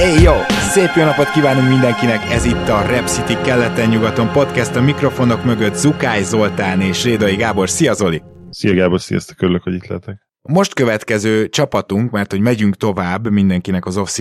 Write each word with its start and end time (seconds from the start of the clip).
Hey 0.00 0.22
jó! 0.22 0.32
Szép 0.48 0.90
jó 0.96 1.04
napot 1.04 1.30
kívánunk 1.30 1.68
mindenkinek! 1.68 2.30
Ez 2.30 2.44
itt 2.44 2.68
a 2.68 2.82
Rep 2.82 3.06
City 3.06 3.34
keleten-nyugaton 3.42 4.32
podcast 4.32 4.76
a 4.76 4.80
mikrofonok 4.80 5.44
mögött 5.44 5.74
Zukály 5.74 6.22
Zoltán 6.22 6.80
és 6.80 7.04
Rédai 7.04 7.36
Gábor. 7.36 7.70
Szia 7.70 7.92
Zoli! 7.92 8.22
Szia 8.50 8.74
Gábor, 8.74 9.00
sziasztok, 9.00 9.42
örülök, 9.42 9.62
hogy 9.62 9.74
itt 9.74 9.86
lehetek. 9.86 10.28
Most 10.42 10.74
következő 10.74 11.48
csapatunk, 11.48 12.10
mert 12.10 12.30
hogy 12.30 12.40
megyünk 12.40 12.76
tovább, 12.76 13.30
mindenkinek 13.30 13.86
az 13.86 13.96
off 13.96 14.18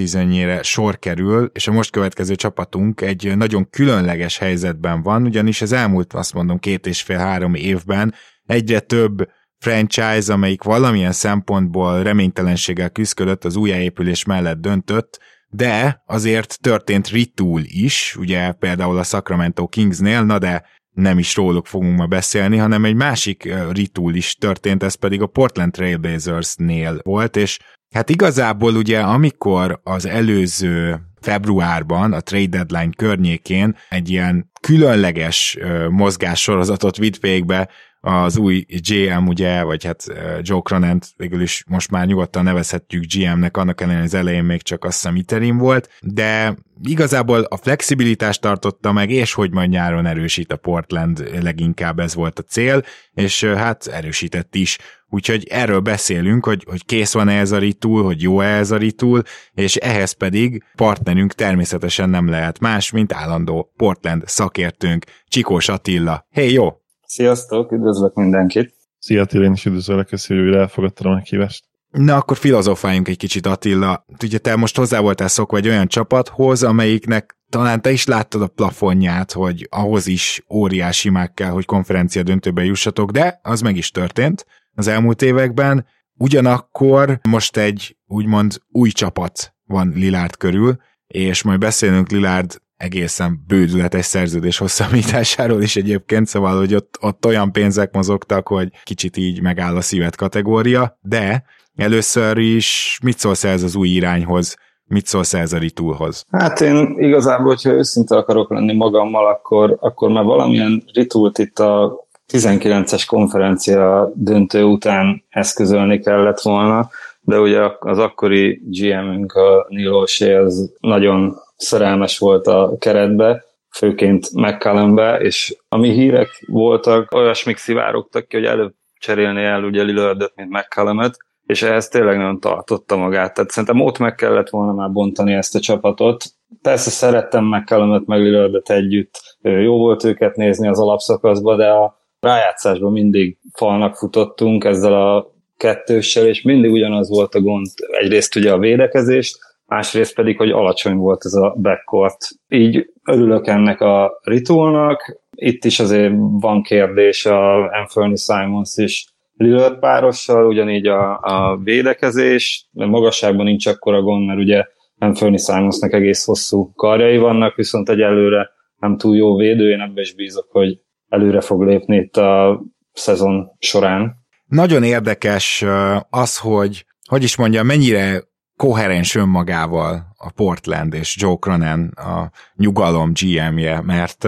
sor 0.62 1.00
kerül, 1.00 1.50
és 1.54 1.68
a 1.68 1.72
most 1.72 1.92
következő 1.92 2.36
csapatunk 2.36 3.02
egy 3.02 3.38
nagyon 3.38 3.70
különleges 3.70 4.38
helyzetben 4.38 5.02
van, 5.02 5.24
ugyanis 5.24 5.62
az 5.62 5.72
elmúlt, 5.72 6.14
azt 6.14 6.34
mondom, 6.34 6.60
két 6.60 6.88
és 6.88 7.02
fél-három 7.02 7.54
évben 7.54 8.14
egyre 8.46 8.80
több 8.80 9.30
franchise, 9.58 10.34
amelyik 10.34 10.64
valamilyen 10.64 11.12
szempontból 11.12 12.04
reménytelenséggel 12.04 12.90
küzdött, 12.90 13.46
az 13.46 13.56
újjáépülés 13.56 14.24
mellett 14.24 14.58
döntött, 14.58 15.20
de 15.50 16.04
azért 16.06 16.58
történt 16.62 17.10
retool 17.10 17.62
is, 17.64 18.16
ugye 18.20 18.52
például 18.52 18.98
a 18.98 19.04
Sacramento 19.04 19.68
Kingsnél, 19.68 20.24
na 20.24 20.38
de 20.38 20.64
nem 20.92 21.18
is 21.18 21.36
róluk 21.36 21.66
fogunk 21.66 21.98
ma 21.98 22.06
beszélni, 22.06 22.58
hanem 22.58 22.86
egy 22.86 22.96
másik 22.96 23.44
retool 23.72 24.16
is 24.16 24.36
történt, 24.36 24.84
ez 24.84 24.96
pedig 24.96 25.22
a 25.22 25.28
Portland 25.28 25.72
Trailblazersnél 25.72 27.00
volt, 27.04 27.36
és 27.36 27.60
hát 27.94 28.10
igazából 28.10 28.76
ugye 28.76 29.00
amikor 29.00 29.80
az 29.84 30.06
előző 30.06 31.02
februárban, 31.22 32.14
a 32.14 32.20
trade 32.20 32.46
deadline 32.46 32.94
környékén 32.98 33.76
egy 33.90 34.10
ilyen 34.10 34.52
különleges 34.62 35.58
mozgássorozatot 35.90 36.98
vitt 36.98 37.18
végbe 37.18 37.70
az 38.02 38.38
új 38.38 38.66
GM, 38.68 39.28
ugye, 39.28 39.64
vagy 39.64 39.86
hát 39.86 40.06
Joe 40.42 40.62
Cronent 40.62 41.08
végül 41.18 41.42
is 41.42 41.64
most 41.68 41.92
már 41.92 42.06
nyugodtan 42.06 42.44
nevezhetjük 42.44 43.04
GM-nek, 43.14 43.58
annak 43.58 43.82
ellenére 43.82 44.04
az 44.04 44.14
elején 44.14 44.44
még 44.44 44.62
csak 44.62 44.84
azt 44.84 44.96
hiszem 45.02 45.16
interim 45.16 45.58
volt, 45.58 45.90
de 46.02 46.58
igazából 46.84 47.42
a 47.42 47.58
flexibilitást 47.58 48.42
tartotta 48.42 48.92
meg, 48.92 49.10
és 49.10 49.34
hogy 49.34 49.52
majd 49.52 49.70
nyáron 49.70 50.06
erősít 50.06 50.52
a 50.52 50.58
Portland, 50.58 51.30
leginkább 51.42 52.00
ez 52.00 52.16
volt 52.16 52.40
a 52.40 52.44
cél, 52.44 52.84
és 53.14 53.44
hát 53.44 53.88
erősített 53.88 54.56
is. 54.56 54.78
Úgyhogy 55.10 55.48
erről 55.50 55.80
beszélünk, 55.80 56.46
hogy, 56.46 56.64
hogy 56.70 56.86
kész 56.86 57.14
van-e 57.14 57.40
ez 57.40 57.52
a 57.52 57.60
retool, 57.60 58.04
hogy 58.04 58.22
jó-e 58.22 58.58
ez 58.58 58.72
a 58.72 58.78
retool, 58.78 59.24
és 59.54 59.76
ehhez 59.76 60.12
pedig 60.12 60.64
partnerünk 60.76 61.34
természetesen 61.34 62.10
nem 62.10 62.30
lehet 62.30 62.60
más, 62.60 62.92
mint 62.92 63.14
állandó 63.14 63.74
Portland 63.76 64.24
szakértőnk, 64.26 65.06
Csikós 65.28 65.70
Attila. 65.70 66.28
Hey, 66.32 66.52
jó! 66.52 66.80
Sziasztok, 67.12 67.72
üdvözlök 67.72 68.14
mindenkit! 68.14 68.74
Szia 69.00 69.22
Attila, 69.22 69.44
én 69.44 69.52
is 69.52 69.66
üdvözöllek, 69.66 70.08
köszönjük, 70.08 70.46
hogy 70.48 70.56
elfogadtad 70.56 71.06
a 71.06 71.10
meghívást. 71.10 71.66
Na, 71.90 72.16
akkor 72.16 72.38
filozofáljunk 72.38 73.08
egy 73.08 73.18
kicsit, 73.18 73.46
Attila. 73.46 74.06
Ugye 74.24 74.38
te 74.38 74.56
most 74.56 74.78
hozzá 74.78 75.00
voltál 75.00 75.28
szokva 75.28 75.58
egy 75.58 75.68
olyan 75.68 75.88
csapathoz, 75.88 76.64
amelyiknek 76.64 77.38
talán 77.50 77.82
te 77.82 77.92
is 77.92 78.06
láttad 78.06 78.42
a 78.42 78.48
plafonját, 78.48 79.32
hogy 79.32 79.68
ahhoz 79.70 80.08
is 80.08 80.44
óriási 80.50 81.10
meg 81.10 81.34
kell, 81.34 81.50
hogy 81.50 81.66
konferencia 81.66 82.24
döntőbe 82.24 82.64
jussatok, 82.64 83.12
de 83.12 83.40
az 83.44 83.62
meg 83.62 83.76
is 83.76 83.92
történt 83.92 84.46
az 84.74 84.88
elmúlt 84.88 85.22
években. 85.22 85.86
Ugyanakkor 86.18 87.20
most 87.30 87.58
egy 87.58 87.98
úgymond 88.08 88.62
új 88.72 88.90
csapat 88.90 89.56
van 89.66 89.94
Lilárd 89.96 90.38
körül, 90.38 90.78
és 91.08 91.44
majd 91.44 91.60
beszélünk 91.60 92.10
Lilárd 92.10 92.62
egészen 92.80 93.44
bődületes 93.48 94.06
szerződés 94.06 94.58
hosszabbításáról 94.58 95.62
is 95.62 95.76
egyébként, 95.76 96.28
szóval, 96.28 96.58
hogy 96.58 96.76
ott, 96.76 96.98
ott 97.02 97.26
olyan 97.26 97.52
pénzek 97.52 97.94
mozogtak, 97.94 98.48
hogy 98.48 98.70
kicsit 98.84 99.18
így 99.18 99.42
megáll 99.42 99.76
a 99.76 99.82
szívet 99.82 100.16
kategória, 100.16 100.98
de 101.02 101.44
először 101.76 102.38
is 102.38 103.00
mit 103.04 103.18
szólsz 103.18 103.44
ez 103.44 103.64
az 103.64 103.76
új 103.76 103.88
irányhoz, 103.88 104.58
mit 104.86 105.06
szólsz 105.06 105.34
ez 105.34 105.54
a 105.54 105.58
ritulhoz? 105.58 106.26
Hát 106.32 106.62
én 106.62 106.96
igazából, 106.98 107.48
hogyha 107.48 107.72
őszinte 107.72 108.16
akarok 108.16 108.52
lenni 108.52 108.74
magammal, 108.74 109.28
akkor, 109.28 109.78
akkor 109.80 110.10
már 110.10 110.24
valamilyen 110.24 110.84
ritult 110.94 111.38
itt 111.38 111.60
a 111.60 112.06
19-es 112.34 113.04
konferencia 113.08 114.12
döntő 114.16 114.64
után 114.64 115.24
eszközölni 115.30 116.00
kellett 116.00 116.42
volna, 116.42 116.90
de 117.22 117.40
ugye 117.40 117.60
az 117.80 117.98
akkori 117.98 118.62
GM-ünk, 118.66 119.34
a 119.34 119.66
Neil 119.70 119.92
O'Shea, 119.94 120.46
az 120.46 120.74
nagyon 120.80 121.36
szerelmes 121.60 122.18
volt 122.18 122.48
a 122.48 122.76
keretbe, 122.80 123.46
főként 123.70 124.32
McCallumbe, 124.34 125.20
és 125.20 125.56
ami 125.70 125.90
hírek 125.90 126.44
voltak, 126.48 127.12
olyasmik 127.12 127.58
szivárogtak 127.58 128.28
ki, 128.28 128.36
hogy 128.36 128.46
előbb 128.46 128.74
cserélni 129.00 129.44
el 129.44 129.64
ugye 129.64 129.84
Lillardot, 129.84 130.34
mint 130.36 130.50
McCallumet, 130.50 131.18
és 131.46 131.62
ehhez 131.62 131.88
tényleg 131.88 132.18
nem 132.18 132.40
tartotta 132.40 132.96
magát. 132.96 133.34
Tehát 133.34 133.50
szerintem 133.50 133.82
ott 133.82 133.98
meg 133.98 134.16
kellett 134.16 134.50
volna 134.50 134.74
már 134.74 134.92
bontani 134.92 135.34
ezt 135.34 135.56
a 135.56 135.60
csapatot. 135.60 136.24
Persze 136.62 136.90
szerettem 136.90 137.46
McCallumet 137.46 138.06
meg 138.06 138.22
Lillardot 138.22 138.70
együtt, 138.70 139.38
jó 139.42 139.78
volt 139.78 140.04
őket 140.04 140.36
nézni 140.36 140.68
az 140.68 140.80
alapszakaszba, 140.80 141.56
de 141.56 141.68
a 141.68 141.98
rájátszásban 142.20 142.92
mindig 142.92 143.38
falnak 143.54 143.96
futottunk 143.96 144.64
ezzel 144.64 144.94
a 144.94 145.32
kettőssel, 145.58 146.28
és 146.28 146.42
mindig 146.42 146.72
ugyanaz 146.72 147.10
volt 147.10 147.36
a 147.36 147.42
gond. 147.42 147.68
Egyrészt 148.00 148.36
ugye 148.36 148.52
a 148.52 148.58
védekezést, 148.58 149.38
másrészt 149.70 150.16
pedig, 150.16 150.38
hogy 150.38 150.52
alacsony 150.52 150.96
volt 150.96 151.26
ez 151.26 151.34
a 151.34 151.56
backcourt. 151.62 152.28
Így 152.48 152.92
örülök 153.06 153.48
ennek 153.48 153.82
a 153.82 154.20
ritulnak. 154.24 155.20
Itt 155.36 155.66
is 155.66 155.80
azért 155.80 156.14
van 156.18 156.62
kérdés 156.62 157.26
a 157.26 157.70
Anthony 157.72 158.16
Simons 158.16 158.78
is 158.78 159.14
Lillard 159.38 159.80
párossal, 159.80 160.48
ugyanígy 160.48 160.88
a, 160.88 161.20
a 161.22 161.60
védekezés, 161.64 162.68
de 162.72 162.86
magasságban 162.86 163.46
nincs 163.46 163.68
akkora 163.68 164.02
gond, 164.02 164.26
mert 164.26 164.40
ugye 164.40 164.64
Anthony 164.98 165.38
Simonsnak 165.38 165.94
egész 165.94 166.26
hosszú 166.26 166.72
karjai 166.76 167.18
vannak, 167.18 167.56
viszont 167.56 167.90
egyelőre 167.90 168.50
nem 168.78 168.98
túl 168.98 169.16
jó 169.16 169.36
védő, 169.36 169.70
én 169.70 169.80
ebbe 169.80 170.02
is 170.02 170.16
bízok, 170.16 170.48
hogy 170.52 170.80
előre 171.08 171.42
fog 171.42 171.62
lépni 171.62 171.98
itt 171.98 172.18
a 172.18 172.62
szezon 172.94 173.48
során. 173.60 174.16
Nagyon 174.46 174.84
érdekes 174.84 175.66
az, 176.10 176.38
hogy 176.38 176.86
hogy 177.10 177.24
is 177.24 177.36
mondja, 177.36 177.64
mennyire 177.64 178.24
koherens 178.60 179.16
önmagával 179.16 180.16
a 180.18 180.32
Portland 180.32 180.94
és 180.94 181.16
Joe 181.20 181.36
Cronin 181.40 181.88
a 181.88 182.32
nyugalom 182.56 183.12
GM-je, 183.14 183.82
mert 183.82 184.28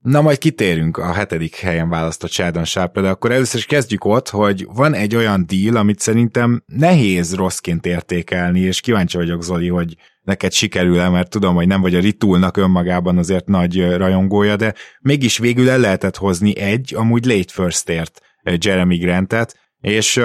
Na 0.00 0.20
majd 0.20 0.38
kitérünk 0.38 0.96
a 0.96 1.12
hetedik 1.12 1.56
helyen 1.56 1.88
választott 1.88 2.30
Sheldon 2.30 2.64
Sharpre, 2.64 3.02
de 3.02 3.08
akkor 3.08 3.32
először 3.32 3.58
is 3.58 3.66
kezdjük 3.66 4.04
ott, 4.04 4.28
hogy 4.28 4.66
van 4.72 4.94
egy 4.94 5.16
olyan 5.16 5.46
deal, 5.46 5.76
amit 5.76 5.98
szerintem 5.98 6.62
nehéz 6.66 7.34
rosszként 7.34 7.86
értékelni, 7.86 8.60
és 8.60 8.80
kíváncsi 8.80 9.16
vagyok, 9.16 9.42
Zoli, 9.42 9.68
hogy 9.68 9.96
neked 10.22 10.52
sikerül-e, 10.52 11.08
mert 11.08 11.30
tudom, 11.30 11.54
hogy 11.54 11.66
nem 11.66 11.80
vagy 11.80 11.94
a 11.94 12.00
Ritulnak 12.00 12.56
önmagában 12.56 13.18
azért 13.18 13.46
nagy 13.46 13.96
rajongója, 13.96 14.56
de 14.56 14.74
mégis 15.00 15.38
végül 15.38 15.70
el 15.70 15.78
lehetett 15.78 16.16
hozni 16.16 16.56
egy, 16.56 16.94
amúgy 16.96 17.24
late 17.24 17.52
firstért 17.52 18.20
Jeremy 18.58 18.96
Grantet, 18.96 19.58
és 19.80 20.20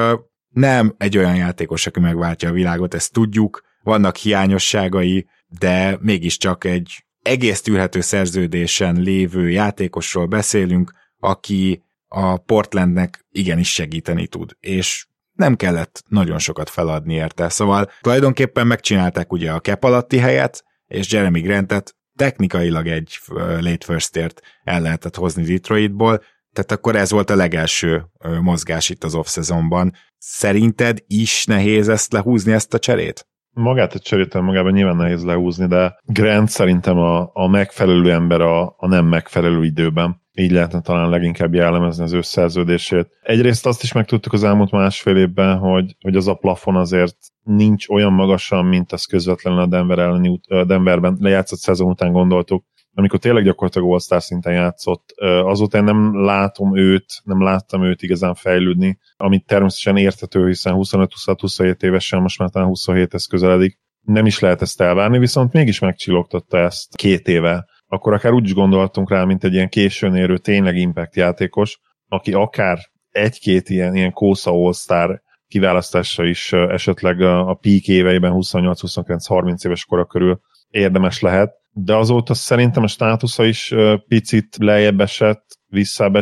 nem 0.55 0.95
egy 0.97 1.17
olyan 1.17 1.35
játékos, 1.35 1.87
aki 1.87 1.99
megváltja 1.99 2.49
a 2.49 2.53
világot, 2.53 2.93
ezt 2.93 3.13
tudjuk, 3.13 3.61
vannak 3.83 4.15
hiányosságai, 4.15 5.27
de 5.59 5.97
mégiscsak 6.01 6.63
egy 6.63 7.05
egész 7.21 7.61
tűrhető 7.61 8.01
szerződésen 8.01 8.95
lévő 8.95 9.49
játékosról 9.49 10.25
beszélünk, 10.25 10.91
aki 11.19 11.83
a 12.07 12.37
Portlandnek 12.37 13.25
igenis 13.31 13.73
segíteni 13.73 14.27
tud, 14.27 14.51
és 14.59 15.07
nem 15.31 15.55
kellett 15.55 16.03
nagyon 16.07 16.39
sokat 16.39 16.69
feladni 16.69 17.13
érte. 17.13 17.49
Szóval 17.49 17.91
tulajdonképpen 18.01 18.67
megcsinálták 18.67 19.31
ugye 19.31 19.51
a 19.51 19.61
cap 19.61 19.83
alatti 19.83 20.17
helyet, 20.17 20.63
és 20.87 21.11
Jeremy 21.11 21.41
Grantet 21.41 21.95
technikailag 22.15 22.87
egy 22.87 23.19
late 23.59 23.85
firstért 23.85 24.41
el 24.63 24.81
lehetett 24.81 25.15
hozni 25.15 25.43
Detroitból, 25.43 26.23
tehát 26.55 26.71
akkor 26.71 26.95
ez 26.95 27.11
volt 27.11 27.29
a 27.29 27.35
legelső 27.35 28.05
mozgás 28.41 28.89
itt 28.89 29.03
az 29.03 29.15
off-szezonban. 29.15 29.93
Szerinted 30.17 30.97
is 31.07 31.45
nehéz 31.45 31.89
ezt 31.89 32.13
lehúzni, 32.13 32.51
ezt 32.53 32.73
a 32.73 32.79
cserét? 32.79 33.27
Magát 33.51 33.93
a 33.93 33.99
cserét 33.99 34.33
magában 34.33 34.71
nyilván 34.71 34.95
nehéz 34.95 35.23
lehúzni, 35.23 35.67
de 35.67 35.99
Grant 36.03 36.49
szerintem 36.49 36.97
a, 36.97 37.29
a 37.33 37.47
megfelelő 37.47 38.11
ember 38.11 38.41
a, 38.41 38.75
a 38.77 38.87
nem 38.87 39.05
megfelelő 39.05 39.63
időben. 39.63 40.23
Így 40.33 40.51
lehetne 40.51 40.81
talán 40.81 41.09
leginkább 41.09 41.53
jellemezni 41.53 42.03
az 42.03 42.11
összerződését. 42.11 43.07
Egyrészt 43.21 43.65
azt 43.65 43.83
is 43.83 43.91
megtudtuk 43.91 44.33
az 44.33 44.43
elmúlt 44.43 44.71
másfél 44.71 45.17
évben, 45.17 45.57
hogy, 45.57 45.95
hogy 46.01 46.15
az 46.15 46.27
a 46.27 46.33
plafon 46.33 46.75
azért 46.75 47.17
nincs 47.43 47.89
olyan 47.89 48.13
magasan, 48.13 48.65
mint 48.65 48.91
az 48.91 49.05
közvetlenül 49.05 49.59
a 49.59 49.65
Denver 49.65 49.99
elleni, 49.99 50.39
Denverben 50.65 51.17
lejátszott 51.19 51.59
szezon 51.59 51.89
után 51.89 52.11
gondoltuk 52.11 52.65
amikor 52.97 53.19
tényleg 53.19 53.43
gyakorlatilag 53.43 53.91
all 54.09 54.19
szinten 54.19 54.53
játszott, 54.53 55.13
azóta 55.43 55.77
én 55.77 55.83
nem 55.83 56.25
látom 56.25 56.77
őt, 56.77 57.05
nem 57.23 57.41
láttam 57.41 57.83
őt 57.83 58.01
igazán 58.01 58.33
fejlődni, 58.33 58.97
amit 59.17 59.45
természetesen 59.45 59.97
értető, 59.97 60.47
hiszen 60.47 60.73
25-26-27 60.77 61.83
évesen, 61.83 62.21
most 62.21 62.39
már 62.39 62.49
talán 62.49 62.69
27-hez 62.71 63.25
közeledik, 63.29 63.79
nem 64.01 64.25
is 64.25 64.39
lehet 64.39 64.61
ezt 64.61 64.81
elvárni, 64.81 65.17
viszont 65.17 65.53
mégis 65.53 65.79
megcsillogtatta 65.79 66.57
ezt 66.57 66.95
két 66.95 67.27
éve. 67.27 67.65
Akkor 67.87 68.13
akár 68.13 68.31
úgy 68.31 68.45
is 68.45 68.53
gondoltunk 68.53 69.09
rá, 69.09 69.23
mint 69.23 69.43
egy 69.43 69.53
ilyen 69.53 69.69
későn 69.69 70.15
érő 70.15 70.37
tényleg 70.37 70.75
impact 70.75 71.15
játékos, 71.15 71.79
aki 72.07 72.33
akár 72.33 72.79
egy-két 73.09 73.69
ilyen, 73.69 73.95
ilyen 73.95 74.11
Kósza 74.11 74.51
All-Star 74.51 75.21
kiválasztása 75.47 76.23
is 76.23 76.53
esetleg 76.53 77.21
a, 77.21 77.49
a 77.49 77.53
peak 77.53 77.87
éveiben 77.87 78.31
28-29-30 78.35 79.65
éves 79.65 79.85
kora 79.85 80.05
körül 80.05 80.39
érdemes 80.69 81.19
lehet, 81.19 81.53
de 81.77 81.95
azóta 81.95 82.33
szerintem 82.33 82.83
a 82.83 82.87
státusza 82.87 83.45
is 83.45 83.73
picit 84.07 84.55
lejjebb 84.59 85.01
esett, 85.01 85.45
visszább 85.67 86.15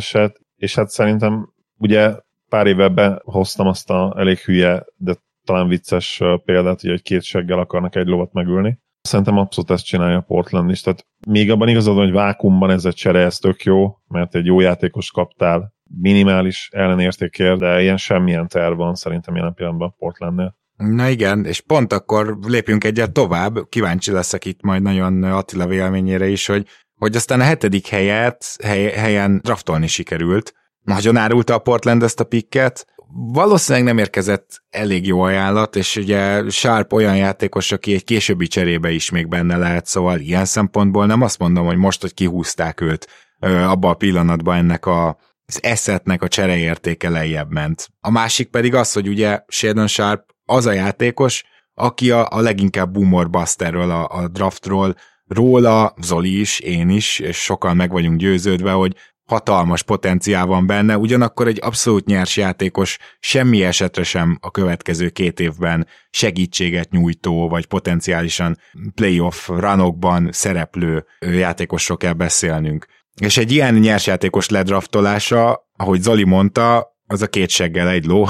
és 0.55 0.75
hát 0.75 0.89
szerintem 0.89 1.53
ugye 1.77 2.15
pár 2.49 2.67
éve 2.67 3.21
hoztam 3.23 3.67
azt 3.67 3.89
a 3.89 4.13
elég 4.17 4.37
hülye, 4.37 4.85
de 4.95 5.15
talán 5.45 5.67
vicces 5.67 6.21
példát, 6.45 6.81
hogy 6.81 7.01
két 7.01 7.23
seggel 7.23 7.59
akarnak 7.59 7.95
egy 7.95 8.07
lovat 8.07 8.33
megülni. 8.33 8.79
Szerintem 9.01 9.37
abszolút 9.37 9.69
ezt 9.69 9.85
csinálja 9.85 10.21
Portland 10.21 10.69
is, 10.69 10.81
tehát 10.81 11.05
még 11.27 11.51
abban 11.51 11.67
igazad, 11.67 11.97
hogy 11.97 12.11
vákumban 12.11 12.69
ez 12.69 12.85
a 12.85 12.93
csere, 12.93 13.19
ez 13.19 13.37
tök 13.37 13.63
jó, 13.63 13.97
mert 14.07 14.35
egy 14.35 14.45
jó 14.45 14.59
játékos 14.59 15.11
kaptál, 15.11 15.73
minimális 15.99 16.69
ellenértékért, 16.71 17.59
de 17.59 17.81
ilyen 17.81 17.97
semmilyen 17.97 18.47
terv 18.47 18.77
van 18.77 18.95
szerintem 18.95 19.35
jelen 19.35 19.53
pillanatban 19.53 19.95
Portlandnél. 19.97 20.55
Na 20.77 21.09
igen, 21.09 21.45
és 21.45 21.61
pont 21.61 21.93
akkor 21.93 22.37
lépjünk 22.41 22.83
egyet 22.83 23.11
tovább, 23.11 23.69
kíváncsi 23.69 24.11
leszek 24.11 24.45
itt 24.45 24.61
majd 24.61 24.81
nagyon 24.81 25.23
Attila 25.23 25.67
véleményére 25.67 26.27
is, 26.27 26.45
hogy, 26.45 26.67
hogy 26.95 27.15
aztán 27.15 27.39
a 27.39 27.43
hetedik 27.43 27.87
helyet, 27.87 28.45
hely, 28.63 28.91
helyen 28.91 29.39
draftolni 29.43 29.87
sikerült. 29.87 30.53
Nagyon 30.81 31.17
árulta 31.17 31.53
a 31.53 31.59
Portland 31.59 32.03
ezt 32.03 32.19
a 32.19 32.23
pikket, 32.23 32.85
valószínűleg 33.15 33.87
nem 33.87 33.97
érkezett 33.97 34.63
elég 34.69 35.07
jó 35.07 35.21
ajánlat, 35.21 35.75
és 35.75 35.95
ugye 35.95 36.49
Sharp 36.49 36.93
olyan 36.93 37.17
játékos, 37.17 37.71
aki 37.71 37.93
egy 37.93 38.03
későbbi 38.03 38.47
cserébe 38.47 38.91
is 38.91 39.09
még 39.09 39.27
benne 39.27 39.57
lehet, 39.57 39.85
szóval 39.85 40.19
ilyen 40.19 40.45
szempontból 40.45 41.05
nem 41.05 41.21
azt 41.21 41.39
mondom, 41.39 41.65
hogy 41.65 41.77
most, 41.77 42.01
hogy 42.01 42.13
kihúzták 42.13 42.81
őt 42.81 43.07
abba 43.39 43.89
a 43.89 43.93
pillanatban 43.93 44.57
ennek 44.57 44.85
a 44.85 45.17
az 45.45 45.63
eszetnek 45.63 46.21
a 46.21 46.27
csereértéke 46.27 47.09
lejjebb 47.09 47.51
ment. 47.51 47.87
A 47.99 48.11
másik 48.11 48.49
pedig 48.49 48.75
az, 48.75 48.93
hogy 48.93 49.07
ugye 49.07 49.39
Shadon 49.47 49.87
Sharp 49.87 50.32
az 50.45 50.65
a 50.65 50.71
játékos, 50.71 51.43
aki 51.73 52.11
a, 52.11 52.27
a 52.29 52.39
leginkább 52.39 52.91
boomer 52.91 53.29
busterről, 53.29 53.91
a, 53.91 54.07
a 54.09 54.27
draftról, 54.27 54.95
róla, 55.27 55.93
Zoli 56.01 56.39
is, 56.39 56.59
én 56.59 56.89
is, 56.89 57.19
és 57.19 57.37
sokan 57.37 57.75
meg 57.75 57.91
vagyunk 57.91 58.19
győződve, 58.19 58.71
hogy 58.71 58.95
hatalmas 59.25 59.83
potenciál 59.83 60.45
van 60.45 60.67
benne, 60.67 60.97
ugyanakkor 60.97 61.47
egy 61.47 61.59
abszolút 61.61 62.05
nyers 62.05 62.37
játékos 62.37 62.97
semmi 63.19 63.63
esetre 63.63 64.03
sem 64.03 64.37
a 64.41 64.51
következő 64.51 65.09
két 65.09 65.39
évben 65.39 65.87
segítséget 66.09 66.91
nyújtó, 66.91 67.49
vagy 67.49 67.65
potenciálisan 67.65 68.57
playoff 68.95 69.47
ranokban 69.47 70.29
szereplő 70.31 71.05
játékosról 71.19 71.97
kell 71.97 72.13
beszélnünk. 72.13 72.85
És 73.21 73.37
egy 73.37 73.51
ilyen 73.51 73.73
nyersjátékos 73.73 74.49
ledraftolása, 74.49 75.69
ahogy 75.77 76.01
Zoli 76.01 76.23
mondta, 76.23 76.95
az 77.07 77.21
a 77.21 77.27
két 77.27 77.49
seggel 77.49 77.89
egy 77.89 78.05
ló. 78.05 78.27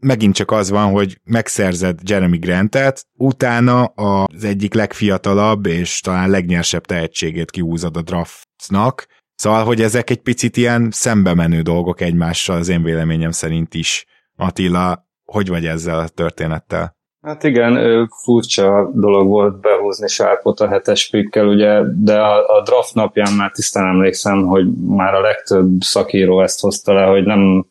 Megint 0.00 0.34
csak 0.34 0.50
az 0.50 0.70
van, 0.70 0.90
hogy 0.90 1.20
megszerzed 1.24 1.98
Jeremy 2.04 2.38
Grantet, 2.38 3.06
utána 3.18 3.84
az 3.84 4.44
egyik 4.44 4.74
legfiatalabb 4.74 5.66
és 5.66 6.00
talán 6.00 6.30
legnyersebb 6.30 6.84
tehetségét 6.84 7.50
kihúzod 7.50 7.96
a 7.96 8.02
draftnak, 8.02 9.06
Szóval, 9.40 9.64
hogy 9.64 9.80
ezek 9.80 10.10
egy 10.10 10.20
picit 10.20 10.56
ilyen 10.56 10.88
szembe 10.90 11.34
menő 11.34 11.60
dolgok 11.60 12.00
egymással, 12.00 12.56
az 12.56 12.68
én 12.68 12.82
véleményem 12.82 13.30
szerint 13.30 13.74
is. 13.74 14.06
Attila, 14.36 15.06
hogy 15.24 15.48
vagy 15.48 15.66
ezzel 15.66 15.98
a 15.98 16.08
történettel? 16.08 16.96
Hát 17.22 17.44
igen, 17.44 18.06
furcsa 18.22 18.90
dolog 18.94 19.26
volt 19.26 19.60
behúzni 19.60 20.08
Sárpot 20.08 20.60
a 20.60 20.68
hetes 20.68 21.10
pikkel, 21.10 21.46
ugye, 21.46 21.80
de 21.96 22.20
a, 22.20 22.56
a 22.56 22.62
draft 22.62 22.94
napján 22.94 23.32
már 23.32 23.50
tisztán 23.50 23.86
emlékszem, 23.86 24.46
hogy 24.46 24.66
már 24.86 25.14
a 25.14 25.20
legtöbb 25.20 25.80
szakíró 25.80 26.42
ezt 26.42 26.60
hozta 26.60 26.92
le, 26.92 27.04
hogy 27.04 27.24
nem 27.24 27.66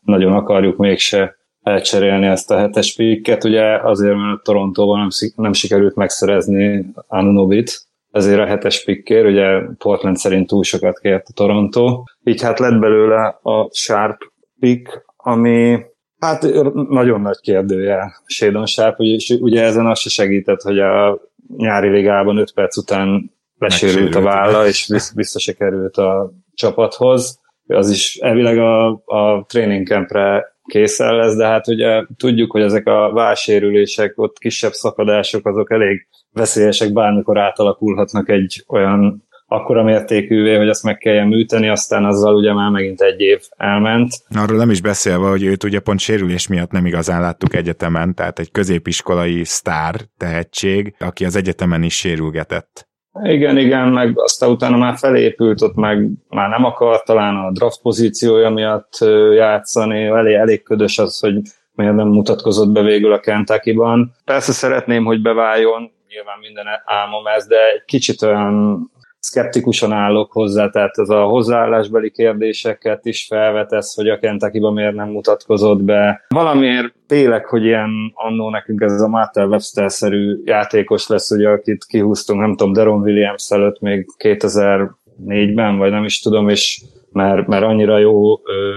nagyon 0.00 0.32
akarjuk 0.32 0.76
mégse 0.76 1.39
elcserélni 1.62 2.26
ezt 2.26 2.50
a 2.50 2.58
hetes 2.58 2.94
pikket, 2.94 3.44
ugye 3.44 3.76
azért, 3.82 4.16
mert 4.16 4.42
Torontóban 4.42 4.98
nem, 4.98 5.08
nem 5.36 5.52
sikerült 5.52 5.94
megszerezni 5.94 6.86
Anunobit, 7.06 7.88
ezért 8.10 8.40
a 8.40 8.46
hetes 8.46 8.84
pikkér, 8.84 9.26
ugye 9.26 9.60
Portland 9.78 10.16
szerint 10.16 10.46
túl 10.46 10.62
sokat 10.62 10.98
kért 10.98 11.26
a 11.28 11.32
Toronto, 11.34 12.02
így 12.24 12.42
hát 12.42 12.58
lett 12.58 12.78
belőle 12.78 13.38
a 13.42 13.68
Sharp 13.72 14.18
pick, 14.60 15.04
ami 15.16 15.78
hát 16.18 16.42
nagyon 16.88 17.20
nagy 17.20 17.40
kérdője 17.40 18.12
Shadon 18.26 18.66
Sharp, 18.66 19.00
és 19.00 19.36
ugye 19.40 19.62
ezen 19.62 19.86
az 19.86 19.98
se 19.98 20.08
segített, 20.08 20.60
hogy 20.60 20.78
a 20.78 21.20
nyári 21.56 21.88
ligában 21.88 22.36
5 22.36 22.52
perc 22.52 22.76
után 22.76 23.30
lesérült 23.58 24.14
a 24.14 24.20
válla, 24.20 24.66
és 24.66 24.92
vissza 25.14 25.38
se 25.38 25.52
került 25.52 25.96
a 25.96 26.32
csapathoz. 26.54 27.40
Az 27.66 27.90
is 27.90 28.16
elvileg 28.16 28.58
a, 28.58 28.88
a 29.04 29.44
training 29.48 29.86
campre 29.86 30.56
készen 30.70 31.14
lesz, 31.14 31.36
de 31.36 31.46
hát 31.46 31.68
ugye 31.68 32.04
tudjuk, 32.16 32.50
hogy 32.50 32.62
ezek 32.62 32.86
a 32.86 33.12
válsérülések, 33.12 34.12
ott 34.16 34.38
kisebb 34.38 34.72
szakadások, 34.72 35.46
azok 35.46 35.70
elég 35.72 36.06
veszélyesek, 36.32 36.92
bármikor 36.92 37.38
átalakulhatnak 37.38 38.28
egy 38.28 38.64
olyan 38.68 39.28
akkora 39.46 39.82
mértékűvé, 39.82 40.56
hogy 40.56 40.68
azt 40.68 40.82
meg 40.82 40.98
kelljen 40.98 41.26
műteni, 41.26 41.68
aztán 41.68 42.04
azzal 42.04 42.34
ugye 42.34 42.52
már 42.52 42.70
megint 42.70 43.00
egy 43.00 43.20
év 43.20 43.40
elment. 43.56 44.12
Arról 44.28 44.56
nem 44.56 44.70
is 44.70 44.80
beszélve, 44.80 45.28
hogy 45.28 45.42
őt 45.42 45.64
ugye 45.64 45.80
pont 45.80 45.98
sérülés 45.98 46.46
miatt 46.46 46.70
nem 46.70 46.86
igazán 46.86 47.20
láttuk 47.20 47.54
egyetemen, 47.54 48.14
tehát 48.14 48.38
egy 48.38 48.50
középiskolai 48.50 49.44
sztár 49.44 49.94
tehetség, 50.16 50.94
aki 50.98 51.24
az 51.24 51.36
egyetemen 51.36 51.82
is 51.82 51.96
sérülgetett. 51.96 52.89
Igen, 53.22 53.56
igen, 53.56 53.88
meg 53.88 54.20
aztán 54.20 54.50
utána 54.50 54.76
már 54.76 54.96
felépült, 54.96 55.62
ott 55.62 55.74
meg 55.74 56.08
már 56.28 56.48
nem 56.48 56.64
akar 56.64 57.02
talán 57.02 57.36
a 57.36 57.50
draft 57.52 57.80
pozíciója 57.82 58.50
miatt 58.50 58.98
játszani, 59.34 60.04
elég, 60.04 60.34
elég 60.34 60.62
ködös 60.62 60.98
az, 60.98 61.18
hogy 61.18 61.40
miért 61.72 61.94
nem 61.94 62.08
mutatkozott 62.08 62.72
be 62.72 62.82
végül 62.82 63.12
a 63.12 63.20
Kentucky-ban. 63.20 64.12
Persze 64.24 64.52
szeretném, 64.52 65.04
hogy 65.04 65.22
beváljon, 65.22 65.92
nyilván 66.08 66.38
minden 66.40 66.66
álmom 66.84 67.26
ez, 67.26 67.46
de 67.46 67.72
egy 67.72 67.84
kicsit 67.84 68.22
olyan 68.22 68.90
szkeptikusan 69.20 69.92
állok 69.92 70.32
hozzá, 70.32 70.68
tehát 70.68 70.98
ez 70.98 71.08
a 71.08 71.22
hozzáállásbeli 71.22 72.10
kérdéseket 72.10 73.04
is 73.04 73.26
felvetesz, 73.28 73.94
hogy 73.94 74.08
a 74.08 74.18
kentucky 74.18 74.58
miért 74.58 74.94
nem 74.94 75.08
mutatkozott 75.08 75.82
be. 75.82 76.24
Valamiért 76.28 76.94
tényleg, 77.06 77.46
hogy 77.46 77.64
ilyen 77.64 77.90
annó 78.14 78.50
nekünk 78.50 78.80
ez 78.80 79.00
a 79.00 79.08
Martel 79.08 79.48
Webster-szerű 79.48 80.40
játékos 80.44 81.06
lesz, 81.06 81.30
ugye, 81.30 81.48
akit 81.48 81.84
kihúztunk, 81.84 82.40
nem 82.40 82.56
tudom, 82.56 82.72
Deron 82.72 83.00
Williams 83.00 83.50
előtt 83.50 83.80
még 83.80 84.06
2004-ben, 84.24 85.76
vagy 85.76 85.90
nem 85.90 86.04
is 86.04 86.20
tudom, 86.20 86.48
és 86.48 86.82
mert, 87.12 87.46
mert 87.46 87.64
annyira 87.64 87.98
jó 87.98 88.32
ö, 88.32 88.70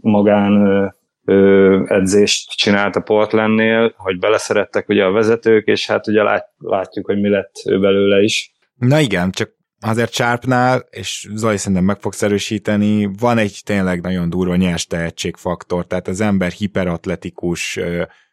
magán 0.00 0.66
ö, 0.66 0.86
ö, 1.24 1.82
edzést 1.86 2.50
csinált 2.56 2.96
a 2.96 3.00
Portlandnél, 3.00 3.94
hogy 3.96 4.18
beleszerettek 4.18 4.88
ugye 4.88 5.04
a 5.04 5.10
vezetők, 5.10 5.66
és 5.66 5.86
hát 5.86 6.06
ugye 6.06 6.22
lát, 6.22 6.48
látjuk, 6.58 7.06
hogy 7.06 7.20
mi 7.20 7.28
lett 7.28 7.52
ő 7.64 7.80
belőle 7.80 8.22
is. 8.22 8.54
Na 8.76 9.00
igen, 9.00 9.30
csak 9.30 9.55
azért 9.80 10.12
Sharpnál, 10.12 10.86
és 10.90 11.28
Zoli 11.34 11.56
szerintem 11.56 11.84
meg 11.84 12.00
fogsz 12.00 12.22
erősíteni, 12.22 13.10
van 13.18 13.38
egy 13.38 13.60
tényleg 13.64 14.00
nagyon 14.00 14.30
durva 14.30 14.56
nyers 14.56 14.86
tehetségfaktor, 14.86 15.86
tehát 15.86 16.08
az 16.08 16.20
ember 16.20 16.50
hiperatletikus, 16.50 17.78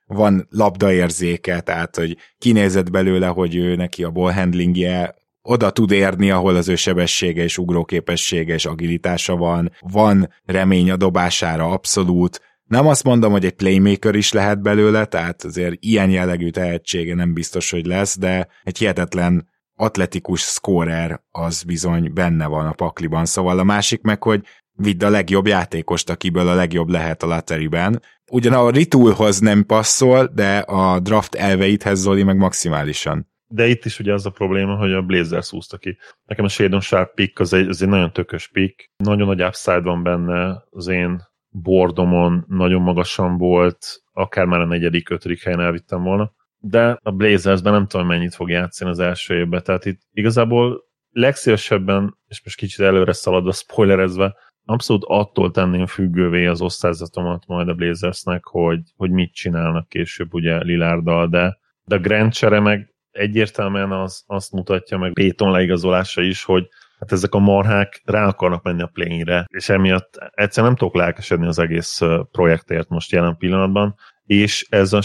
van 0.05 0.47
labdaérzéke, 0.49 1.61
tehát 1.61 1.95
hogy 1.95 2.17
kinézett 2.37 2.91
belőle, 2.91 3.27
hogy 3.27 3.55
ő 3.55 3.75
neki 3.75 4.03
a 4.03 4.09
ballhandlingje 4.09 5.15
oda 5.41 5.69
tud 5.69 5.91
érni, 5.91 6.31
ahol 6.31 6.55
az 6.55 6.67
ő 6.67 6.75
sebessége 6.75 7.43
és 7.43 7.57
ugróképessége 7.57 8.53
és 8.53 8.65
agilitása 8.65 9.35
van, 9.35 9.71
van 9.79 10.29
remény 10.45 10.91
a 10.91 10.95
dobására 10.95 11.69
abszolút, 11.69 12.41
nem 12.63 12.87
azt 12.87 13.03
mondom, 13.03 13.31
hogy 13.31 13.45
egy 13.45 13.55
playmaker 13.55 14.15
is 14.15 14.31
lehet 14.31 14.61
belőle, 14.61 15.05
tehát 15.05 15.43
azért 15.43 15.75
ilyen 15.79 16.09
jellegű 16.09 16.49
tehetsége 16.49 17.15
nem 17.15 17.33
biztos, 17.33 17.71
hogy 17.71 17.85
lesz, 17.85 18.17
de 18.17 18.47
egy 18.63 18.77
hihetetlen 18.77 19.47
atletikus 19.75 20.41
scorer 20.41 21.21
az 21.31 21.63
bizony 21.63 22.13
benne 22.13 22.45
van 22.45 22.65
a 22.65 22.71
pakliban, 22.71 23.25
szóval 23.25 23.59
a 23.59 23.63
másik 23.63 24.01
meg, 24.01 24.23
hogy 24.23 24.41
vidd 24.75 25.03
a 25.03 25.09
legjobb 25.09 25.47
játékost, 25.47 26.09
akiből 26.09 26.47
a 26.47 26.53
legjobb 26.53 26.89
lehet 26.89 27.23
a 27.23 27.27
lotteryben. 27.27 28.01
Ugyan 28.31 28.53
a 28.53 28.69
Ritoolhoz 28.69 29.39
nem 29.39 29.65
passzol, 29.65 30.27
de 30.33 30.57
a 30.57 30.99
draft 30.99 31.35
elveithez 31.35 31.99
Zoli 31.99 32.23
meg 32.23 32.37
maximálisan. 32.37 33.31
De 33.47 33.67
itt 33.67 33.85
is 33.85 33.99
ugye 33.99 34.13
az 34.13 34.25
a 34.25 34.29
probléma, 34.29 34.75
hogy 34.75 34.93
a 34.93 35.01
Blazers 35.01 35.49
húzta 35.49 35.77
ki. 35.77 35.97
Nekem 36.25 36.45
a 36.45 36.47
Shadon 36.47 36.79
Sharp 36.79 37.13
pick 37.13 37.39
az 37.39 37.53
egy, 37.53 37.67
az 37.67 37.81
egy 37.81 37.87
nagyon 37.87 38.13
tökös 38.13 38.47
pick. 38.47 38.91
Nagyon 38.97 39.27
nagy 39.27 39.43
upside 39.43 39.81
van 39.81 40.03
benne 40.03 40.63
az 40.69 40.87
én 40.87 41.21
bordomon, 41.49 42.45
nagyon 42.47 42.81
magasan 42.81 43.37
volt, 43.37 43.77
akár 44.11 44.45
már 44.45 44.59
a 44.59 44.65
negyedik, 44.65 45.09
ötödik 45.09 45.43
helyen 45.43 45.59
elvittem 45.59 46.03
volna 46.03 46.33
de 46.65 46.97
a 47.01 47.11
Blazersben 47.11 47.73
nem 47.73 47.87
tudom, 47.87 48.07
mennyit 48.07 48.35
fog 48.35 48.49
játszani 48.49 48.89
az 48.89 48.99
első 48.99 49.35
évben, 49.35 49.63
tehát 49.63 49.85
itt 49.85 49.99
igazából 50.11 50.83
legszívesebben, 51.09 52.17
és 52.27 52.41
most 52.43 52.57
kicsit 52.57 52.79
előre 52.79 53.13
szaladva, 53.13 53.51
spoilerezve, 53.51 54.35
abszolút 54.65 55.03
attól 55.07 55.51
tenném 55.51 55.85
függővé 55.85 56.45
az 56.45 56.61
osztályzatomat 56.61 57.47
majd 57.47 57.67
a 57.67 57.73
Blazersnek, 57.73 58.45
hogy, 58.45 58.79
hogy 58.95 59.11
mit 59.11 59.33
csinálnak 59.33 59.87
később 59.87 60.33
ugye 60.33 60.63
Lilárdal, 60.63 61.27
de, 61.27 61.57
de 61.85 61.95
a 61.95 61.99
Grand 61.99 62.33
Csere 62.33 62.59
meg 62.59 62.93
egyértelműen 63.11 63.91
az, 63.91 64.23
azt 64.27 64.51
mutatja 64.51 64.97
meg 64.97 65.13
Péton 65.13 65.51
leigazolása 65.51 66.21
is, 66.21 66.43
hogy 66.43 66.67
hát 66.99 67.11
ezek 67.11 67.33
a 67.33 67.39
marhák 67.39 68.01
rá 68.05 68.27
akarnak 68.27 68.63
menni 68.63 68.81
a 68.81 68.89
plényre, 68.93 69.45
és 69.47 69.69
emiatt 69.69 70.31
egyszer 70.31 70.63
nem 70.63 70.75
tudok 70.75 70.95
lelkesedni 70.95 71.47
az 71.47 71.59
egész 71.59 71.99
projektért 72.31 72.89
most 72.89 73.11
jelen 73.11 73.37
pillanatban, 73.37 73.95
és 74.25 74.67
ez 74.69 74.93
a 74.93 75.01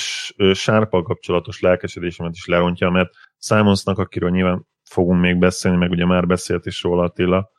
sárpal 0.54 1.02
kapcsolatos 1.02 1.60
lelkesedésemet 1.60 2.34
is 2.34 2.46
lerontja, 2.46 2.90
mert 2.90 3.10
Simonsnak, 3.38 3.98
akiről 3.98 4.30
nyilván 4.30 4.66
fogunk 4.90 5.20
még 5.20 5.38
beszélni, 5.38 5.76
meg 5.76 5.90
ugye 5.90 6.06
már 6.06 6.26
beszélt 6.26 6.66
is 6.66 6.82
róla 6.82 7.02
Attila, 7.02 7.50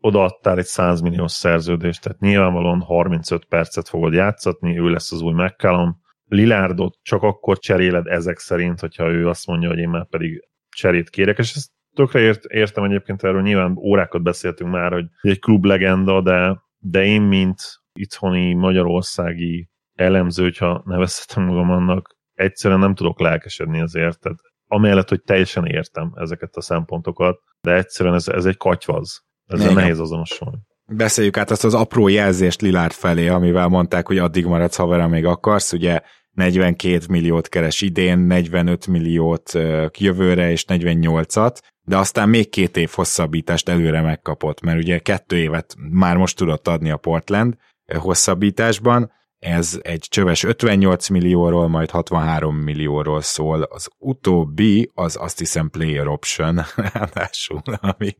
odaadtál 0.00 0.58
egy 0.58 0.64
100 0.64 1.00
milliós 1.00 1.32
szerződést, 1.32 2.02
tehát 2.02 2.20
nyilvánvalóan 2.20 2.80
35 2.80 3.44
percet 3.44 3.88
fogod 3.88 4.12
játszatni, 4.12 4.78
ő 4.78 4.88
lesz 4.88 5.12
az 5.12 5.20
új 5.20 5.32
McCallum. 5.32 6.00
Lilárdot 6.24 6.98
csak 7.02 7.22
akkor 7.22 7.58
cseréled 7.58 8.06
ezek 8.06 8.38
szerint, 8.38 8.80
hogyha 8.80 9.08
ő 9.08 9.28
azt 9.28 9.46
mondja, 9.46 9.68
hogy 9.68 9.78
én 9.78 9.88
már 9.88 10.08
pedig 10.08 10.48
cserét 10.68 11.10
kérek, 11.10 11.38
és 11.38 11.54
ezt 11.54 11.70
tökre 11.94 12.20
ért, 12.20 12.44
értem 12.44 12.84
egyébként 12.84 13.24
erről, 13.24 13.42
nyilván 13.42 13.76
órákat 13.76 14.22
beszéltünk 14.22 14.70
már, 14.70 14.92
hogy 14.92 15.04
egy 15.20 15.38
klub 15.38 15.64
legenda, 15.64 16.22
de, 16.22 16.60
de 16.78 17.04
én, 17.04 17.22
mint 17.22 17.58
itthoni 17.92 18.54
magyarországi 18.54 19.69
elemző, 20.00 20.42
hogyha 20.42 20.82
nevezhetem 20.84 21.44
magam 21.44 21.70
annak, 21.70 22.16
egyszerűen 22.34 22.80
nem 22.80 22.94
tudok 22.94 23.20
lelkesedni 23.20 23.80
azért. 23.80 24.20
Tehát 24.20 24.38
amellett, 24.66 25.08
hogy 25.08 25.22
teljesen 25.22 25.66
értem 25.66 26.12
ezeket 26.14 26.56
a 26.56 26.60
szempontokat, 26.60 27.38
de 27.60 27.74
egyszerűen 27.74 28.14
ez, 28.14 28.28
ez 28.28 28.44
egy 28.44 28.56
katyvaz. 28.56 29.24
Ezzel 29.46 29.72
nehéz 29.72 29.98
azonosulni. 30.00 30.58
Beszéljük 30.92 31.36
át 31.36 31.50
azt 31.50 31.64
az 31.64 31.74
apró 31.74 32.08
jelzést 32.08 32.60
Lilárd 32.60 32.92
felé, 32.92 33.28
amivel 33.28 33.68
mondták, 33.68 34.06
hogy 34.06 34.18
addig 34.18 34.46
maradsz 34.46 34.76
havera, 34.76 35.08
még 35.08 35.24
akarsz, 35.24 35.72
ugye 35.72 36.00
42 36.30 36.98
milliót 37.08 37.48
keres 37.48 37.80
idén, 37.80 38.18
45 38.18 38.86
milliót 38.86 39.52
jövőre 39.98 40.50
és 40.50 40.64
48-at, 40.68 41.56
de 41.82 41.96
aztán 41.96 42.28
még 42.28 42.48
két 42.48 42.76
év 42.76 42.90
hosszabbítást 42.94 43.68
előre 43.68 44.00
megkapott, 44.00 44.60
mert 44.60 44.78
ugye 44.78 44.98
kettő 44.98 45.36
évet 45.36 45.74
már 45.90 46.16
most 46.16 46.36
tudott 46.36 46.68
adni 46.68 46.90
a 46.90 46.96
Portland 46.96 47.54
hosszabbításban, 47.98 49.10
ez 49.40 49.78
egy 49.82 50.06
csöves 50.08 50.44
58 50.44 51.08
millióról, 51.08 51.68
majd 51.68 51.90
63 51.90 52.56
millióról 52.56 53.20
szól. 53.20 53.62
Az 53.62 53.88
utóbbi 53.98 54.90
az 54.94 55.16
azt 55.20 55.38
hiszem 55.38 55.70
player 55.70 56.06
option, 56.06 56.60
ráadásul, 56.92 57.62
ami... 57.80 58.16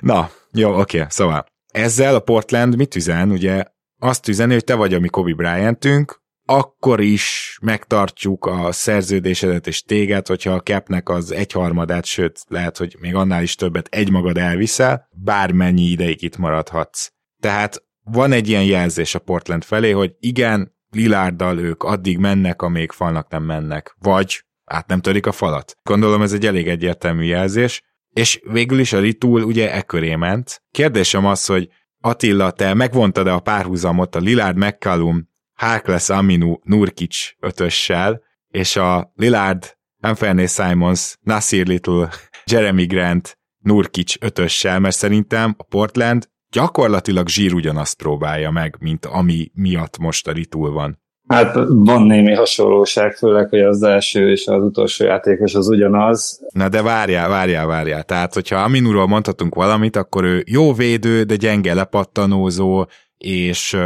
Na, 0.00 0.30
jó, 0.52 0.78
oké, 0.80 1.04
szóval 1.08 1.46
ezzel 1.72 2.14
a 2.14 2.20
Portland 2.20 2.76
mit 2.76 2.96
üzen? 2.96 3.30
Ugye 3.30 3.64
azt 3.98 4.28
üzeni, 4.28 4.52
hogy 4.52 4.64
te 4.64 4.74
vagy 4.74 4.94
a 4.94 5.00
mi 5.00 5.08
Kobe 5.08 5.34
Bryantünk, 5.34 6.22
akkor 6.44 7.00
is 7.00 7.58
megtartjuk 7.62 8.46
a 8.46 8.72
szerződésedet 8.72 9.66
és 9.66 9.82
téged, 9.82 10.26
hogyha 10.26 10.52
a 10.52 10.60
capnek 10.60 11.08
az 11.08 11.32
egyharmadát, 11.32 12.04
sőt, 12.04 12.44
lehet, 12.46 12.76
hogy 12.76 12.96
még 13.00 13.14
annál 13.14 13.42
is 13.42 13.54
többet 13.54 13.88
egymagad 13.90 14.36
elviszel, 14.36 15.08
bármennyi 15.10 15.82
ideig 15.82 16.22
itt 16.22 16.36
maradhatsz. 16.36 17.08
Tehát 17.40 17.82
van 18.10 18.32
egy 18.32 18.48
ilyen 18.48 18.64
jelzés 18.64 19.14
a 19.14 19.18
Portland 19.18 19.64
felé, 19.64 19.90
hogy 19.90 20.14
igen, 20.20 20.76
Lilárdal 20.90 21.58
ők 21.58 21.82
addig 21.82 22.18
mennek, 22.18 22.62
amíg 22.62 22.92
falnak 22.92 23.30
nem 23.30 23.42
mennek. 23.42 23.96
Vagy 23.98 24.42
át 24.64 24.86
nem 24.86 25.00
törik 25.00 25.26
a 25.26 25.32
falat. 25.32 25.76
Gondolom 25.82 26.22
ez 26.22 26.32
egy 26.32 26.46
elég 26.46 26.68
egyértelmű 26.68 27.24
jelzés, 27.24 27.82
és 28.08 28.40
végül 28.50 28.78
is 28.78 28.92
a 28.92 29.00
Ritul 29.00 29.42
ugye 29.42 29.72
e 29.72 29.82
köré 29.82 30.14
ment. 30.14 30.62
Kérdésem 30.70 31.26
az, 31.26 31.46
hogy 31.46 31.68
Attila, 32.00 32.50
te 32.50 32.74
megvontad-e 32.74 33.32
a 33.32 33.40
párhuzamot 33.40 34.14
a 34.14 34.18
Lillard 34.18 34.56
McCallum, 34.56 35.28
Harkless 35.52 36.08
Aminu 36.08 36.56
Nurkic 36.62 37.16
ötössel, 37.40 38.22
és 38.48 38.76
a 38.76 39.12
Lillard, 39.14 39.76
Anthony 40.00 40.46
Simons, 40.46 41.16
Nasir 41.20 41.66
Little, 41.66 42.10
Jeremy 42.44 42.84
Grant, 42.84 43.38
Nurkic 43.58 44.14
ötössel, 44.20 44.78
mert 44.78 44.96
szerintem 44.96 45.54
a 45.58 45.62
Portland 45.62 46.28
gyakorlatilag 46.50 47.28
zsír 47.28 47.54
ugyanazt 47.54 47.96
próbálja 47.96 48.50
meg, 48.50 48.76
mint 48.80 49.06
ami 49.06 49.50
miatt 49.54 49.98
most 49.98 50.28
a 50.28 50.32
ritul 50.32 50.72
van. 50.72 50.98
Hát 51.28 51.54
van 51.68 52.02
némi 52.02 52.32
hasonlóság, 52.32 53.14
főleg, 53.14 53.48
hogy 53.48 53.60
az 53.60 53.82
első 53.82 54.30
és 54.30 54.46
az 54.46 54.62
utolsó 54.62 55.04
játékos 55.04 55.54
az 55.54 55.68
ugyanaz. 55.68 56.40
Na 56.52 56.68
de 56.68 56.82
várjál, 56.82 57.28
várjál, 57.28 57.66
várjál. 57.66 58.02
Tehát, 58.02 58.34
hogyha 58.34 58.62
Aminuról 58.62 59.06
mondhatunk 59.06 59.54
valamit, 59.54 59.96
akkor 59.96 60.24
ő 60.24 60.44
jó 60.46 60.72
védő, 60.72 61.22
de 61.22 61.36
gyenge 61.36 61.74
lepattanózó, 61.74 62.86
és 63.18 63.76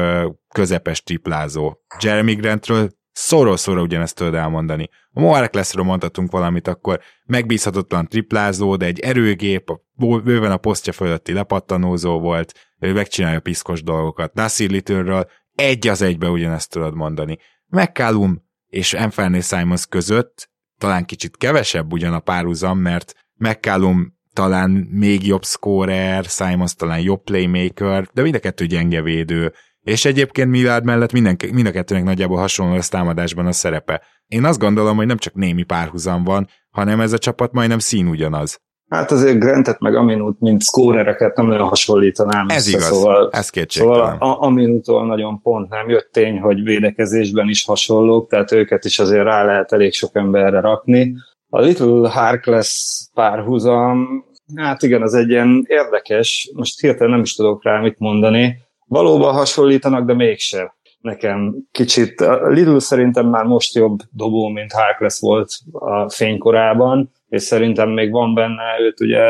közepes 0.55 1.03
triplázó. 1.03 1.73
Jeremy 2.01 2.35
Grantről 2.35 2.91
szoró-szoró 3.13 3.83
ugyanezt 3.83 4.17
tudod 4.17 4.35
elmondani. 4.35 4.89
A 5.13 5.21
Moarek 5.21 5.55
leszről 5.55 5.85
mondhatunk 5.85 6.31
valamit, 6.31 6.69
akkor 6.69 7.01
megbízhatatlan 7.25 8.09
triplázó, 8.09 8.77
de 8.77 8.87
egy 8.87 9.01
erőgép, 9.01 9.81
bőven 9.97 10.53
a 10.53 10.57
posztja 10.57 10.93
fölötti 10.93 11.33
lepattanózó 11.33 12.21
volt, 12.21 12.53
ő 12.79 12.93
megcsinálja 12.93 13.41
piszkos 13.41 13.83
dolgokat. 13.83 14.35
Nasir 14.35 14.71
Little-ről 14.71 15.31
egy 15.55 15.89
az 15.89 16.03
egybe 16.03 16.29
ugyanezt 16.29 16.71
tudod 16.71 16.95
mondani. 16.95 17.39
McCallum 17.67 18.43
és 18.69 18.95
Anthony 18.95 19.41
Simons 19.41 19.87
között 19.87 20.51
talán 20.79 21.05
kicsit 21.05 21.37
kevesebb 21.37 21.93
ugyan 21.93 22.15
a 22.15 22.21
párhuzam, 22.21 22.79
mert 22.79 23.15
McCallum 23.35 24.21
talán 24.33 24.71
még 24.91 25.27
jobb 25.27 25.45
scorer, 25.45 26.25
Simons 26.25 26.75
talán 26.75 27.01
jobb 27.01 27.23
playmaker, 27.23 28.09
de 28.13 28.23
mind 28.23 28.35
a 28.35 28.39
kettő 28.39 28.67
gyenge 28.67 29.03
védő, 29.03 29.53
és 29.83 30.05
egyébként 30.05 30.51
Millard 30.51 30.85
mellett 30.85 31.13
minden, 31.13 31.37
mind 31.53 31.67
a 31.67 31.71
kettőnek 31.71 32.05
nagyjából 32.05 32.39
hasonló 32.39 32.75
lesz 32.75 32.89
támadásban 32.89 33.47
a 33.47 33.53
szerepe. 33.53 34.03
Én 34.27 34.45
azt 34.45 34.59
gondolom, 34.59 34.97
hogy 34.97 35.07
nem 35.07 35.17
csak 35.17 35.35
némi 35.35 35.63
párhuzam 35.63 36.25
van, 36.25 36.49
hanem 36.71 37.01
ez 37.01 37.13
a 37.13 37.19
csapat 37.19 37.53
majdnem 37.53 37.79
szín 37.79 38.07
ugyanaz. 38.07 38.61
Hát 38.89 39.11
azért 39.11 39.39
Grantet 39.39 39.81
meg 39.81 39.95
Aminut, 39.95 40.41
mint 40.41 40.63
szkórereket 40.63 41.37
nem 41.37 41.47
nagyon 41.47 41.69
hasonlítanám. 41.69 42.49
Ez 42.49 42.69
igaz, 42.69 42.85
szóval, 42.85 43.31
ez 43.33 43.51
Szóval 43.69 44.17
Aminutól 44.19 45.07
nagyon 45.07 45.41
pont 45.41 45.69
nem 45.69 45.89
jött 45.89 46.09
tény, 46.13 46.39
hogy 46.39 46.63
védekezésben 46.63 47.49
is 47.49 47.65
hasonlók, 47.65 48.29
tehát 48.29 48.53
őket 48.53 48.85
is 48.85 48.99
azért 48.99 49.25
rá 49.25 49.45
lehet 49.45 49.73
elég 49.73 49.93
sok 49.93 50.17
emberre 50.17 50.61
rakni. 50.61 51.15
A 51.49 51.61
Little 51.61 52.09
Harkless 52.09 53.03
párhuzam, 53.15 54.25
hát 54.55 54.83
igen, 54.83 55.03
az 55.03 55.15
egy 55.15 55.29
ilyen 55.29 55.65
érdekes, 55.69 56.51
most 56.55 56.81
hirtelen 56.81 57.11
nem 57.11 57.21
is 57.21 57.35
tudok 57.35 57.65
rá 57.65 57.81
mit 57.81 57.99
mondani, 57.99 58.57
valóban 58.93 59.35
hasonlítanak, 59.35 60.07
de 60.07 60.15
mégsem. 60.15 60.73
Nekem 61.01 61.55
kicsit, 61.71 62.21
a 62.21 62.49
Lidl 62.49 62.77
szerintem 62.77 63.27
már 63.27 63.45
most 63.45 63.75
jobb 63.75 63.99
dobó, 64.11 64.49
mint 64.49 64.73
Harkless 64.73 65.21
volt 65.21 65.53
a 65.73 66.11
fénykorában, 66.11 67.11
és 67.29 67.43
szerintem 67.43 67.91
még 67.91 68.11
van 68.11 68.35
benne, 68.35 68.63
őt 68.81 69.01
ugye 69.01 69.21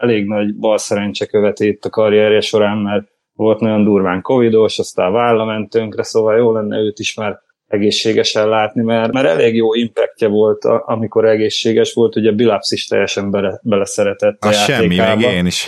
elég 0.00 0.26
nagy 0.26 0.54
bal 0.54 0.78
szerencse 0.78 1.26
követi 1.26 1.66
itt 1.66 1.84
a 1.84 1.90
karrierje 1.90 2.40
során, 2.40 2.78
mert 2.78 3.08
volt 3.34 3.60
nagyon 3.60 3.84
durván 3.84 4.22
covidos, 4.22 4.78
aztán 4.78 5.12
válla 5.12 5.66
tönkre, 5.68 6.02
szóval 6.02 6.36
jó 6.36 6.52
lenne 6.52 6.78
őt 6.78 6.98
is 6.98 7.14
már 7.14 7.40
egészségesen 7.66 8.48
látni, 8.48 8.82
mert, 8.82 9.12
mert 9.12 9.26
elég 9.26 9.54
jó 9.54 9.74
impactja 9.74 10.28
volt, 10.28 10.64
amikor 10.64 11.24
egészséges 11.24 11.92
volt, 11.94 12.16
ugye 12.16 12.32
Bilaps 12.32 12.70
is 12.70 12.86
teljesen 12.86 13.30
bele, 13.30 13.60
beleszeretett 13.62 14.44
a, 14.44 14.48
a 14.48 14.52
semmi, 14.52 14.96
meg 14.96 15.20
én 15.20 15.46
is. 15.46 15.66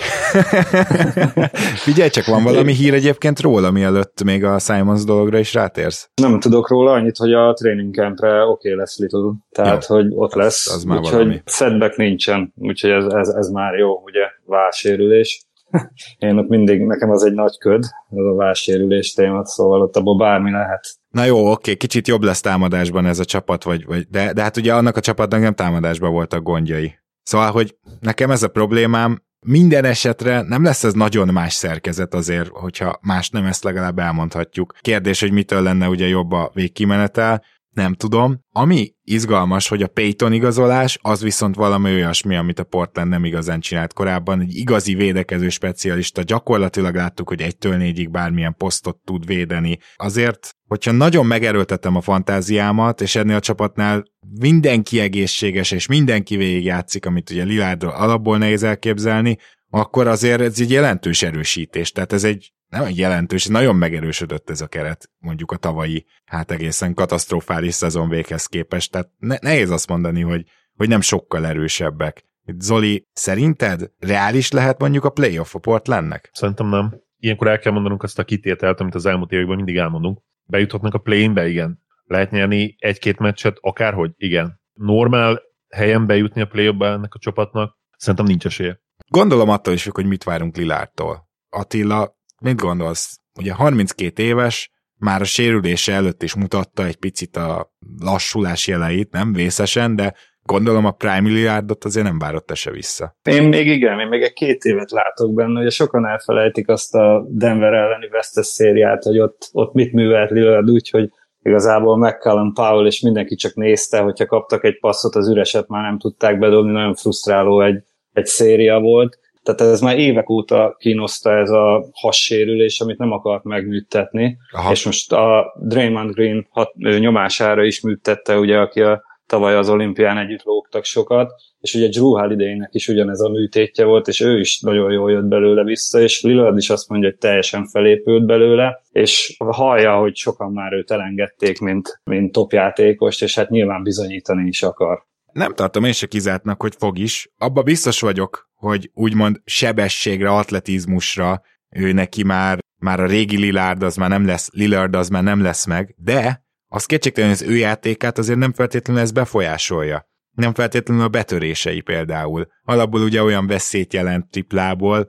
Figyelj 1.86 2.08
csak, 2.08 2.26
van 2.26 2.42
valami 2.42 2.72
hír 2.72 2.94
egyébként 2.94 3.40
róla, 3.40 3.70
mielőtt 3.70 4.22
még 4.24 4.44
a 4.44 4.58
Simons 4.58 5.04
dologra 5.04 5.38
is 5.38 5.54
rátérsz? 5.54 6.10
Nem 6.14 6.40
tudok 6.40 6.68
róla 6.68 6.92
annyit, 6.92 7.16
hogy 7.16 7.32
a 7.32 7.52
training 7.52 7.94
campre 7.94 8.42
oké 8.42 8.50
okay 8.50 8.74
lesz 8.74 8.98
Little, 8.98 9.32
tehát 9.50 9.86
jó, 9.88 9.96
hogy 9.96 10.06
ott 10.14 10.34
lesz, 10.34 10.68
az, 10.68 10.74
az 10.74 10.84
már 10.84 10.98
úgyhogy 10.98 11.42
setback 11.44 11.96
nincsen, 11.96 12.52
úgyhogy 12.56 12.90
ez, 12.90 13.04
ez, 13.04 13.28
ez 13.28 13.48
már 13.48 13.74
jó, 13.74 14.02
ugye 14.04 14.24
válsérülés. 14.44 15.46
Én 16.18 16.38
ott 16.38 16.48
mindig, 16.48 16.80
nekem 16.80 17.10
az 17.10 17.24
egy 17.24 17.32
nagy 17.32 17.58
köd, 17.58 17.84
az 18.10 18.26
a 18.26 18.34
válsérülés 18.34 19.12
témat, 19.12 19.46
szóval 19.46 19.82
ott 19.82 19.96
abból 19.96 20.16
bármi 20.16 20.50
lehet. 20.50 20.97
Na 21.08 21.24
jó, 21.24 21.50
oké, 21.50 21.76
kicsit 21.76 22.08
jobb 22.08 22.22
lesz 22.22 22.40
támadásban 22.40 23.06
ez 23.06 23.18
a 23.18 23.24
csapat, 23.24 23.64
vagy, 23.64 23.84
vagy 23.84 24.06
de, 24.08 24.32
de 24.32 24.42
hát 24.42 24.56
ugye 24.56 24.74
annak 24.74 24.96
a 24.96 25.00
csapatnak 25.00 25.40
nem 25.40 25.54
támadásban 25.54 26.12
voltak 26.12 26.42
gondjai. 26.42 26.98
Szóval, 27.22 27.50
hogy 27.50 27.76
nekem 28.00 28.30
ez 28.30 28.42
a 28.42 28.48
problémám, 28.48 29.22
minden 29.46 29.84
esetre 29.84 30.42
nem 30.42 30.64
lesz 30.64 30.84
ez 30.84 30.92
nagyon 30.92 31.28
más 31.28 31.52
szerkezet 31.52 32.14
azért, 32.14 32.48
hogyha 32.48 32.98
más 33.02 33.30
nem 33.30 33.44
ezt 33.44 33.64
legalább 33.64 33.98
elmondhatjuk. 33.98 34.74
Kérdés, 34.80 35.20
hogy 35.20 35.32
mitől 35.32 35.62
lenne 35.62 35.88
ugye 35.88 36.06
jobb 36.06 36.32
a 36.32 36.50
végkimenetel, 36.54 37.44
nem 37.78 37.94
tudom. 37.94 38.40
Ami 38.52 38.92
izgalmas, 39.04 39.68
hogy 39.68 39.82
a 39.82 39.86
Payton 39.86 40.32
igazolás, 40.32 40.98
az 41.02 41.22
viszont 41.22 41.54
valami 41.54 41.92
olyasmi, 41.92 42.36
amit 42.36 42.58
a 42.58 42.64
Portland 42.64 43.10
nem 43.10 43.24
igazán 43.24 43.60
csinált 43.60 43.92
korábban. 43.92 44.40
Egy 44.40 44.54
igazi 44.54 44.94
védekező 44.94 45.48
specialista, 45.48 46.22
gyakorlatilag 46.22 46.94
láttuk, 46.94 47.28
hogy 47.28 47.42
egytől 47.42 47.76
négyig 47.76 48.10
bármilyen 48.10 48.54
posztot 48.54 48.96
tud 49.04 49.26
védeni. 49.26 49.78
Azért 49.96 50.56
hogyha 50.68 50.92
nagyon 50.92 51.26
megerőltetem 51.26 51.96
a 51.96 52.00
fantáziámat, 52.00 53.00
és 53.00 53.14
ennél 53.14 53.36
a 53.36 53.40
csapatnál 53.40 54.04
mindenki 54.40 55.00
egészséges, 55.00 55.70
és 55.70 55.86
mindenki 55.86 56.36
végigjátszik, 56.36 57.06
amit 57.06 57.30
ugye 57.30 57.44
Lilárdról 57.44 57.90
alapból 57.90 58.38
nehéz 58.38 58.62
elképzelni, 58.62 59.38
akkor 59.70 60.06
azért 60.06 60.40
ez 60.40 60.60
egy 60.60 60.70
jelentős 60.70 61.22
erősítés. 61.22 61.92
Tehát 61.92 62.12
ez 62.12 62.24
egy 62.24 62.52
nem 62.68 62.84
egy 62.84 62.98
jelentős, 62.98 63.46
nagyon 63.46 63.76
megerősödött 63.76 64.50
ez 64.50 64.60
a 64.60 64.66
keret, 64.66 65.10
mondjuk 65.18 65.50
a 65.50 65.56
tavalyi, 65.56 66.06
hát 66.24 66.50
egészen 66.50 66.94
katasztrofális 66.94 67.74
szezon 67.74 68.08
véghez 68.08 68.46
képest. 68.46 68.92
Tehát 68.92 69.10
ne, 69.18 69.36
nehéz 69.40 69.70
azt 69.70 69.88
mondani, 69.88 70.20
hogy, 70.20 70.44
hogy 70.74 70.88
nem 70.88 71.00
sokkal 71.00 71.46
erősebbek. 71.46 72.24
Zoli, 72.58 73.06
szerinted 73.12 73.90
reális 73.98 74.50
lehet 74.50 74.80
mondjuk 74.80 75.04
a 75.04 75.10
playoff 75.10 75.54
a 75.54 75.58
Portlandnek? 75.58 76.30
Szerintem 76.32 76.68
nem. 76.68 77.00
Ilyenkor 77.18 77.48
el 77.48 77.58
kell 77.58 77.72
mondanunk 77.72 78.02
azt 78.02 78.18
a 78.18 78.24
kitételt, 78.24 78.80
amit 78.80 78.94
az 78.94 79.06
elmúlt 79.06 79.32
években 79.32 79.56
mindig 79.56 79.76
elmondunk. 79.76 80.20
Bejuthatnak 80.44 80.94
a 80.94 80.98
play-inbe, 80.98 81.48
igen. 81.48 81.82
Lehet 82.04 82.30
nyerni 82.30 82.76
egy-két 82.78 83.18
meccset, 83.18 83.56
akárhogy, 83.60 84.10
igen. 84.16 84.60
Normál 84.72 85.42
helyen 85.68 86.06
bejutni 86.06 86.40
a 86.40 86.46
play 86.46 86.66
ennek 86.66 87.14
a 87.14 87.18
csapatnak, 87.18 87.78
szerintem 87.96 88.26
nincs 88.26 88.46
esélye. 88.46 88.80
Gondolom 89.08 89.48
attól 89.48 89.74
is, 89.74 89.86
hogy 89.86 90.06
mit 90.06 90.24
várunk 90.24 90.56
Lilártól. 90.56 91.28
Attila, 91.48 92.17
mit 92.40 92.56
gondolsz? 92.56 93.18
Ugye 93.38 93.52
32 93.52 94.22
éves, 94.22 94.70
már 94.98 95.20
a 95.20 95.24
sérülése 95.24 95.92
előtt 95.92 96.22
is 96.22 96.34
mutatta 96.34 96.84
egy 96.84 96.96
picit 96.96 97.36
a 97.36 97.72
lassulás 98.00 98.66
jeleit, 98.66 99.12
nem 99.12 99.32
vészesen, 99.32 99.96
de 99.96 100.14
gondolom 100.42 100.84
a 100.84 100.90
Prime 100.90 101.20
Milliárdot 101.20 101.84
azért 101.84 102.06
nem 102.06 102.18
várott 102.18 102.54
se 102.54 102.70
vissza. 102.70 103.16
Én 103.22 103.42
még 103.42 103.66
igen, 103.66 104.00
én 104.00 104.08
még 104.08 104.22
egy 104.22 104.32
két 104.32 104.64
évet 104.64 104.90
látok 104.90 105.34
benne, 105.34 105.60
ugye 105.60 105.70
sokan 105.70 106.06
elfelejtik 106.06 106.68
azt 106.68 106.94
a 106.94 107.26
Denver 107.28 107.72
elleni 107.72 108.08
vesztes 108.08 108.46
szériát, 108.46 109.02
hogy 109.02 109.18
ott, 109.18 109.48
ott 109.52 109.72
mit 109.72 109.92
művelt 109.92 110.30
Lillard 110.30 110.70
úgy, 110.70 110.90
hogy 110.90 111.10
igazából 111.42 111.98
McCallum 111.98 112.52
Powell 112.52 112.86
és 112.86 113.00
mindenki 113.00 113.34
csak 113.34 113.54
nézte, 113.54 113.98
hogyha 113.98 114.26
kaptak 114.26 114.64
egy 114.64 114.78
passzot, 114.78 115.14
az 115.14 115.28
üreset 115.28 115.68
már 115.68 115.82
nem 115.82 115.98
tudták 115.98 116.38
bedobni, 116.38 116.72
nagyon 116.72 116.94
frusztráló 116.94 117.62
egy, 117.62 117.82
egy 118.12 118.26
széria 118.26 118.80
volt. 118.80 119.18
Tehát 119.42 119.60
ez 119.60 119.80
már 119.80 119.98
évek 119.98 120.30
óta 120.30 120.76
kínoszta 120.78 121.38
ez 121.38 121.50
a 121.50 121.84
hassérülés, 121.92 122.80
amit 122.80 122.98
nem 122.98 123.12
akart 123.12 123.44
megműtetni, 123.44 124.36
Aha. 124.52 124.70
és 124.70 124.84
most 124.84 125.12
a 125.12 125.54
Draymond 125.62 126.14
Green 126.14 126.46
hat, 126.50 126.74
nyomására 126.74 127.64
is 127.64 127.80
műtette, 127.80 128.38
ugye, 128.38 128.58
aki 128.58 128.80
a 128.80 129.02
tavaly 129.28 129.54
az 129.54 129.68
olimpián 129.68 130.18
együtt 130.18 130.42
lógtak 130.42 130.84
sokat, 130.84 131.32
és 131.60 131.74
ugye 131.74 131.88
Drew 131.88 132.18
holiday 132.18 132.68
is 132.70 132.88
ugyanez 132.88 133.20
a 133.20 133.28
műtétje 133.28 133.84
volt, 133.84 134.08
és 134.08 134.20
ő 134.20 134.38
is 134.38 134.60
nagyon 134.60 134.92
jól 134.92 135.10
jött 135.10 135.24
belőle 135.24 135.62
vissza, 135.62 136.00
és 136.00 136.22
Lillard 136.22 136.56
is 136.56 136.70
azt 136.70 136.88
mondja, 136.88 137.08
hogy 137.08 137.18
teljesen 137.18 137.66
felépült 137.66 138.26
belőle, 138.26 138.82
és 138.90 139.36
hallja, 139.38 139.96
hogy 139.96 140.16
sokan 140.16 140.52
már 140.52 140.72
őt 140.72 140.90
elengedték, 140.90 141.58
mint, 141.58 142.00
mint 142.04 142.32
topjátékost, 142.32 143.22
és 143.22 143.34
hát 143.34 143.50
nyilván 143.50 143.82
bizonyítani 143.82 144.46
is 144.46 144.62
akar. 144.62 145.06
Nem 145.32 145.54
tartom 145.54 145.84
én 145.84 145.92
se 145.92 146.06
kizártnak, 146.06 146.62
hogy 146.62 146.74
fog 146.78 146.98
is. 146.98 147.28
Abba 147.36 147.62
biztos 147.62 148.00
vagyok, 148.00 148.50
hogy 148.54 148.90
úgymond 148.94 149.40
sebességre, 149.44 150.30
atletizmusra 150.30 151.42
ő 151.68 151.92
neki 151.92 152.22
már, 152.22 152.58
már 152.80 153.00
a 153.00 153.06
régi 153.06 153.36
Lillard 153.36 153.82
az 153.82 153.96
már 153.96 154.08
nem 154.08 154.26
lesz, 154.26 154.48
Lillard 154.52 154.94
az 154.94 155.08
már 155.08 155.22
nem 155.22 155.42
lesz 155.42 155.66
meg, 155.66 155.94
de 155.98 156.46
az 156.68 156.84
kétségtelen, 156.84 157.30
hogy 157.30 157.38
az 157.42 157.52
ő 157.52 157.56
játékát 157.56 158.18
azért 158.18 158.38
nem 158.38 158.52
feltétlenül 158.52 159.02
ez 159.02 159.10
befolyásolja. 159.10 160.06
Nem 160.30 160.54
feltétlenül 160.54 161.02
a 161.02 161.08
betörései 161.08 161.80
például. 161.80 162.46
Alapból 162.62 163.00
ugye 163.00 163.22
olyan 163.22 163.46
veszélyt 163.46 163.92
jelent 163.92 164.30
triplából, 164.30 165.08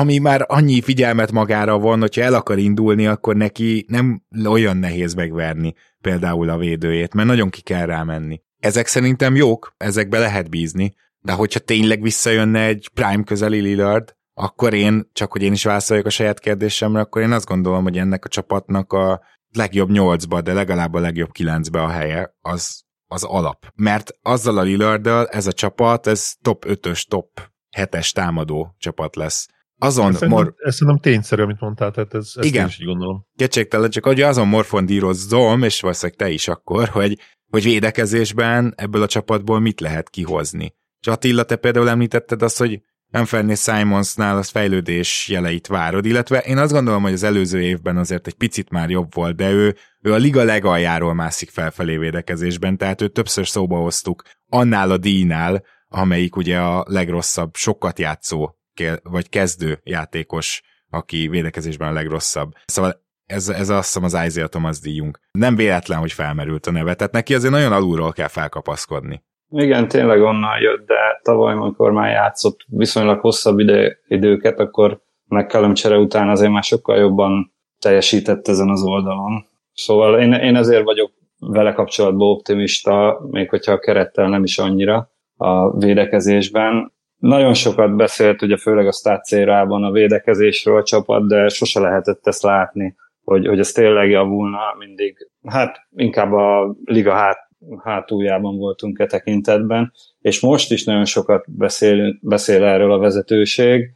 ami 0.00 0.18
már 0.18 0.44
annyi 0.48 0.80
figyelmet 0.80 1.32
magára 1.32 1.78
van, 1.78 2.00
hogyha 2.00 2.22
el 2.22 2.34
akar 2.34 2.58
indulni, 2.58 3.06
akkor 3.06 3.36
neki 3.36 3.84
nem 3.88 4.22
olyan 4.46 4.76
nehéz 4.76 5.14
megverni 5.14 5.74
például 6.00 6.48
a 6.48 6.58
védőjét, 6.58 7.14
mert 7.14 7.28
nagyon 7.28 7.50
ki 7.50 7.60
kell 7.60 7.86
rámenni. 7.86 8.40
Ezek 8.64 8.86
szerintem 8.86 9.36
jók, 9.36 9.74
ezekbe 9.76 10.18
lehet 10.18 10.50
bízni, 10.50 10.94
de 11.20 11.32
hogyha 11.32 11.60
tényleg 11.60 12.02
visszajönne 12.02 12.64
egy 12.64 12.90
prime 12.94 13.24
közeli 13.24 13.60
Lillard, 13.60 14.16
akkor 14.34 14.74
én, 14.74 15.10
csak 15.12 15.32
hogy 15.32 15.42
én 15.42 15.52
is 15.52 15.64
válaszoljak 15.64 16.06
a 16.06 16.10
saját 16.10 16.40
kérdésemre, 16.40 17.00
akkor 17.00 17.22
én 17.22 17.32
azt 17.32 17.46
gondolom, 17.46 17.82
hogy 17.82 17.98
ennek 17.98 18.24
a 18.24 18.28
csapatnak 18.28 18.92
a 18.92 19.20
legjobb 19.48 19.90
nyolcba, 19.90 20.40
de 20.40 20.52
legalább 20.52 20.94
a 20.94 21.00
legjobb 21.00 21.30
kilencbe 21.30 21.82
a 21.82 21.88
helye, 21.88 22.34
az, 22.40 22.82
az 23.06 23.24
alap. 23.24 23.66
Mert 23.74 24.10
azzal 24.22 24.58
a 24.58 24.62
lillard 24.62 25.06
ez 25.06 25.46
a 25.46 25.52
csapat, 25.52 26.06
ez 26.06 26.32
top 26.42 26.64
5-ös, 26.68 27.08
top 27.08 27.40
7-es 27.76 28.12
támadó 28.12 28.74
csapat 28.78 29.16
lesz. 29.16 29.48
Azon 29.78 30.14
ez, 30.14 30.20
mor... 30.20 30.20
szerintem, 30.20 30.54
ez 30.58 30.74
szerintem 30.74 31.02
tényszerű, 31.02 31.42
amit 31.42 31.60
mondtál, 31.60 31.90
tehát 31.90 32.14
ez, 32.14 32.32
ezt 32.34 32.46
Igen. 32.46 32.62
én 32.62 32.68
is 32.68 32.80
így 32.80 32.86
gondolom. 32.86 33.26
Kétségtelen, 33.36 33.90
csak 33.90 34.04
hogy 34.04 34.20
azon 34.20 34.48
morfondírozom, 34.48 35.62
és 35.62 35.80
valószínűleg 35.80 36.18
te 36.18 36.28
is 36.28 36.48
akkor, 36.48 36.88
hogy, 36.88 37.18
hogy 37.54 37.62
védekezésben 37.62 38.74
ebből 38.76 39.02
a 39.02 39.06
csapatból 39.06 39.60
mit 39.60 39.80
lehet 39.80 40.10
kihozni. 40.10 40.74
És 41.00 41.06
Attila, 41.06 41.42
te 41.42 41.56
például 41.56 41.88
említetted 41.88 42.42
azt, 42.42 42.58
hogy 42.58 42.80
Anthony 43.10 43.54
Simonsnál 43.54 44.36
az 44.36 44.48
fejlődés 44.48 45.28
jeleit 45.28 45.66
várod, 45.66 46.04
illetve 46.04 46.38
én 46.38 46.58
azt 46.58 46.72
gondolom, 46.72 47.02
hogy 47.02 47.12
az 47.12 47.22
előző 47.22 47.62
évben 47.62 47.96
azért 47.96 48.26
egy 48.26 48.34
picit 48.34 48.70
már 48.70 48.90
jobb 48.90 49.14
volt, 49.14 49.36
de 49.36 49.50
ő, 49.50 49.76
ő 50.00 50.12
a 50.12 50.16
liga 50.16 50.42
legaljáról 50.42 51.14
mászik 51.14 51.50
felfelé 51.50 51.96
védekezésben, 51.96 52.76
tehát 52.76 53.00
őt 53.00 53.12
többször 53.12 53.46
szóba 53.46 53.78
hoztuk 53.78 54.22
annál 54.48 54.90
a 54.90 54.98
díjnál, 54.98 55.64
amelyik 55.88 56.36
ugye 56.36 56.58
a 56.58 56.84
legrosszabb, 56.88 57.54
sokat 57.54 57.98
játszó, 57.98 58.54
vagy 59.02 59.28
kezdő 59.28 59.80
játékos, 59.84 60.62
aki 60.90 61.28
védekezésben 61.28 61.88
a 61.88 61.92
legrosszabb. 61.92 62.52
Szóval 62.64 63.03
ez, 63.26 63.48
ez 63.48 63.68
azt 63.68 63.84
hiszem 63.84 64.04
az 64.04 64.26
Isaiah 64.26 64.48
Thomas 64.48 64.80
díjunk. 64.80 65.18
Nem 65.32 65.56
véletlen, 65.56 65.98
hogy 65.98 66.12
felmerült 66.12 66.66
a 66.66 66.70
neve, 66.70 66.94
tehát 66.94 67.12
neki 67.12 67.34
azért 67.34 67.52
nagyon 67.52 67.72
alulról 67.72 68.12
kell 68.12 68.28
felkapaszkodni. 68.28 69.22
Igen, 69.48 69.88
tényleg 69.88 70.22
onnan 70.22 70.60
jött, 70.60 70.86
de 70.86 71.20
tavaly, 71.22 71.52
amikor 71.52 71.92
már 71.92 72.10
játszott 72.10 72.60
viszonylag 72.66 73.20
hosszabb 73.20 73.58
ide, 73.58 73.98
időket, 74.08 74.58
akkor 74.58 75.00
McCallum 75.24 75.74
csere 75.74 75.96
után 75.96 76.28
azért 76.28 76.52
már 76.52 76.62
sokkal 76.62 76.96
jobban 76.96 77.54
teljesített 77.78 78.48
ezen 78.48 78.68
az 78.68 78.82
oldalon. 78.82 79.46
Szóval 79.72 80.20
én, 80.20 80.32
én 80.32 80.56
ezért 80.56 80.84
vagyok 80.84 81.12
vele 81.38 81.72
kapcsolatban 81.72 82.28
optimista, 82.28 83.20
még 83.30 83.48
hogyha 83.48 83.72
a 83.72 83.78
kerettel 83.78 84.28
nem 84.28 84.42
is 84.42 84.58
annyira 84.58 85.10
a 85.36 85.76
védekezésben. 85.76 86.92
Nagyon 87.16 87.54
sokat 87.54 87.96
beszélt, 87.96 88.42
ugye 88.42 88.56
főleg 88.56 88.86
a 88.86 88.92
stácérában 88.92 89.84
a 89.84 89.90
védekezésről 89.90 90.76
a 90.76 90.82
csapat, 90.82 91.28
de 91.28 91.48
sose 91.48 91.80
lehetett 91.80 92.26
ezt 92.26 92.42
látni, 92.42 92.94
hogy, 93.24 93.46
hogy 93.46 93.58
ez 93.58 93.72
tényleg 93.72 94.10
javulna 94.10 94.58
mindig. 94.78 95.28
Hát 95.46 95.76
inkább 95.96 96.32
a 96.32 96.76
liga 96.84 97.12
hát, 97.12 97.38
hátuljában 97.82 98.56
voltunk 98.56 98.98
e 98.98 99.06
tekintetben, 99.06 99.92
és 100.20 100.40
most 100.40 100.72
is 100.72 100.84
nagyon 100.84 101.04
sokat 101.04 101.44
beszél, 101.56 102.18
beszél 102.20 102.64
erről 102.64 102.92
a 102.92 102.98
vezetőség. 102.98 103.90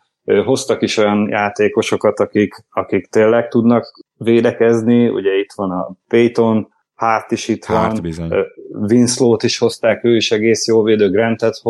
Hoztak 0.45 0.83
is 0.83 0.97
olyan 0.97 1.29
játékosokat, 1.29 2.21
akik, 2.21 2.55
akik 2.71 3.07
tényleg 3.07 3.49
tudnak 3.49 4.05
védekezni, 4.17 5.09
ugye 5.09 5.39
itt 5.39 5.53
van 5.55 5.71
a 5.71 5.97
Payton, 6.09 6.69
Hart 6.95 7.31
is 7.31 7.49
itt 7.49 7.65
Hart 7.65 7.93
van, 7.93 8.03
bizony. 8.03 8.31
Winslow-t 8.73 9.43
is 9.43 9.59
hozták, 9.59 10.05
ő 10.05 10.17
is 10.17 10.31
egész 10.31 10.67
jó 10.67 10.83
védő, 10.83 11.11
Grantet 11.11 11.61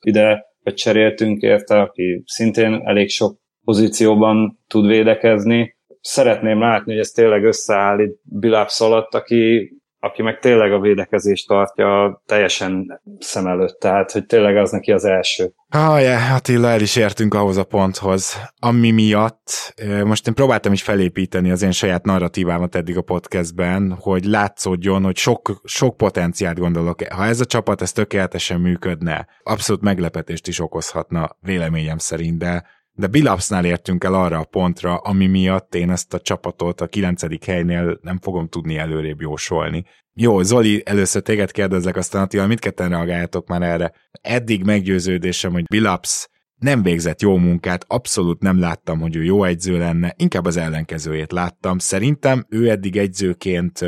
ide 0.00 0.44
cseréltünk 0.74 1.42
érte, 1.42 1.80
aki 1.80 2.22
szintén 2.26 2.80
elég 2.84 3.08
sok 3.08 3.38
pozícióban 3.64 4.58
tud 4.66 4.86
védekezni. 4.86 5.75
Szeretném 6.08 6.60
látni, 6.60 6.92
hogy 6.92 7.00
ez 7.00 7.10
tényleg 7.10 7.44
összeállít 7.44 8.18
Bilapsz 8.22 8.80
alatt, 8.80 9.14
aki 9.14 9.70
aki 10.00 10.22
meg 10.22 10.38
tényleg 10.38 10.72
a 10.72 10.80
védekezést 10.80 11.48
tartja 11.48 12.22
teljesen 12.26 13.00
szem 13.18 13.46
előtt, 13.46 13.80
tehát 13.80 14.12
hogy 14.12 14.26
tényleg 14.26 14.56
az 14.56 14.70
neki 14.70 14.92
az 14.92 15.04
első. 15.04 15.52
Ah, 15.68 16.00
yeah, 16.00 16.34
Attila, 16.34 16.68
el 16.68 16.80
is 16.80 16.96
értünk 16.96 17.34
ahhoz 17.34 17.56
a 17.56 17.64
ponthoz, 17.64 18.36
ami 18.58 18.90
miatt 18.90 19.74
most 20.04 20.26
én 20.26 20.34
próbáltam 20.34 20.72
is 20.72 20.82
felépíteni 20.82 21.50
az 21.50 21.62
én 21.62 21.70
saját 21.70 22.04
narratívámat 22.04 22.74
eddig 22.74 22.96
a 22.96 23.02
podcastben, 23.02 23.96
hogy 24.00 24.24
látszódjon, 24.24 25.04
hogy 25.04 25.16
sok, 25.16 25.60
sok 25.64 25.96
potenciált 25.96 26.58
gondolok. 26.58 27.02
Ha 27.02 27.24
ez 27.24 27.40
a 27.40 27.44
csapat, 27.44 27.82
ez 27.82 27.92
tökéletesen 27.92 28.60
működne, 28.60 29.26
abszolút 29.42 29.82
meglepetést 29.82 30.48
is 30.48 30.60
okozhatna, 30.60 31.30
véleményem 31.40 31.98
szerint, 31.98 32.38
de 32.38 32.64
de 32.96 33.06
Bilapsnál 33.06 33.64
értünk 33.64 34.04
el 34.04 34.14
arra 34.14 34.38
a 34.38 34.44
pontra, 34.44 34.96
ami 34.96 35.26
miatt 35.26 35.74
én 35.74 35.90
ezt 35.90 36.14
a 36.14 36.20
csapatot 36.20 36.80
a 36.80 36.86
kilencedik 36.86 37.44
helynél 37.44 37.98
nem 38.02 38.18
fogom 38.18 38.48
tudni 38.48 38.76
előrébb 38.76 39.20
jósolni. 39.20 39.84
Jó, 40.14 40.42
Zoli, 40.42 40.82
először 40.84 41.22
téged 41.22 41.50
kérdezlek, 41.50 41.96
aztán 41.96 42.22
Attila, 42.22 42.46
mindketten 42.46 42.88
reagáljátok 42.88 43.48
már 43.48 43.62
erre. 43.62 43.92
Eddig 44.20 44.64
meggyőződésem, 44.64 45.52
hogy 45.52 45.64
Bilaps 45.64 46.28
nem 46.58 46.82
végzett 46.82 47.20
jó 47.20 47.36
munkát, 47.36 47.84
abszolút 47.88 48.42
nem 48.42 48.60
láttam, 48.60 49.00
hogy 49.00 49.16
ő 49.16 49.24
jó 49.24 49.44
egyző 49.44 49.78
lenne, 49.78 50.14
inkább 50.16 50.44
az 50.44 50.56
ellenkezőjét 50.56 51.32
láttam. 51.32 51.78
Szerintem 51.78 52.46
ő 52.48 52.70
eddig 52.70 52.96
egyzőként 52.96 53.84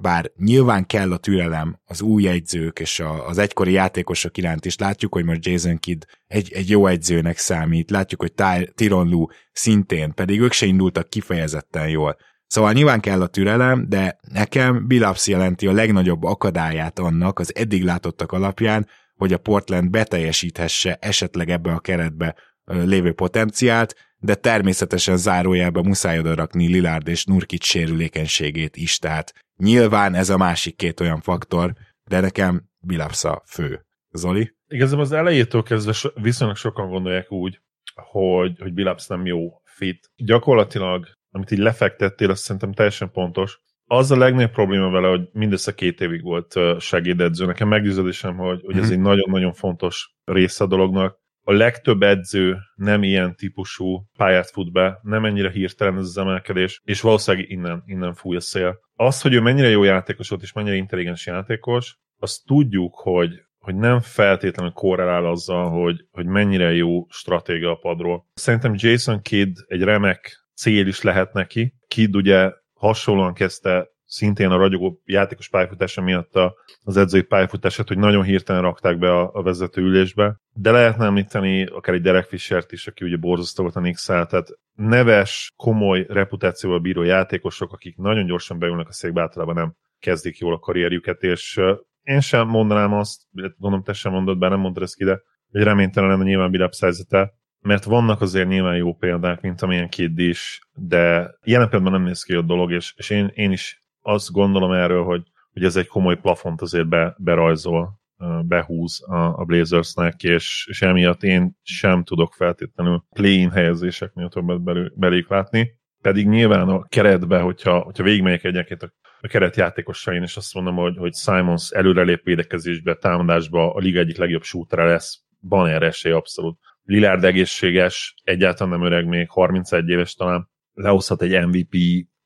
bár 0.00 0.30
nyilván 0.36 0.86
kell 0.86 1.12
a 1.12 1.16
türelem 1.16 1.80
az 1.84 2.02
új 2.02 2.28
egyzők 2.28 2.78
és 2.78 3.00
a, 3.00 3.26
az 3.28 3.38
egykori 3.38 3.72
játékosok 3.72 4.36
iránt 4.36 4.64
is, 4.64 4.76
látjuk, 4.76 5.12
hogy 5.12 5.24
most 5.24 5.46
Jason 5.46 5.78
Kidd 5.78 6.02
egy, 6.26 6.52
egy 6.52 6.70
jó 6.70 6.86
egyzőnek 6.86 7.38
számít, 7.38 7.90
látjuk, 7.90 8.20
hogy 8.20 8.32
Ty, 8.32 8.72
Tyron 8.74 9.08
Lu 9.08 9.26
szintén, 9.52 10.14
pedig 10.14 10.40
ők 10.40 10.52
se 10.52 10.66
indultak 10.66 11.08
kifejezetten 11.08 11.88
jól. 11.88 12.16
Szóval 12.46 12.72
nyilván 12.72 13.00
kell 13.00 13.22
a 13.22 13.26
türelem, 13.26 13.88
de 13.88 14.18
nekem 14.32 14.86
Billups 14.86 15.26
jelenti 15.26 15.66
a 15.66 15.72
legnagyobb 15.72 16.22
akadályát 16.22 16.98
annak 16.98 17.38
az 17.38 17.54
eddig 17.54 17.84
látottak 17.84 18.32
alapján, 18.32 18.88
hogy 19.14 19.32
a 19.32 19.38
Portland 19.38 19.90
beteljesíthesse 19.90 20.98
esetleg 21.00 21.50
ebbe 21.50 21.72
a 21.72 21.78
keretbe 21.78 22.34
lévő 22.64 23.12
potenciált, 23.12 23.94
de 24.18 24.34
természetesen 24.34 25.16
zárójelbe 25.16 25.82
muszáj 25.82 26.20
rakni 26.22 26.66
Lilárd 26.66 27.08
és 27.08 27.24
Nurkic 27.24 27.64
sérülékenységét 27.64 28.76
is, 28.76 28.98
tehát 28.98 29.32
nyilván 29.58 30.14
ez 30.14 30.30
a 30.30 30.36
másik 30.36 30.76
két 30.76 31.00
olyan 31.00 31.20
faktor, 31.20 31.72
de 32.04 32.20
nekem 32.20 32.68
Billups 32.80 33.24
a 33.24 33.42
fő. 33.46 33.86
Zoli? 34.10 34.56
Igazából 34.66 35.04
az 35.04 35.12
elejétől 35.12 35.62
kezdve 35.62 35.92
so, 35.92 36.08
viszonylag 36.14 36.56
sokan 36.56 36.88
gondolják 36.88 37.32
úgy, 37.32 37.60
hogy, 37.94 38.58
hogy 38.58 38.72
Billups 38.72 39.06
nem 39.06 39.26
jó 39.26 39.60
fit. 39.64 40.10
Gyakorlatilag, 40.16 41.06
amit 41.30 41.50
így 41.50 41.58
lefektettél, 41.58 42.30
azt 42.30 42.42
szerintem 42.42 42.72
teljesen 42.72 43.10
pontos. 43.10 43.60
Az 43.90 44.10
a 44.10 44.16
legnagyobb 44.16 44.50
probléma 44.50 44.90
vele, 44.90 45.08
hogy 45.08 45.28
mindössze 45.32 45.74
két 45.74 46.00
évig 46.00 46.22
volt 46.22 46.54
segédedző. 46.78 47.46
Nekem 47.46 47.68
meggyőződésem, 47.68 48.36
hogy, 48.36 48.60
hogy 48.64 48.76
ez 48.76 48.84
mhm. 48.84 48.92
egy 48.92 49.00
nagyon-nagyon 49.00 49.52
fontos 49.52 50.14
része 50.24 50.64
a 50.64 50.66
dolognak. 50.66 51.18
A 51.44 51.52
legtöbb 51.52 52.02
edző 52.02 52.56
nem 52.74 53.02
ilyen 53.02 53.36
típusú 53.36 54.08
pályát 54.16 54.50
fut 54.50 54.72
be, 54.72 54.98
nem 55.02 55.24
ennyire 55.24 55.50
hirtelen 55.50 55.96
ez 55.96 56.04
az 56.04 56.18
emelkedés, 56.18 56.80
és 56.84 57.00
valószínűleg 57.00 57.50
innen, 57.50 57.82
innen 57.86 58.14
fúj 58.14 58.36
a 58.36 58.40
szél. 58.40 58.78
Az, 59.00 59.20
hogy 59.20 59.34
ő 59.34 59.40
mennyire 59.40 59.68
jó 59.68 59.82
játékos 59.82 60.28
volt, 60.28 60.42
és 60.42 60.52
mennyire 60.52 60.74
intelligens 60.74 61.26
játékos, 61.26 61.98
azt 62.18 62.46
tudjuk, 62.46 62.94
hogy 62.94 63.46
hogy 63.58 63.76
nem 63.76 64.00
feltétlenül 64.00 64.72
korrelál 64.72 65.26
azzal, 65.26 65.70
hogy, 65.70 66.06
hogy 66.10 66.26
mennyire 66.26 66.72
jó 66.72 67.06
stratégia 67.08 67.70
a 67.70 67.74
padról. 67.74 68.26
Szerintem 68.34 68.74
Jason 68.76 69.22
Kidd 69.22 69.54
egy 69.66 69.82
remek 69.82 70.46
cél 70.54 70.86
is 70.86 71.02
lehet 71.02 71.32
neki. 71.32 71.74
Kidd 71.88 72.16
ugye 72.16 72.52
hasonlóan 72.72 73.34
kezdte 73.34 73.88
szintén 74.08 74.50
a 74.50 74.56
ragyogó 74.56 75.00
játékos 75.04 75.48
pályafutása 75.48 76.02
miatt 76.02 76.34
a, 76.34 76.54
az 76.82 76.96
edzői 76.96 77.22
pályafutását, 77.22 77.88
hogy 77.88 77.98
nagyon 77.98 78.22
hirtelen 78.22 78.62
rakták 78.62 78.98
be 78.98 79.10
a, 79.10 79.30
a 79.32 79.42
vezetőülésbe. 79.42 80.40
De 80.52 80.70
lehetne 80.70 81.04
említeni 81.04 81.64
akár 81.64 81.94
egy 81.94 82.02
Derek 82.02 82.24
Fishert 82.24 82.72
is, 82.72 82.86
aki 82.86 83.04
ugye 83.04 83.16
borzasztó 83.16 83.62
volt 83.62 83.76
a 83.76 83.80
nix 83.80 84.04
tehát 84.04 84.48
neves, 84.74 85.52
komoly 85.56 86.06
reputációval 86.08 86.78
bíró 86.78 87.02
játékosok, 87.02 87.72
akik 87.72 87.96
nagyon 87.96 88.26
gyorsan 88.26 88.58
beülnek 88.58 88.88
a 88.88 88.92
székbe, 88.92 89.20
általában 89.20 89.54
nem 89.54 89.74
kezdik 89.98 90.38
jól 90.38 90.54
a 90.54 90.58
karrierjüket, 90.58 91.22
és 91.22 91.60
én 92.02 92.20
sem 92.20 92.48
mondanám 92.48 92.92
azt, 92.92 93.22
gondolom 93.32 93.84
te 93.84 93.92
sem 93.92 94.12
mondod, 94.12 94.38
bár 94.38 94.50
nem 94.50 94.60
mondtad 94.60 94.82
ezt 94.82 94.96
ki, 94.96 95.04
de 95.04 95.20
hogy 95.50 95.62
reménytelen 95.62 96.10
lenne 96.10 96.24
nyilván 96.24 96.50
Billups 96.50 96.80
helyzete, 96.80 97.32
mert 97.60 97.84
vannak 97.84 98.20
azért 98.20 98.48
nyilván 98.48 98.76
jó 98.76 98.94
példák, 98.94 99.40
mint 99.40 99.62
amilyen 99.62 99.88
Kid 99.88 100.18
is, 100.18 100.60
de 100.74 101.30
jelen 101.44 101.68
pillanatban 101.68 101.92
nem 101.92 102.02
néz 102.02 102.22
ki 102.22 102.34
a 102.34 102.42
dolog, 102.42 102.72
és, 102.72 102.94
és 102.96 103.10
én, 103.10 103.30
én 103.34 103.50
is 103.50 103.82
azt 104.08 104.30
gondolom 104.30 104.72
erről, 104.72 105.04
hogy, 105.04 105.22
hogy 105.52 105.64
ez 105.64 105.76
egy 105.76 105.86
komoly 105.86 106.16
plafont 106.16 106.60
azért 106.60 106.88
be, 106.88 107.14
berajzol, 107.18 108.00
behúz 108.42 109.02
a, 109.08 109.38
a 109.38 109.44
Blazersnek, 109.44 110.22
és, 110.22 110.66
és 110.70 110.82
emiatt 110.82 111.22
én 111.22 111.56
sem 111.62 112.04
tudok 112.04 112.32
feltétlenül 112.34 113.04
play-in 113.14 113.50
helyezéseknél 113.50 114.28
többet 114.28 114.60
beléjük 114.98 115.28
látni. 115.28 115.76
Pedig 116.02 116.28
nyilván 116.28 116.68
a 116.68 116.82
keretbe, 116.82 117.40
hogyha, 117.40 117.78
hogyha 117.78 118.02
végigmegyek 118.02 118.44
egyenként 118.44 118.82
a 118.82 118.92
a 119.20 119.28
keretjátékosain, 119.28 120.22
és 120.22 120.36
azt 120.36 120.54
mondom, 120.54 120.76
hogy, 120.76 120.96
hogy 120.96 121.14
Simons 121.14 121.70
előrelép 121.70 122.24
védekezésbe, 122.24 122.94
támadásba 122.94 123.74
a 123.74 123.78
liga 123.78 123.98
egyik 124.00 124.16
legjobb 124.16 124.42
shootere 124.42 124.84
lesz, 124.84 125.22
van 125.40 125.68
erre 125.68 125.86
esély 125.86 126.12
abszolút. 126.12 126.58
Lillard 126.82 127.24
egészséges, 127.24 128.14
egyáltalán 128.24 128.78
nem 128.78 128.86
öreg 128.86 129.06
még, 129.06 129.28
31 129.30 129.88
éves 129.88 130.14
talán, 130.14 130.48
lehozhat 130.72 131.22
egy 131.22 131.46
MVP 131.46 131.76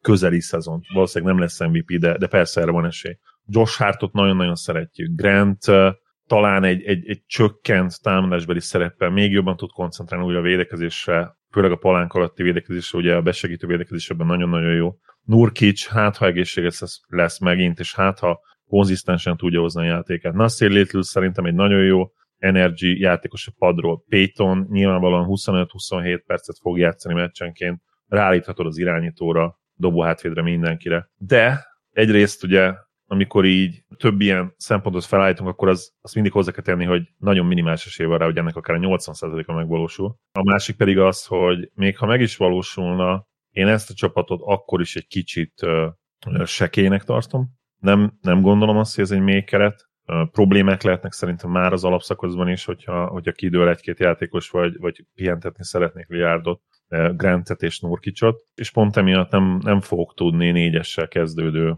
közeli 0.02 0.40
szezont. 0.40 0.84
Valószínűleg 0.92 1.34
nem 1.34 1.42
lesz 1.42 1.60
MVP, 1.60 1.98
de, 1.98 2.18
de 2.18 2.26
persze 2.26 2.60
erre 2.60 2.70
van 2.70 2.86
esély. 2.86 3.18
Josh 3.46 3.78
Hartot 3.78 4.12
nagyon-nagyon 4.12 4.54
szeretjük. 4.54 5.20
Grant 5.20 5.64
talán 6.26 6.64
egy, 6.64 6.82
egy, 6.82 7.08
egy 7.08 7.22
csökkent 7.26 8.02
támadásbeli 8.02 8.60
szereppel 8.60 9.10
még 9.10 9.32
jobban 9.32 9.56
tud 9.56 9.70
koncentrálni 9.70 10.26
újra 10.26 10.38
a 10.38 10.42
védekezésre, 10.42 11.36
főleg 11.50 11.70
a 11.70 11.76
palánk 11.76 12.12
alatti 12.12 12.42
védekezésre, 12.42 12.98
ugye 12.98 13.14
a 13.14 13.22
besegítő 13.22 13.66
védekezésben 13.66 14.26
nagyon-nagyon 14.26 14.74
jó. 14.74 14.96
Nurkic, 15.22 15.86
hát 15.86 16.16
ha 16.16 16.26
egészséges 16.26 16.80
lesz, 16.80 17.00
lesz 17.06 17.38
megint, 17.38 17.78
és 17.78 17.94
hát 17.94 18.18
ha 18.18 18.40
konzisztensen 18.66 19.36
tudja 19.36 19.60
hozni 19.60 19.80
a 19.80 19.84
játékát. 19.84 20.34
Nasir 20.34 20.70
Little 20.70 21.02
szerintem 21.02 21.44
egy 21.44 21.54
nagyon 21.54 21.84
jó 21.84 22.12
energy 22.38 23.00
játékos 23.00 23.46
a 23.46 23.52
padról. 23.58 24.04
Payton 24.08 24.66
nyilvánvalóan 24.70 25.26
25-27 25.28 26.22
percet 26.26 26.58
fog 26.60 26.78
játszani 26.78 27.14
meccsenként, 27.14 27.82
ráállíthatod 28.06 28.66
az 28.66 28.78
irányítóra, 28.78 29.60
dobó 29.82 30.02
hátvédre 30.02 30.42
mindenkire. 30.42 31.10
De 31.16 31.66
egyrészt 31.90 32.44
ugye 32.44 32.72
amikor 33.12 33.44
így 33.44 33.84
több 33.96 34.20
ilyen 34.20 34.54
szempontot 34.56 35.04
felállítunk, 35.04 35.48
akkor 35.48 35.68
az, 35.68 35.92
azt 36.00 36.14
mindig 36.14 36.32
hozzá 36.32 36.52
kell 36.52 36.62
tenni, 36.62 36.84
hogy 36.84 37.02
nagyon 37.18 37.46
minimális 37.46 37.86
esély 37.86 38.06
van 38.06 38.18
rá, 38.18 38.24
hogy 38.24 38.36
ennek 38.36 38.56
akár 38.56 38.76
a 38.76 38.78
80%-a 38.78 39.52
megvalósul. 39.52 40.16
A 40.32 40.42
másik 40.42 40.76
pedig 40.76 40.98
az, 40.98 41.26
hogy 41.26 41.70
még 41.74 41.98
ha 41.98 42.06
meg 42.06 42.20
is 42.20 42.36
valósulna, 42.36 43.26
én 43.50 43.66
ezt 43.66 43.90
a 43.90 43.94
csapatot 43.94 44.40
akkor 44.44 44.80
is 44.80 44.96
egy 44.96 45.06
kicsit 45.06 45.52
uh, 45.62 46.44
sekének 46.44 47.04
tartom. 47.04 47.48
Nem, 47.78 48.18
nem 48.20 48.40
gondolom 48.40 48.76
azt, 48.76 48.94
hogy 48.94 49.04
ez 49.04 49.10
egy 49.10 49.20
mély 49.20 49.42
keret. 49.42 49.90
Uh, 50.06 50.28
problémák 50.30 50.82
lehetnek 50.82 51.12
szerintem 51.12 51.50
már 51.50 51.72
az 51.72 51.84
alapszakaszban 51.84 52.48
is, 52.48 52.64
hogyha, 52.64 53.06
hogyha 53.06 53.32
kidől 53.32 53.68
egy-két 53.68 53.98
játékos, 53.98 54.50
vagy, 54.50 54.78
vagy 54.78 55.04
pihentetni 55.14 55.64
szeretnék 55.64 56.08
Liárdot, 56.08 56.60
Grantet 57.16 57.62
és 57.62 57.80
Nurkicsot, 57.80 58.36
és 58.54 58.70
pont 58.70 58.96
emiatt 58.96 59.30
nem, 59.30 59.58
nem 59.62 59.80
fogok 59.80 60.14
tudni 60.14 60.50
négyessel 60.50 61.08
kezdődő 61.08 61.76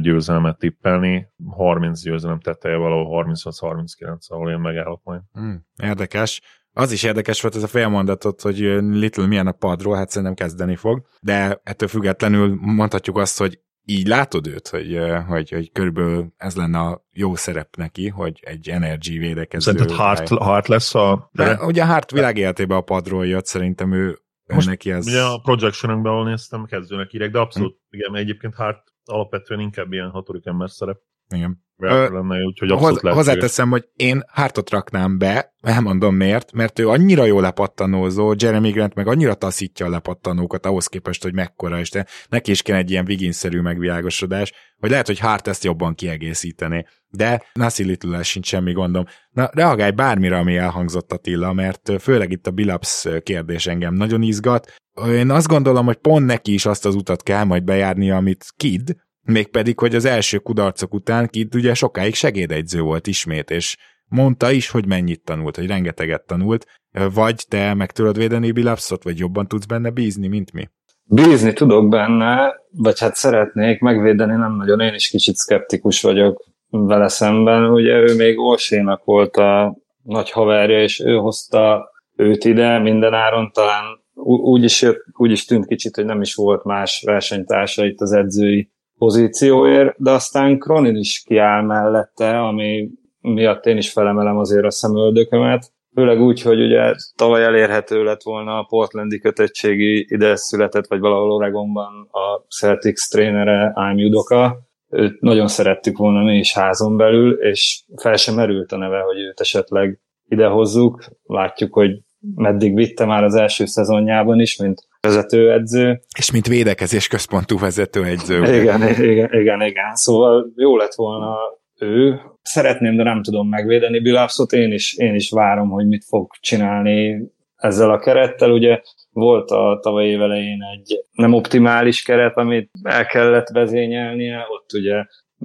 győzelmet 0.00 0.58
tippelni. 0.58 1.26
30 1.46 2.02
győzelem 2.02 2.40
teteje 2.40 2.76
valahol 2.76 3.24
36-39, 3.28 4.26
ahol 4.26 4.50
én 4.50 4.58
megállok 4.58 5.00
majd. 5.04 5.20
Hmm, 5.32 5.66
érdekes. 5.82 6.42
Az 6.72 6.92
is 6.92 7.02
érdekes 7.02 7.40
volt 7.40 7.54
ez 7.54 7.62
a 7.62 7.66
félmondatot, 7.66 8.40
hogy 8.40 8.58
Little 8.80 9.26
milyen 9.26 9.46
a 9.46 9.52
padról, 9.52 9.96
hát 9.96 10.10
szerintem 10.10 10.34
kezdeni 10.34 10.76
fog, 10.76 11.06
de 11.20 11.60
ettől 11.62 11.88
függetlenül 11.88 12.58
mondhatjuk 12.60 13.18
azt, 13.18 13.38
hogy 13.38 13.58
így 13.86 14.06
látod 14.06 14.46
őt, 14.46 14.68
hogy, 14.68 14.98
hogy, 15.28 15.50
hogy 15.50 15.72
körülbelül 15.72 16.32
ez 16.36 16.56
lenne 16.56 16.78
a 16.78 17.06
jó 17.12 17.34
szerep 17.34 17.76
neki, 17.76 18.08
hogy 18.08 18.40
egy 18.42 18.68
energy 18.68 19.18
védekező. 19.18 19.70
Szerinted 19.70 19.96
Hart, 19.96 20.28
Hart 20.28 20.68
lesz 20.68 20.94
a... 20.94 21.30
De, 21.32 21.64
ugye 21.64 21.84
Hart 21.84 22.10
világéletében 22.10 22.76
a 22.76 22.80
padról 22.80 23.26
jött, 23.26 23.46
szerintem 23.46 23.92
ő, 23.92 24.18
Most 24.46 24.66
neki 24.66 24.90
ez... 24.90 25.06
Ugye 25.06 25.22
a 25.22 25.38
projectionunkban, 25.38 26.12
ahol 26.12 26.24
néztem, 26.24 26.64
kezdőnek 26.64 27.12
írek, 27.12 27.30
de 27.30 27.38
abszolút, 27.38 27.78
hm. 27.90 27.96
igen, 27.96 28.16
egyébként 28.16 28.54
Hart 28.54 28.92
alapvetően 29.04 29.60
inkább 29.60 29.92
ilyen 29.92 30.10
hatodik 30.10 30.46
ember 30.46 30.70
szerep. 30.70 30.98
Igen. 31.28 31.62
lenne, 31.76 32.42
úgyhogy 32.42 32.70
hoz, 32.70 33.00
hozzáteszem, 33.00 33.70
hogy 33.70 33.88
én 33.96 34.22
Hartot 34.26 34.70
raknám 34.70 35.18
be, 35.18 35.54
elmondom 35.60 36.14
miért, 36.14 36.52
mert 36.52 36.78
ő 36.78 36.88
annyira 36.88 37.24
jó 37.24 37.40
lepattanózó, 37.40 38.34
Jeremy 38.38 38.70
Grant 38.70 38.94
meg 38.94 39.06
annyira 39.06 39.34
taszítja 39.34 39.86
a 39.86 39.88
lepattanókat 39.88 40.66
ahhoz 40.66 40.86
képest, 40.86 41.22
hogy 41.22 41.34
mekkora, 41.34 41.78
és 41.78 41.88
te, 41.88 42.06
neki 42.28 42.50
is 42.50 42.62
kéne 42.62 42.78
egy 42.78 42.90
ilyen 42.90 43.04
viginszerű 43.04 43.60
megvilágosodás, 43.60 44.52
hogy 44.78 44.90
lehet, 44.90 45.06
hogy 45.06 45.18
Hart 45.18 45.46
ezt 45.46 45.64
jobban 45.64 45.94
kiegészíteni. 45.94 46.86
De 47.16 47.42
Nassi 47.52 47.84
little 47.84 48.22
sincs 48.22 48.46
semmi 48.46 48.72
gondom. 48.72 49.04
Na, 49.30 49.50
reagálj 49.52 49.90
bármire, 49.90 50.36
ami 50.36 50.56
elhangzott 50.56 51.12
Attila, 51.12 51.52
mert 51.52 51.92
főleg 52.00 52.30
itt 52.30 52.46
a 52.46 52.50
Bilaps 52.50 53.06
kérdés 53.22 53.66
engem 53.66 53.94
nagyon 53.94 54.22
izgat. 54.22 54.72
Én 55.06 55.30
azt 55.30 55.48
gondolom, 55.48 55.86
hogy 55.86 55.96
pont 55.96 56.26
neki 56.26 56.52
is 56.52 56.66
azt 56.66 56.86
az 56.86 56.94
utat 56.94 57.22
kell 57.22 57.44
majd 57.44 57.64
bejárni, 57.64 58.10
amit 58.10 58.46
Kid, 58.56 58.96
Mégpedig, 59.24 59.78
hogy 59.78 59.94
az 59.94 60.04
első 60.04 60.38
kudarcok 60.38 60.94
után 60.94 61.28
Kid 61.28 61.54
ugye 61.54 61.74
sokáig 61.74 62.14
segédegyző 62.14 62.80
volt 62.80 63.06
ismét, 63.06 63.50
és 63.50 63.76
mondta 64.08 64.50
is, 64.50 64.70
hogy 64.70 64.86
mennyit 64.86 65.24
tanult, 65.24 65.56
hogy 65.56 65.66
rengeteget 65.66 66.26
tanult, 66.26 66.66
vagy 67.14 67.44
te 67.48 67.74
meg 67.74 67.92
tudod 67.92 68.16
védeni 68.16 68.52
Bilapszot, 68.52 69.02
vagy 69.02 69.18
jobban 69.18 69.48
tudsz 69.48 69.66
benne 69.66 69.90
bízni, 69.90 70.28
mint 70.28 70.52
mi? 70.52 70.68
Bízni 71.04 71.52
tudok 71.52 71.88
benne, 71.88 72.54
vagy 72.70 73.00
hát 73.00 73.14
szeretnék 73.14 73.80
megvédeni, 73.80 74.36
nem 74.36 74.56
nagyon, 74.56 74.80
én 74.80 74.94
is 74.94 75.08
kicsit 75.08 75.34
szkeptikus 75.34 76.02
vagyok 76.02 76.44
vele 76.82 77.08
szemben. 77.08 77.70
Ugye 77.70 77.92
ő 77.92 78.16
még 78.16 78.38
Olsénak 78.38 79.04
volt 79.04 79.36
a 79.36 79.76
nagy 80.02 80.30
haverja, 80.30 80.82
és 80.82 81.00
ő 81.00 81.16
hozta 81.16 81.90
őt 82.16 82.44
ide 82.44 82.78
minden 82.78 83.14
áron, 83.14 83.50
talán 83.52 83.84
úgy 84.24 84.64
is, 84.64 84.86
úgy 85.12 85.30
is 85.30 85.44
tűnt 85.44 85.66
kicsit, 85.66 85.94
hogy 85.94 86.04
nem 86.04 86.20
is 86.20 86.34
volt 86.34 86.64
más 86.64 87.02
versenytársa 87.06 87.84
itt 87.84 88.00
az 88.00 88.12
edzői 88.12 88.70
pozícióért, 88.98 89.94
de 89.98 90.10
aztán 90.10 90.58
Cronin 90.58 90.96
is 90.96 91.22
kiáll 91.26 91.62
mellette, 91.62 92.40
ami 92.40 92.88
miatt 93.20 93.66
én 93.66 93.76
is 93.76 93.92
felemelem 93.92 94.38
azért 94.38 94.64
a 94.64 94.70
szemöldökömet. 94.70 95.72
Főleg 95.94 96.20
úgy, 96.20 96.42
hogy 96.42 96.60
ugye 96.60 96.94
tavaly 97.16 97.44
elérhető 97.44 98.02
lett 98.02 98.22
volna 98.22 98.58
a 98.58 98.66
portlandi 98.68 99.20
kötöttségi 99.20 100.06
ide 100.08 100.36
született, 100.36 100.86
vagy 100.86 101.00
valahol 101.00 101.32
Oregonban 101.32 102.08
a 102.10 102.46
Celtics 102.48 103.08
trénere 103.08 103.74
Ime 103.76 104.06
Udoka. 104.06 104.58
Őt 104.94 105.20
nagyon 105.20 105.48
szerettük 105.48 105.96
volna 105.96 106.22
mi 106.22 106.38
is 106.38 106.54
házon 106.54 106.96
belül, 106.96 107.32
és 107.32 107.82
fel 107.96 108.16
sem 108.16 108.34
merült 108.34 108.72
a 108.72 108.76
neve, 108.76 108.98
hogy 108.98 109.18
őt 109.20 109.40
esetleg 109.40 110.00
ide 110.28 110.46
hozzuk. 110.46 111.04
Látjuk, 111.22 111.74
hogy 111.74 111.90
meddig 112.34 112.74
vitte 112.74 113.04
már 113.04 113.24
az 113.24 113.34
első 113.34 113.64
szezonjában 113.64 114.40
is, 114.40 114.56
mint 114.56 114.88
vezetőedző. 115.00 116.00
És 116.18 116.32
mint 116.32 116.46
védekezés 116.46 117.08
központú 117.08 117.58
vezetőedző. 117.58 118.60
Igen, 118.60 118.82
igen, 118.88 119.32
igen, 119.32 119.62
igen. 119.62 119.94
Szóval 119.94 120.52
jó 120.56 120.76
lett 120.76 120.94
volna 120.94 121.36
ő. 121.78 122.20
Szeretném, 122.42 122.96
de 122.96 123.02
nem 123.02 123.22
tudom 123.22 123.48
megvédeni 123.48 124.00
Bilapszot. 124.00 124.52
Én 124.52 124.72
is, 124.72 124.94
én 124.94 125.14
is 125.14 125.30
várom, 125.30 125.68
hogy 125.68 125.86
mit 125.86 126.04
fog 126.04 126.30
csinálni 126.40 127.22
ezzel 127.56 127.90
a 127.90 127.98
kerettel. 127.98 128.50
Ugye 128.50 128.80
volt 129.14 129.50
a 129.50 129.78
tavalyi 129.82 130.08
év 130.08 130.22
elején 130.22 130.58
egy 130.72 131.04
nem 131.12 131.32
optimális 131.32 132.02
keret, 132.02 132.36
amit 132.36 132.70
el 132.82 133.06
kellett 133.06 133.48
vezényelnie, 133.48 134.46
ott 134.48 134.72
ugye 134.72 135.04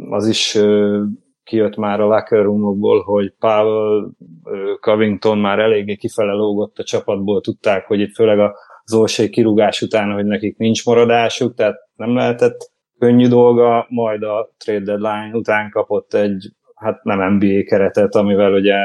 az 0.09 0.27
is 0.27 0.57
kijött 1.43 1.75
már 1.75 1.99
a 1.99 2.05
locker 2.05 2.43
roomokból, 2.43 3.01
hogy 3.01 3.33
Pavel 3.39 4.11
Covington 4.79 5.37
már 5.37 5.59
eléggé 5.59 5.95
kifele 5.95 6.31
lógott 6.31 6.77
a 6.77 6.83
csapatból, 6.83 7.41
tudták, 7.41 7.85
hogy 7.85 7.99
itt 7.99 8.15
főleg 8.15 8.39
a 8.39 8.55
Zolsé 8.85 9.29
kirúgás 9.29 9.81
után, 9.81 10.11
hogy 10.11 10.25
nekik 10.25 10.57
nincs 10.57 10.85
maradásuk, 10.85 11.55
tehát 11.55 11.75
nem 11.95 12.15
lehetett 12.15 12.71
könnyű 12.99 13.27
dolga, 13.27 13.85
majd 13.89 14.23
a 14.23 14.49
trade 14.57 14.83
deadline 14.83 15.31
után 15.33 15.69
kapott 15.69 16.13
egy 16.13 16.49
hát 16.75 17.03
nem 17.03 17.33
NBA 17.33 17.63
keretet, 17.65 18.15
amivel 18.15 18.53
ugye 18.53 18.75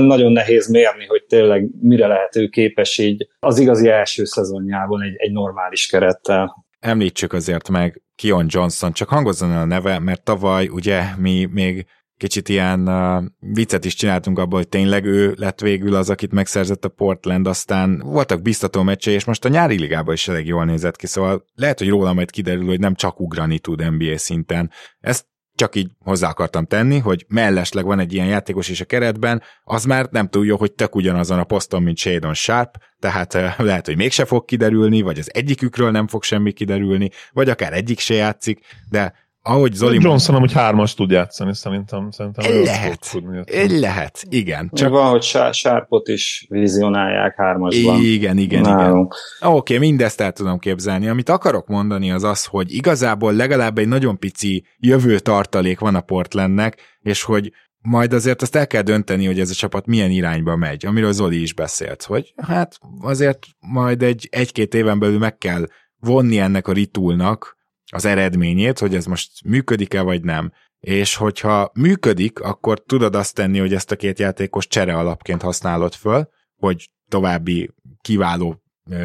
nagyon 0.00 0.32
nehéz 0.32 0.68
mérni, 0.68 1.06
hogy 1.06 1.24
tényleg 1.28 1.68
mire 1.80 2.06
lehet 2.06 2.36
ő 2.36 2.46
képes 2.46 2.98
így 2.98 3.28
az 3.38 3.58
igazi 3.58 3.88
első 3.88 4.24
szezonjában 4.24 5.02
egy, 5.02 5.14
egy 5.16 5.32
normális 5.32 5.86
kerettel. 5.86 6.66
Említsük 6.78 7.32
azért 7.32 7.68
meg 7.68 8.02
Kion 8.14 8.46
Johnson, 8.48 8.92
csak 8.92 9.08
hangozzon 9.08 9.52
el 9.52 9.60
a 9.60 9.64
neve, 9.64 9.98
mert 9.98 10.22
tavaly 10.22 10.68
ugye 10.68 11.02
mi 11.16 11.48
még 11.52 11.86
kicsit 12.18 12.48
ilyen 12.48 12.88
uh, 12.88 13.24
viccet 13.38 13.84
is 13.84 13.94
csináltunk 13.94 14.38
abból, 14.38 14.58
hogy 14.58 14.68
tényleg 14.68 15.04
ő 15.04 15.34
lett 15.36 15.60
végül 15.60 15.94
az, 15.94 16.10
akit 16.10 16.32
megszerzett 16.32 16.84
a 16.84 16.88
Portland, 16.88 17.46
aztán 17.46 18.02
voltak 18.04 18.42
biztató 18.42 18.82
meccsei, 18.82 19.14
és 19.14 19.24
most 19.24 19.44
a 19.44 19.48
nyári 19.48 19.78
ligában 19.78 20.14
is 20.14 20.28
elég 20.28 20.46
jól 20.46 20.64
nézett 20.64 20.96
ki, 20.96 21.06
szóval 21.06 21.44
lehet, 21.54 21.78
hogy 21.78 21.88
róla 21.88 22.12
majd 22.12 22.30
kiderül, 22.30 22.66
hogy 22.66 22.80
nem 22.80 22.94
csak 22.94 23.20
ugrani 23.20 23.58
tud 23.58 23.90
NBA 23.90 24.18
szinten. 24.18 24.70
Ezt 25.00 25.26
csak 25.58 25.74
így 25.74 25.90
hozzá 26.04 26.28
akartam 26.28 26.64
tenni, 26.64 26.98
hogy 26.98 27.24
mellesleg 27.28 27.84
van 27.84 27.98
egy 27.98 28.12
ilyen 28.12 28.26
játékos 28.26 28.68
is 28.68 28.80
a 28.80 28.84
keretben, 28.84 29.42
az 29.64 29.84
már 29.84 30.06
nem 30.10 30.28
jó, 30.42 30.56
hogy 30.56 30.72
tök 30.72 30.94
ugyanazon 30.94 31.38
a 31.38 31.44
poszton, 31.44 31.82
mint 31.82 31.98
Shadon 31.98 32.34
Sharp, 32.34 32.76
tehát 32.98 33.32
lehet, 33.56 33.86
hogy 33.86 33.96
mégse 33.96 34.24
fog 34.24 34.44
kiderülni, 34.44 35.00
vagy 35.00 35.18
az 35.18 35.30
egyikükről 35.34 35.90
nem 35.90 36.06
fog 36.06 36.22
semmi 36.22 36.52
kiderülni, 36.52 37.10
vagy 37.32 37.48
akár 37.48 37.72
egyik 37.72 37.98
se 37.98 38.14
játszik, 38.14 38.60
de 38.90 39.12
ahogy 39.48 39.72
Zoli... 39.72 39.98
Johnson 40.00 40.34
amúgy 40.34 40.52
hármas 40.52 40.94
tud 40.94 41.10
játszani, 41.10 41.54
szerintem. 41.54 42.10
szerintem 42.10 42.62
lehet, 42.64 43.10
tudni, 43.10 43.44
lehet, 43.80 44.24
igen. 44.28 44.70
Csak 44.72 44.90
van, 44.90 45.10
hogy 45.10 45.22
Sárpot 45.52 46.08
is 46.08 46.46
vizionálják 46.48 47.36
hármasban. 47.36 48.00
Igen, 48.00 48.38
igen, 48.38 48.60
Nálunk. 48.60 49.14
igen. 49.38 49.52
Oké, 49.52 49.74
okay, 49.74 49.88
mindezt 49.88 50.20
el 50.20 50.32
tudom 50.32 50.58
képzelni. 50.58 51.08
Amit 51.08 51.28
akarok 51.28 51.66
mondani 51.66 52.10
az 52.10 52.22
az, 52.22 52.44
hogy 52.44 52.72
igazából 52.72 53.32
legalább 53.32 53.78
egy 53.78 53.88
nagyon 53.88 54.18
pici 54.18 54.64
jövő 54.78 55.18
tartalék 55.18 55.78
van 55.78 55.94
a 55.94 56.00
Portlandnek, 56.00 56.98
és 57.00 57.22
hogy 57.22 57.52
majd 57.80 58.12
azért 58.12 58.42
azt 58.42 58.56
el 58.56 58.66
kell 58.66 58.82
dönteni, 58.82 59.26
hogy 59.26 59.40
ez 59.40 59.50
a 59.50 59.54
csapat 59.54 59.86
milyen 59.86 60.10
irányba 60.10 60.56
megy, 60.56 60.86
amiről 60.86 61.12
Zoli 61.12 61.42
is 61.42 61.54
beszélt, 61.54 62.02
hogy 62.02 62.32
hát 62.36 62.78
azért 63.00 63.46
majd 63.60 64.02
egy, 64.02 64.28
egy-két 64.30 64.74
éven 64.74 64.98
belül 64.98 65.18
meg 65.18 65.38
kell 65.38 65.66
vonni 66.00 66.38
ennek 66.38 66.68
a 66.68 66.72
ritulnak, 66.72 67.57
az 67.90 68.04
eredményét, 68.04 68.78
hogy 68.78 68.94
ez 68.94 69.04
most 69.04 69.44
működik-e 69.44 70.00
vagy 70.00 70.22
nem. 70.22 70.52
És 70.78 71.14
hogyha 71.16 71.70
működik, 71.74 72.40
akkor 72.40 72.82
tudod 72.86 73.14
azt 73.14 73.34
tenni, 73.34 73.58
hogy 73.58 73.74
ezt 73.74 73.90
a 73.90 73.96
két 73.96 74.18
játékos 74.18 74.66
csere 74.66 74.94
alapként 74.94 75.42
használod 75.42 75.94
föl, 75.94 76.28
hogy 76.56 76.90
további 77.08 77.70
kiváló 78.00 78.62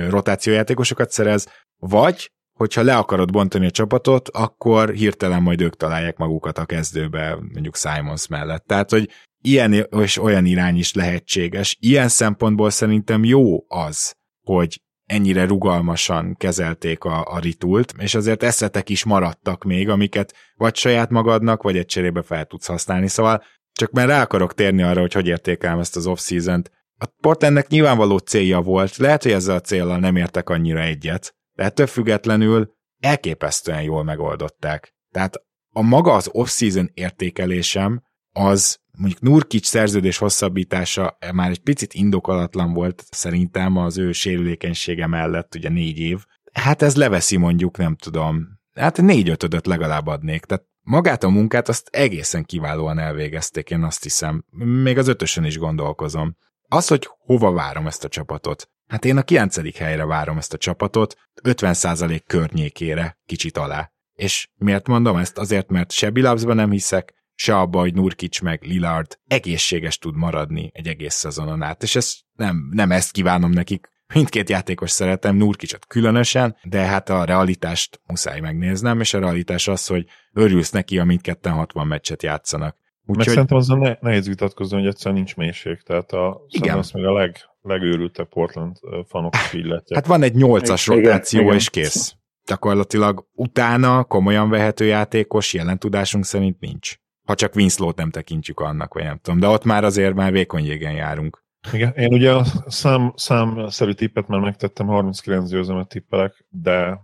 rotációjátékosokat 0.10 1.12
szerez, 1.12 1.48
vagy 1.78 2.32
hogyha 2.54 2.82
le 2.82 2.98
akarod 2.98 3.32
bontani 3.32 3.66
a 3.66 3.72
csapatot, 3.72 4.30
akkor 4.30 4.90
hirtelen 4.90 5.42
majd 5.42 5.62
ők 5.62 5.76
találják 5.76 6.18
magukat 6.18 6.58
a 6.58 6.66
kezdőbe, 6.66 7.36
mondjuk 7.36 7.76
Simons 7.76 8.28
mellett. 8.28 8.66
Tehát, 8.66 8.90
hogy 8.90 9.10
ilyen 9.44 9.74
és 9.74 10.18
olyan 10.18 10.46
irány 10.46 10.78
is 10.78 10.94
lehetséges. 10.94 11.78
Ilyen 11.80 12.08
szempontból 12.08 12.70
szerintem 12.70 13.24
jó 13.24 13.66
az, 13.68 14.14
hogy 14.48 14.82
ennyire 15.14 15.46
rugalmasan 15.46 16.36
kezelték 16.36 17.04
a, 17.04 17.26
a 17.26 17.40
ritult, 17.40 17.94
és 17.98 18.16
azért 18.16 18.44
eszetek 18.44 18.90
is 18.90 19.04
maradtak 19.04 19.64
még, 19.64 19.90
amiket 19.90 20.34
vagy 20.56 20.76
saját 20.76 21.10
magadnak, 21.10 21.64
vagy 21.64 21.78
egy 21.78 21.86
cserébe 21.86 22.22
fel 22.22 22.46
tudsz 22.46 22.66
használni. 22.66 23.08
Szóval 23.08 23.44
csak 23.72 23.92
mert 23.92 24.08
rá 24.08 24.22
akarok 24.22 24.54
térni 24.54 24.82
arra, 24.82 25.00
hogy 25.00 25.14
hogy 25.14 25.28
értékelem 25.28 25.80
ezt 25.80 25.96
az 25.96 26.08
off-season-t. 26.08 26.72
A 26.98 27.06
Portlandnek 27.22 27.68
nyilvánvaló 27.68 28.18
célja 28.18 28.62
volt, 28.62 28.98
lehet, 28.98 29.24
hogy 29.24 29.32
ezzel 29.32 29.56
a 29.56 29.62
céllal 29.62 29.98
nem 29.98 30.16
értek 30.16 30.50
annyira 30.50 30.80
egyet, 30.80 31.36
de 31.56 31.64
ettől 31.64 31.88
függetlenül 31.88 32.74
elképesztően 33.00 33.82
jól 33.82 34.04
megoldották. 34.04 34.94
Tehát 35.12 35.36
a 35.76 35.82
maga 35.82 36.14
az 36.14 36.30
off-season 36.32 36.90
értékelésem 36.94 38.04
az 38.32 38.80
mondjuk 38.98 39.22
Nurkic 39.22 39.68
szerződés 39.68 40.18
hosszabbítása 40.18 41.18
már 41.34 41.50
egy 41.50 41.62
picit 41.62 41.94
indokolatlan 41.94 42.74
volt 42.74 43.04
szerintem 43.10 43.78
az 43.78 43.98
ő 43.98 44.12
sérülékenysége 44.12 45.08
mellett, 45.08 45.56
ugye 45.56 45.70
négy 45.70 46.00
év. 46.00 46.26
Hát 46.54 46.82
ez 46.82 46.96
leveszi 46.96 47.38
mondjuk, 47.38 47.78
nem 47.78 47.96
tudom, 47.96 48.48
hát 48.74 49.02
négy 49.02 49.30
ötödöt 49.30 49.66
legalább 49.66 50.08
adnék, 50.08 50.46
tehát 50.46 50.66
magát 50.82 51.24
a 51.24 51.30
munkát 51.30 51.70
azt 51.70 51.90
egészen 51.92 52.44
kiválóan 52.44 53.00
elvégezték, 53.00 53.70
én 53.70 53.84
azt 53.84 54.04
hiszem. 54.04 54.46
Még 54.84 54.98
az 54.98 55.08
ötösön 55.08 55.44
is 55.44 55.58
gondolkozom. 55.58 56.36
Az, 56.68 56.88
hogy 56.88 57.10
hova 57.26 57.52
várom 57.52 57.88
ezt 57.88 58.04
a 58.04 58.08
csapatot. 58.08 58.70
Hát 58.88 59.06
én 59.06 59.18
a 59.18 59.24
kilencedik 59.24 59.78
helyre 59.78 60.06
várom 60.06 60.38
ezt 60.38 60.54
a 60.54 60.58
csapatot, 60.58 61.16
50% 61.44 62.22
környékére, 62.28 63.18
kicsit 63.26 63.58
alá. 63.58 63.92
És 64.14 64.50
miért 64.56 64.88
mondom 64.88 65.18
ezt? 65.18 65.38
Azért, 65.38 65.70
mert 65.70 65.92
se 65.92 66.10
Bilapsban 66.10 66.56
nem 66.56 66.72
hiszek, 66.72 67.14
se 67.36 67.58
abba, 67.58 67.80
hogy 67.80 67.94
Nurkic 67.94 68.40
meg 68.40 68.64
Lillard 68.64 69.20
egészséges 69.28 69.98
tud 69.98 70.16
maradni 70.16 70.70
egy 70.74 70.88
egész 70.88 71.14
szezonon 71.14 71.62
át, 71.62 71.84
és 71.84 71.96
ezt 71.96 72.18
nem, 72.34 72.70
nem 72.72 72.92
ezt 72.92 73.12
kívánom 73.12 73.52
nekik, 73.52 73.92
mindkét 74.14 74.50
játékos 74.50 74.92
szeretem, 74.92 75.36
Nurkicot 75.36 75.86
különösen, 75.86 76.56
de 76.64 76.80
hát 76.80 77.10
a 77.10 77.24
realitást 77.24 78.02
muszáj 78.08 78.40
megnéznem, 78.40 79.00
és 79.00 79.14
a 79.14 79.20
realitás 79.20 79.68
az, 79.68 79.88
hogy 79.88 80.06
örülsz 80.34 80.72
neki, 80.72 81.00
a 81.00 81.04
mindketten 81.04 81.54
60 81.54 81.88
meccset 81.88 82.24
játszanak. 82.24 82.78
Úgyhogy... 83.06 83.18
Meg 83.18 83.28
szerintem 83.28 83.58
azzal 83.58 83.78
ne, 83.78 83.96
nehéz 84.00 84.28
vitatkozni, 84.28 84.78
hogy 84.78 84.88
egyszerűen 84.88 85.16
nincs 85.16 85.36
mélység, 85.36 85.82
tehát 85.82 86.12
a, 86.12 86.42
igen. 86.48 86.78
az 86.78 86.92
még 86.92 87.06
a 87.06 87.14
leg, 87.14 87.38
legőrültebb 87.62 88.30
Portland 88.30 88.76
fanok 89.08 89.34
is. 89.52 89.62
Hát 89.94 90.06
van 90.06 90.24
egy 90.24 90.36
nyolcas 90.36 90.88
rotáció, 90.88 91.42
igen, 91.42 91.54
és 91.54 91.70
kész. 91.70 92.16
Gyakorlatilag 92.46 93.28
utána 93.34 94.04
komolyan 94.04 94.50
vehető 94.50 94.86
játékos 94.86 95.54
jelen 95.54 95.80
tudásunk 95.80 96.26
szerint 96.26 96.60
nincs 96.60 96.96
ha 97.26 97.36
csak 97.36 97.56
Winslow-t 97.56 97.96
nem 97.96 98.10
tekintjük 98.10 98.60
annak, 98.60 98.94
vagy 98.94 99.04
nem 99.04 99.20
tudom, 99.22 99.40
de 99.40 99.48
ott 99.48 99.64
már 99.64 99.84
azért 99.84 100.14
már 100.14 100.32
vékony 100.32 100.64
jégen 100.64 100.94
járunk. 100.94 101.44
Igen, 101.72 101.94
én 101.94 102.14
ugye 102.14 102.32
a 102.32 102.44
szám, 102.68 103.14
számszerű 103.16 103.92
tippet 103.92 104.28
már 104.28 104.40
megtettem, 104.40 104.88
39 104.88 105.50
győzelmet 105.50 105.88
tippelek, 105.88 106.46
de 106.50 107.00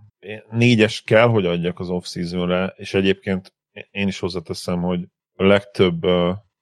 négyes 0.49 1.01
kell, 1.01 1.27
hogy 1.27 1.45
adjak 1.45 1.79
az 1.79 1.89
off-seasonre, 1.89 2.73
és 2.77 2.93
egyébként 2.93 3.53
én 3.91 4.07
is 4.07 4.19
hozzáteszem, 4.19 4.81
hogy 4.81 5.07
a 5.35 5.43
legtöbb 5.43 6.05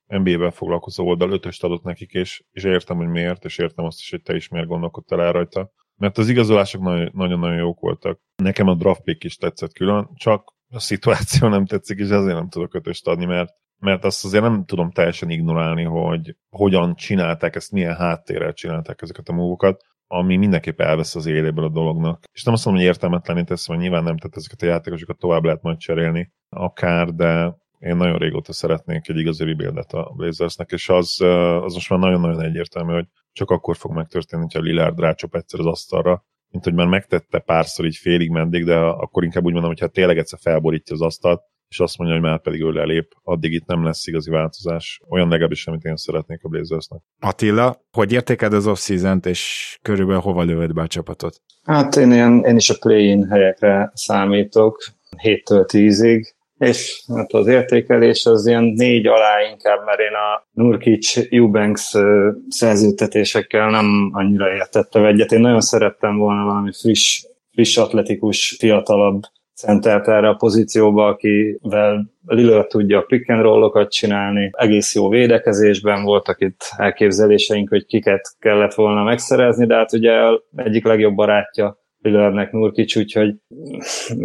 NBA-vel 0.06 0.50
foglalkozó 0.50 1.06
oldal 1.06 1.32
ötöst 1.32 1.64
adott 1.64 1.82
nekik, 1.82 2.12
és, 2.12 2.44
és 2.50 2.64
értem, 2.64 2.96
hogy 2.96 3.08
miért, 3.08 3.44
és 3.44 3.58
értem 3.58 3.84
azt 3.84 3.98
is, 3.98 4.10
hogy 4.10 4.22
te 4.22 4.34
is 4.34 4.48
miért 4.48 4.66
gondolkodtál 4.66 5.22
el 5.22 5.32
rajta. 5.32 5.72
Mert 5.96 6.18
az 6.18 6.28
igazolások 6.28 6.82
nagyon-nagyon 7.12 7.56
jók 7.56 7.80
voltak. 7.80 8.20
Nekem 8.36 8.68
a 8.68 8.74
draft 8.74 9.02
pick 9.02 9.24
is 9.24 9.36
tetszett 9.36 9.72
külön, 9.72 10.08
csak 10.14 10.54
a 10.70 10.78
szituáció 10.78 11.48
nem 11.48 11.66
tetszik, 11.66 11.98
és 11.98 12.08
ezért 12.08 12.36
nem 12.36 12.48
tudok 12.48 12.74
ötöst 12.74 13.06
adni, 13.06 13.24
mert, 13.24 13.52
mert 13.78 14.04
azt 14.04 14.24
azért 14.24 14.42
nem 14.42 14.64
tudom 14.64 14.90
teljesen 14.90 15.30
ignorálni, 15.30 15.82
hogy 15.82 16.36
hogyan 16.50 16.94
csinálták 16.94 17.56
ezt, 17.56 17.72
milyen 17.72 17.96
háttérrel 17.96 18.52
csinálták 18.52 19.02
ezeket 19.02 19.28
a 19.28 19.32
múvokat, 19.32 19.82
ami 20.06 20.36
mindenképp 20.36 20.80
elvesz 20.80 21.14
az 21.14 21.26
éléből 21.26 21.64
a 21.64 21.68
dolognak. 21.68 22.22
És 22.32 22.42
nem 22.44 22.54
azt 22.54 22.64
mondom, 22.64 22.82
hogy 22.82 22.92
értelmetlenít 22.92 23.46
tesz, 23.46 23.68
mert 23.68 23.80
nyilván 23.80 24.02
nem, 24.02 24.16
tehát 24.16 24.36
ezeket 24.36 24.62
a 24.62 24.66
játékosokat 24.66 25.18
tovább 25.18 25.44
lehet 25.44 25.62
majd 25.62 25.78
cserélni 25.78 26.32
akár, 26.48 27.08
de 27.14 27.56
én 27.78 27.96
nagyon 27.96 28.18
régóta 28.18 28.52
szeretnék 28.52 29.08
egy 29.08 29.18
igazi 29.18 29.44
rebuildet 29.44 29.92
a 29.92 30.12
Blazersnek, 30.16 30.70
és 30.70 30.88
az, 30.88 31.20
az 31.62 31.74
most 31.74 31.90
már 31.90 31.98
nagyon-nagyon 31.98 32.42
egyértelmű, 32.42 32.92
hogy 32.92 33.06
csak 33.32 33.50
akkor 33.50 33.76
fog 33.76 33.92
megtörténni, 33.92 34.42
hogyha 34.42 34.60
Lillard 34.60 35.00
rácsap 35.00 35.34
egyszer 35.34 35.60
az 35.60 35.66
asztalra, 35.66 36.24
mint 36.50 36.64
hogy 36.64 36.74
már 36.74 36.86
megtette 36.86 37.38
párszor 37.38 37.84
így 37.86 37.96
félig 37.96 38.30
meddig, 38.30 38.64
de 38.64 38.76
akkor 38.76 39.24
inkább 39.24 39.44
úgy 39.44 39.52
mondom, 39.52 39.70
hogy 39.70 39.80
ha 39.80 39.86
tényleg 39.86 40.18
egyszer 40.18 40.38
felborítja 40.42 40.94
az 40.94 41.02
asztalt, 41.02 41.42
és 41.68 41.80
azt 41.80 41.98
mondja, 41.98 42.16
hogy 42.16 42.26
már 42.26 42.40
pedig 42.40 42.60
ő 42.60 42.70
lelép, 42.70 43.12
addig 43.22 43.52
itt 43.52 43.66
nem 43.66 43.84
lesz 43.84 44.06
igazi 44.06 44.30
változás. 44.30 45.00
Olyan 45.08 45.28
legalábbis, 45.28 45.66
amit 45.66 45.84
én 45.84 45.96
szeretnék 45.96 46.44
a 46.44 46.48
Blazersnek. 46.48 47.00
Attila, 47.20 47.80
hogy 47.90 48.12
értéked 48.12 48.52
az 48.52 48.66
off 48.66 48.78
season 48.78 49.20
és 49.24 49.78
körülbelül 49.82 50.20
hova 50.20 50.42
lövöd 50.42 50.72
be 50.72 50.82
a 50.82 50.86
csapatot? 50.86 51.42
Hát 51.62 51.96
én, 51.96 52.12
ilyen, 52.12 52.44
én 52.44 52.56
is 52.56 52.70
a 52.70 52.74
play-in 52.80 53.24
helyekre 53.24 53.90
számítok, 53.94 54.84
7-től 55.22 55.64
10-ig. 55.72 56.36
És 56.58 57.02
hát 57.16 57.32
az 57.32 57.46
értékelés 57.46 58.26
az 58.26 58.46
ilyen 58.46 58.64
négy 58.64 59.06
alá 59.06 59.42
inkább, 59.50 59.84
mert 59.84 60.00
én 60.00 60.14
a 60.14 60.46
Nurkic 60.50 61.16
Eubanks 61.30 61.94
szerződtetésekkel 62.48 63.70
nem 63.70 64.10
annyira 64.12 64.54
értettem 64.54 65.04
egyet. 65.04 65.32
Én 65.32 65.40
nagyon 65.40 65.60
szerettem 65.60 66.16
volna 66.16 66.44
valami 66.44 66.70
friss, 66.72 67.24
friss 67.52 67.76
atletikus, 67.76 68.56
fiatalabb 68.58 69.22
centert 69.54 70.08
erre 70.08 70.28
a 70.28 70.34
pozícióba, 70.34 71.06
akivel 71.06 72.10
Lillard 72.26 72.66
tudja 72.66 72.98
a 72.98 73.02
pick 73.02 73.30
and 73.30 73.42
rollokat 73.42 73.92
csinálni, 73.92 74.50
egész 74.52 74.94
jó 74.94 75.08
védekezésben 75.08 76.02
voltak 76.02 76.40
itt 76.40 76.60
elképzeléseink, 76.76 77.68
hogy 77.68 77.86
kiket 77.86 78.28
kellett 78.38 78.74
volna 78.74 79.02
megszerezni, 79.02 79.66
de 79.66 79.74
hát 79.74 79.92
ugye 79.92 80.12
egyik 80.56 80.84
legjobb 80.84 81.14
barátja 81.14 81.78
Lillardnek 82.00 82.52
Nurkic, 82.52 82.96
úgyhogy 82.96 83.34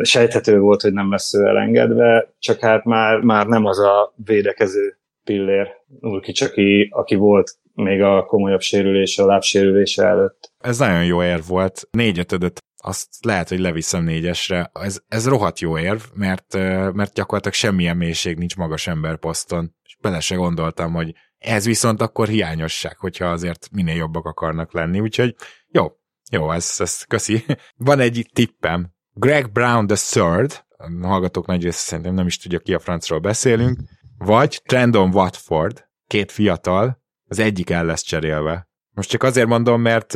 sejthető 0.01 0.59
volt, 0.59 0.81
hogy 0.81 0.93
nem 0.93 1.11
lesz 1.11 1.33
ő 1.33 1.45
elengedve, 1.45 2.33
csak 2.39 2.59
hát 2.59 2.83
már, 2.83 3.19
már 3.19 3.47
nem 3.47 3.65
az 3.65 3.79
a 3.79 4.13
védekező 4.25 4.97
pillér 5.23 5.67
Nurkic, 5.99 6.41
aki, 6.41 6.89
aki 6.91 7.15
volt 7.15 7.51
még 7.73 8.01
a 8.01 8.25
komolyabb 8.25 8.61
sérülése, 8.61 9.23
a 9.23 9.25
lábsérülése 9.25 10.05
előtt. 10.05 10.51
Ez 10.59 10.77
nagyon 10.77 11.05
jó 11.05 11.23
érv 11.23 11.47
volt. 11.47 11.87
Négy 11.91 12.19
ötödöt 12.19 12.61
azt 12.83 13.07
lehet, 13.25 13.49
hogy 13.49 13.59
leviszem 13.59 14.03
négyesre. 14.03 14.71
Ez, 14.73 15.01
ez 15.07 15.27
rohadt 15.27 15.59
jó 15.59 15.79
érv, 15.79 16.01
mert, 16.13 16.53
mert 16.93 17.13
gyakorlatilag 17.13 17.53
semmilyen 17.53 17.97
mélység 17.97 18.37
nincs 18.37 18.55
magas 18.55 18.89
poszton. 19.19 19.75
És 19.83 19.97
bele 20.01 20.19
se 20.19 20.35
gondoltam, 20.35 20.93
hogy 20.93 21.13
ez 21.37 21.65
viszont 21.65 22.01
akkor 22.01 22.27
hiányosság, 22.27 22.97
hogyha 22.97 23.25
azért 23.25 23.69
minél 23.71 23.95
jobbak 23.95 24.25
akarnak 24.25 24.73
lenni. 24.73 24.99
Úgyhogy 24.99 25.35
jó, 25.67 25.91
jó, 26.31 26.51
ez, 26.51 26.75
ez 26.77 27.03
köszi. 27.03 27.45
Van 27.75 27.99
egy 27.99 28.29
tippem. 28.33 28.91
Greg 29.13 29.51
Brown 29.51 29.87
the 29.87 29.95
third, 29.95 30.65
a 30.77 31.07
hallgatók 31.07 31.45
nagy 31.45 31.63
része 31.63 31.77
szerintem 31.77 32.13
nem 32.13 32.27
is 32.27 32.37
tudja 32.37 32.59
ki 32.59 32.73
a 32.73 32.79
francról 32.79 33.19
beszélünk, 33.19 33.79
vagy 34.17 34.61
Trendon 34.65 35.13
Watford, 35.13 35.87
két 36.07 36.31
fiatal, 36.31 37.01
az 37.29 37.39
egyik 37.39 37.69
el 37.69 37.85
lesz 37.85 38.01
cserélve. 38.01 38.67
Most 38.95 39.09
csak 39.09 39.23
azért 39.23 39.47
mondom, 39.47 39.81
mert 39.81 40.15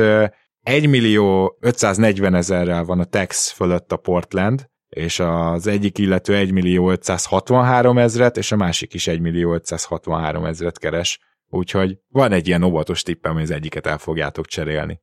1 0.62 0.88
millió 0.90 1.58
540 1.60 2.36
ezerrel 2.36 2.84
van 2.84 3.00
a 3.00 3.06
tax 3.06 3.52
fölött 3.52 3.92
a 3.92 3.98
Portland, 3.98 4.70
és 4.90 5.20
az 5.20 5.68
egyik 5.68 5.98
illető 5.98 6.36
1 6.36 6.52
millió 6.52 6.92
563 6.92 7.98
ezret, 7.98 8.38
és 8.38 8.52
a 8.52 8.56
másik 8.56 8.94
is 8.94 9.08
1 9.08 9.20
millió 9.20 9.54
563 9.54 10.46
ezret 10.46 10.80
keres. 10.80 11.20
Úgyhogy 11.50 11.98
van 12.08 12.32
egy 12.32 12.48
ilyen 12.48 12.64
óvatos 12.64 13.04
tippem, 13.04 13.34
hogy 13.34 13.42
az 13.42 13.52
egyiket 13.52 13.86
el 13.86 13.98
fogjátok 13.98 14.46
cserélni. 14.46 15.02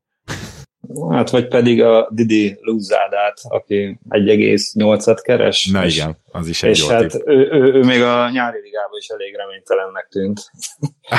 Hát 1.10 1.30
vagy 1.30 1.48
pedig 1.48 1.82
a 1.82 2.08
Didi 2.12 2.58
Luzádát, 2.60 3.40
aki 3.48 3.98
1,8-at 4.08 5.18
keres. 5.22 5.66
Na 5.72 5.84
és, 5.84 5.96
igen, 5.96 6.16
az 6.32 6.48
is 6.48 6.62
egy 6.62 6.70
és 6.70 6.80
jó 6.80 6.88
hát 6.88 7.14
ő, 7.24 7.48
ő, 7.52 7.72
ő, 7.72 7.82
még 7.84 8.02
a 8.02 8.30
nyári 8.30 8.60
ligában 8.62 8.98
is 8.98 9.08
elég 9.08 9.34
reménytelennek 9.36 10.06
tűnt. 10.10 10.40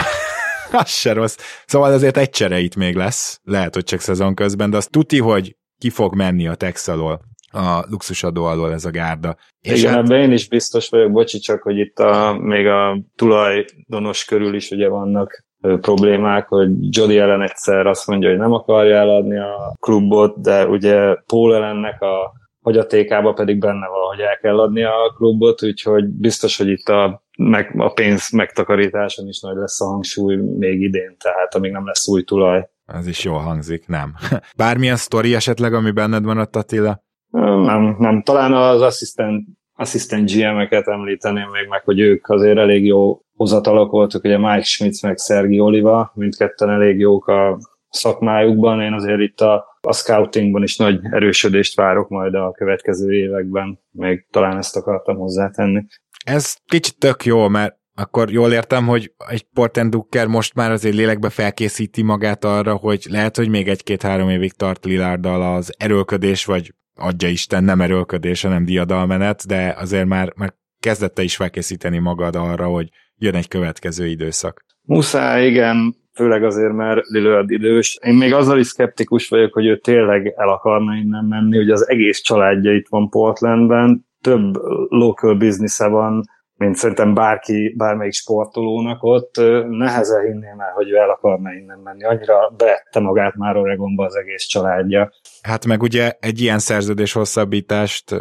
az 0.82 0.89
se 0.89 1.13
rossz. 1.13 1.38
Szóval 1.65 1.93
azért 1.93 2.17
egy 2.17 2.30
csere 2.30 2.60
itt 2.60 2.75
még 2.75 2.95
lesz, 2.95 3.39
lehet, 3.43 3.73
hogy 3.73 3.84
csak 3.84 3.99
szezon 3.99 4.36
közben, 4.36 4.69
de 4.69 4.78
azt 4.78 4.91
tuti, 4.91 5.19
hogy 5.19 5.56
ki 5.78 5.89
fog 5.89 6.15
menni 6.15 6.47
a 6.47 6.56
Tex 6.56 6.88
alól 6.88 7.21
a 7.56 7.86
luxusadó 7.89 8.43
alól 8.43 8.73
ez 8.73 8.86
a 8.86 8.89
gárda. 8.89 9.38
És 9.62 9.80
Igen, 9.80 9.93
hát... 9.93 10.04
ebben 10.04 10.21
én 10.21 10.32
is 10.32 10.47
biztos 10.47 10.89
vagyok, 10.89 11.12
bocsi, 11.12 11.39
csak 11.39 11.62
hogy 11.62 11.78
itt 11.78 11.99
a, 11.99 12.38
még 12.39 12.67
a 12.67 12.97
tulajdonos 13.15 14.25
körül 14.25 14.56
is 14.56 14.71
ugye 14.71 14.88
vannak 14.88 15.45
problémák, 15.82 16.47
hogy 16.47 16.95
Jody 16.95 17.17
ellen 17.17 17.41
egyszer 17.41 17.86
azt 17.88 18.08
mondja, 18.08 18.30
hogy 18.30 18.38
nem 18.38 18.54
akarja 18.54 18.95
eladni 18.95 19.38
a 19.38 19.75
klubot, 19.80 20.41
de 20.41 20.67
ugye 20.67 21.15
Paul 21.25 21.56
ellennek 21.56 22.01
a 22.01 22.34
hagyatékába 22.62 23.34
pedig 23.34 23.60
benne 23.60 23.88
van, 23.88 24.08
hogy 24.08 24.19
el 24.19 24.38
kell 24.38 24.60
adni 24.60 24.84
a 24.84 25.13
klubot, 25.15 25.63
úgyhogy 25.63 26.06
biztos, 26.06 26.58
hogy 26.58 26.67
itt 26.67 26.88
a, 26.88 27.23
meg, 27.38 27.73
a 27.78 27.89
pénz 27.89 28.32
megtakarításon 28.32 29.28
is 29.28 29.39
nagy 29.39 29.56
lesz 29.56 29.82
a 29.82 29.86
hangsúly 29.86 30.36
még 30.36 30.82
idén, 30.82 31.15
tehát 31.19 31.56
amíg 31.56 31.71
nem 31.71 31.86
lesz 31.86 32.08
új 32.08 32.23
tulaj. 32.23 32.69
Ez 32.86 33.08
is 33.08 33.23
jól 33.23 33.39
hangzik, 33.39 33.88
nem. 33.88 34.13
Bármilyen 34.58 34.95
sztori 34.95 35.36
esetleg, 35.36 35.73
ami 35.73 35.91
benned 35.91 36.23
van 36.23 36.38
ott, 36.38 36.56
Attila? 36.56 37.04
Nem, 37.32 37.95
nem. 37.99 38.21
Talán 38.21 38.54
az 38.54 38.82
asszisztent 38.82 39.47
asszisztent 39.75 40.32
GM-eket 40.32 40.88
említeném 40.88 41.49
még 41.49 41.67
meg, 41.67 41.84
hogy 41.84 41.99
ők 41.99 42.30
azért 42.30 42.58
elég 42.58 42.86
jó 42.86 43.19
hozatalak 43.36 43.91
voltak, 43.91 44.24
ugye 44.24 44.38
Mike 44.38 44.63
Schmitz 44.63 45.02
meg 45.02 45.17
Szergi 45.17 45.60
Oliva, 45.60 46.12
mindketten 46.15 46.69
elég 46.69 47.00
jók 47.00 47.28
a 47.28 47.58
szakmájukban, 47.89 48.82
én 48.82 48.93
azért 48.93 49.19
itt 49.19 49.41
a, 49.41 49.78
a 49.82 49.93
scoutingban 49.93 50.63
is 50.63 50.78
nagy 50.78 51.00
erősödést 51.12 51.76
várok 51.76 52.10
majd 52.10 52.34
a 52.34 52.52
következő 52.52 53.13
években, 53.13 53.80
még 53.91 54.26
talán 54.32 54.58
ezt 54.58 54.76
akartam 54.76 55.17
hozzátenni. 55.17 55.86
Ez 56.26 56.56
kicsit 56.65 56.98
tök 56.98 57.26
jó, 57.26 57.48
mert 57.48 57.78
akkor 57.95 58.32
jól 58.32 58.52
értem, 58.52 58.88
hogy 58.88 59.13
egy 59.30 59.43
Portland 59.54 59.91
Ducker 59.91 60.28
most 60.28 60.54
már 60.54 60.71
azért 60.71 60.95
lélekbe 60.95 61.30
felkészíti 61.30 62.02
magát 62.02 62.43
arra, 62.43 62.76
hogy 62.76 63.06
lehet, 63.10 63.36
hogy 63.36 63.50
még 63.50 63.67
egy-két-három 63.67 64.30
évig 64.30 64.54
tart 64.54 64.86
Lilárdal 64.86 65.56
az 65.56 65.74
erőlködés, 65.78 66.45
vagy 66.45 66.74
adja 66.95 67.28
Isten, 67.28 67.63
nem 67.63 67.82
erőlködés, 67.82 68.41
hanem 68.41 68.65
diadalmenet, 68.65 69.48
de 69.48 69.76
azért 69.80 70.06
már, 70.06 70.34
már 70.36 70.54
kezdette 70.80 71.21
is 71.24 71.36
felkészíteni 71.36 71.98
magad 71.98 72.36
arra, 72.36 72.67
hogy 72.67 72.89
jön 73.17 73.36
egy 73.36 73.47
következő 73.47 74.08
időszak. 74.08 74.65
Muszáj, 74.82 75.47
igen, 75.47 75.95
főleg 76.13 76.43
azért, 76.43 76.73
mert 76.73 77.08
Lillard 77.08 77.51
idős. 77.51 77.97
Én 78.01 78.13
még 78.13 78.34
azzal 78.34 78.60
is 78.60 78.67
szkeptikus 78.67 79.30
vagyok, 79.30 79.54
hogy 79.54 79.65
ő 79.65 79.78
tényleg 79.78 80.34
el 80.38 80.49
akarna 80.49 80.95
innen 80.95 81.25
menni, 81.25 81.58
hogy 81.58 81.69
az 81.69 81.89
egész 81.89 82.21
családja 82.21 82.73
itt 82.73 82.88
van 82.89 83.10
Portlandben, 83.10 84.06
több 84.21 84.56
local 84.89 85.36
business 85.36 85.78
van, 85.78 86.23
mint 86.58 86.76
szerintem 86.76 87.13
bárki, 87.13 87.74
bármelyik 87.78 88.13
sportolónak 88.13 89.04
ott, 89.04 89.36
nehezen 89.70 90.22
hinném 90.22 90.60
el, 90.60 90.72
hogy 90.76 90.89
ő 90.89 90.96
el 90.96 91.10
akarna 91.10 91.54
innen 91.54 91.80
menni. 91.80 92.04
Annyira 92.04 92.54
beette 92.58 93.00
magát 93.00 93.36
már 93.36 93.58
Oregonba 93.58 94.06
az 94.06 94.15
egész 94.15 94.44
családja. 94.44 95.12
Hát 95.41 95.65
meg 95.65 95.82
ugye 95.82 96.12
egy 96.20 96.41
ilyen 96.41 96.60
szerződés 96.60 97.13
hosszabbítást, 97.13 98.15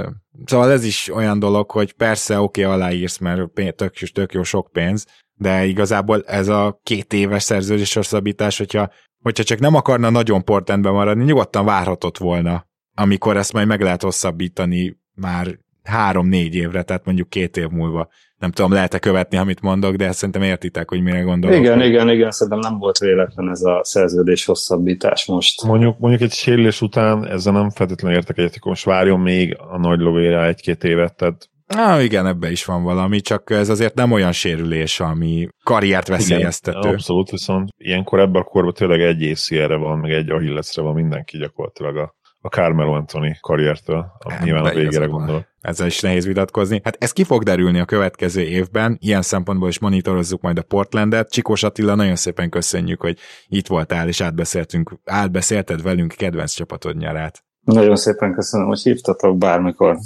szóval 0.45 0.71
ez 0.71 0.85
is 0.85 1.11
olyan 1.15 1.39
dolog, 1.39 1.71
hogy 1.71 1.93
persze 1.93 2.41
oké, 2.41 2.65
okay, 2.65 2.75
aláírsz, 2.75 3.19
mert 3.19 3.51
tök, 3.77 3.93
tök 3.93 4.33
jó 4.33 4.43
sok 4.43 4.69
pénz, 4.73 5.07
de 5.35 5.65
igazából 5.65 6.23
ez 6.27 6.49
a 6.49 6.81
két 6.83 7.13
éves 7.13 7.43
szerződés 7.43 7.95
hosszabbítás, 7.95 8.59
hogyha, 8.59 8.91
hogyha 9.23 9.43
csak 9.43 9.59
nem 9.59 9.75
akarna 9.75 10.11
nagyon 10.11 10.45
portendben 10.45 10.93
maradni, 10.93 11.25
nyugodtan 11.25 11.65
várhatott 11.65 12.19
volna, 12.19 12.67
amikor 12.95 13.37
ezt 13.37 13.53
majd 13.53 13.67
meg 13.67 13.81
lehet 13.81 14.03
hosszabbítani 14.03 15.03
már 15.15 15.59
három-négy 15.85 16.55
évre, 16.55 16.83
tehát 16.83 17.05
mondjuk 17.05 17.29
két 17.29 17.57
év 17.57 17.69
múlva. 17.69 18.09
Nem 18.37 18.51
tudom, 18.51 18.73
lehet-e 18.73 18.99
követni, 18.99 19.37
amit 19.37 19.61
mondok, 19.61 19.95
de 19.95 20.13
szerintem 20.13 20.43
értitek, 20.43 20.89
hogy 20.89 21.03
mire 21.03 21.21
gondolok. 21.21 21.59
Igen, 21.59 21.83
igen, 21.83 22.09
igen, 22.09 22.31
szerintem 22.31 22.71
nem 22.71 22.79
volt 22.79 22.99
véletlen 22.99 23.51
ez 23.51 23.63
a 23.63 23.81
szerződés 23.83 24.45
hosszabbítás 24.45 25.27
most. 25.27 25.65
Mondjuk, 25.65 25.99
mondjuk 25.99 26.23
egy 26.23 26.33
sérülés 26.33 26.81
után 26.81 27.27
ezzel 27.27 27.53
nem 27.53 27.71
feltétlenül 27.71 28.17
értek 28.17 28.39
egyet, 28.39 28.65
most 28.65 28.85
várjon 28.85 29.21
még 29.21 29.57
a 29.71 29.79
nagy 29.79 29.99
lovére 29.99 30.47
egy-két 30.47 30.85
évet, 30.85 31.17
tehát 31.17 31.49
Ah, 31.67 32.05
igen, 32.05 32.27
ebbe 32.27 32.51
is 32.51 32.65
van 32.65 32.83
valami, 32.83 33.21
csak 33.21 33.51
ez 33.51 33.69
azért 33.69 33.95
nem 33.95 34.13
olyan 34.13 34.33
sérülés, 34.33 35.01
ami 35.01 35.49
karriert 35.63 36.09
veszélyeztető. 36.09 36.79
Igen, 36.79 36.93
abszolút, 36.93 37.31
viszont 37.31 37.69
ilyenkor 37.77 38.21
ebben 38.21 38.43
a 38.43 38.45
korban 38.45 38.73
tényleg 38.73 39.01
egy 39.01 39.31
ACL-re 39.31 39.77
van, 39.77 39.99
meg 39.99 40.11
egy 40.11 40.31
Achillesre 40.31 40.83
van 40.83 40.95
mindenki 40.95 41.39
gyakorlatilag 41.39 41.97
a 41.97 42.15
a 42.45 42.49
Carmelo 42.49 42.93
Anthony 42.93 43.37
karriertől, 43.41 44.07
nyilván 44.43 44.65
a 44.65 44.75
végére 44.75 45.07
gondolok. 45.07 45.45
Ezzel 45.61 45.87
is 45.87 46.01
nehéz 46.01 46.27
vitatkozni. 46.27 46.81
Hát 46.85 46.97
ez 47.01 47.13
ki 47.13 47.25
fog 47.25 47.43
derülni 47.43 47.79
a 47.79 47.85
következő 47.85 48.41
évben, 48.41 48.97
ilyen 49.01 49.23
szempontból 49.23 49.69
is 49.69 49.79
monitorozzuk 49.79 50.41
majd 50.41 50.59
a 50.59 50.63
Portlandet. 50.63 51.31
Csikós 51.31 51.63
Attila, 51.63 51.95
nagyon 51.95 52.17
szépen 52.17 52.51
köszönjük, 52.51 53.01
hogy 53.01 53.19
itt 53.47 53.67
voltál, 53.67 54.09
és 54.09 54.21
átbeszéltünk, 54.21 54.99
átbeszélted 55.05 55.83
velünk 55.83 56.13
kedvenc 56.13 56.53
csapatod 56.53 56.97
nyarát. 56.97 57.45
Nagyon 57.61 57.97
szépen 57.97 58.33
köszönöm, 58.35 58.67
hogy 58.67 58.81
hívtatok 58.81 59.39
bármikor. 59.39 59.99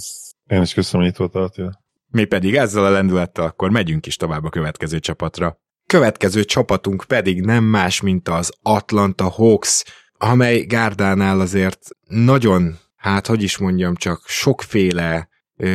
Én 0.47 0.63
is 0.63 0.75
köszönöm, 0.75 1.01
hogy 1.01 1.15
itt 1.15 1.19
voltál, 1.19 1.43
Attila. 1.43 1.71
Mi 2.11 2.25
pedig 2.25 2.57
ezzel 2.57 2.85
a 2.85 2.91
lendülettel 2.91 3.45
akkor 3.45 3.71
megyünk 3.71 4.07
is 4.07 4.17
tovább 4.17 4.45
a 4.45 4.51
következő 4.51 4.99
csapatra. 4.99 5.59
Következő 5.87 6.45
csapatunk 6.45 7.05
pedig 7.09 7.45
nem 7.45 7.65
más, 7.65 8.01
mint 8.01 8.29
az 8.29 8.53
Atlanta 8.63 9.29
Hawks, 9.29 9.85
amely 10.19 10.61
Gárdánál 10.61 11.41
azért 11.41 11.89
nagyon, 12.07 12.79
hát 12.97 13.27
hogy 13.27 13.43
is 13.43 13.59
mondjam, 13.59 13.95
csak 13.95 14.23
sokféle 14.27 15.29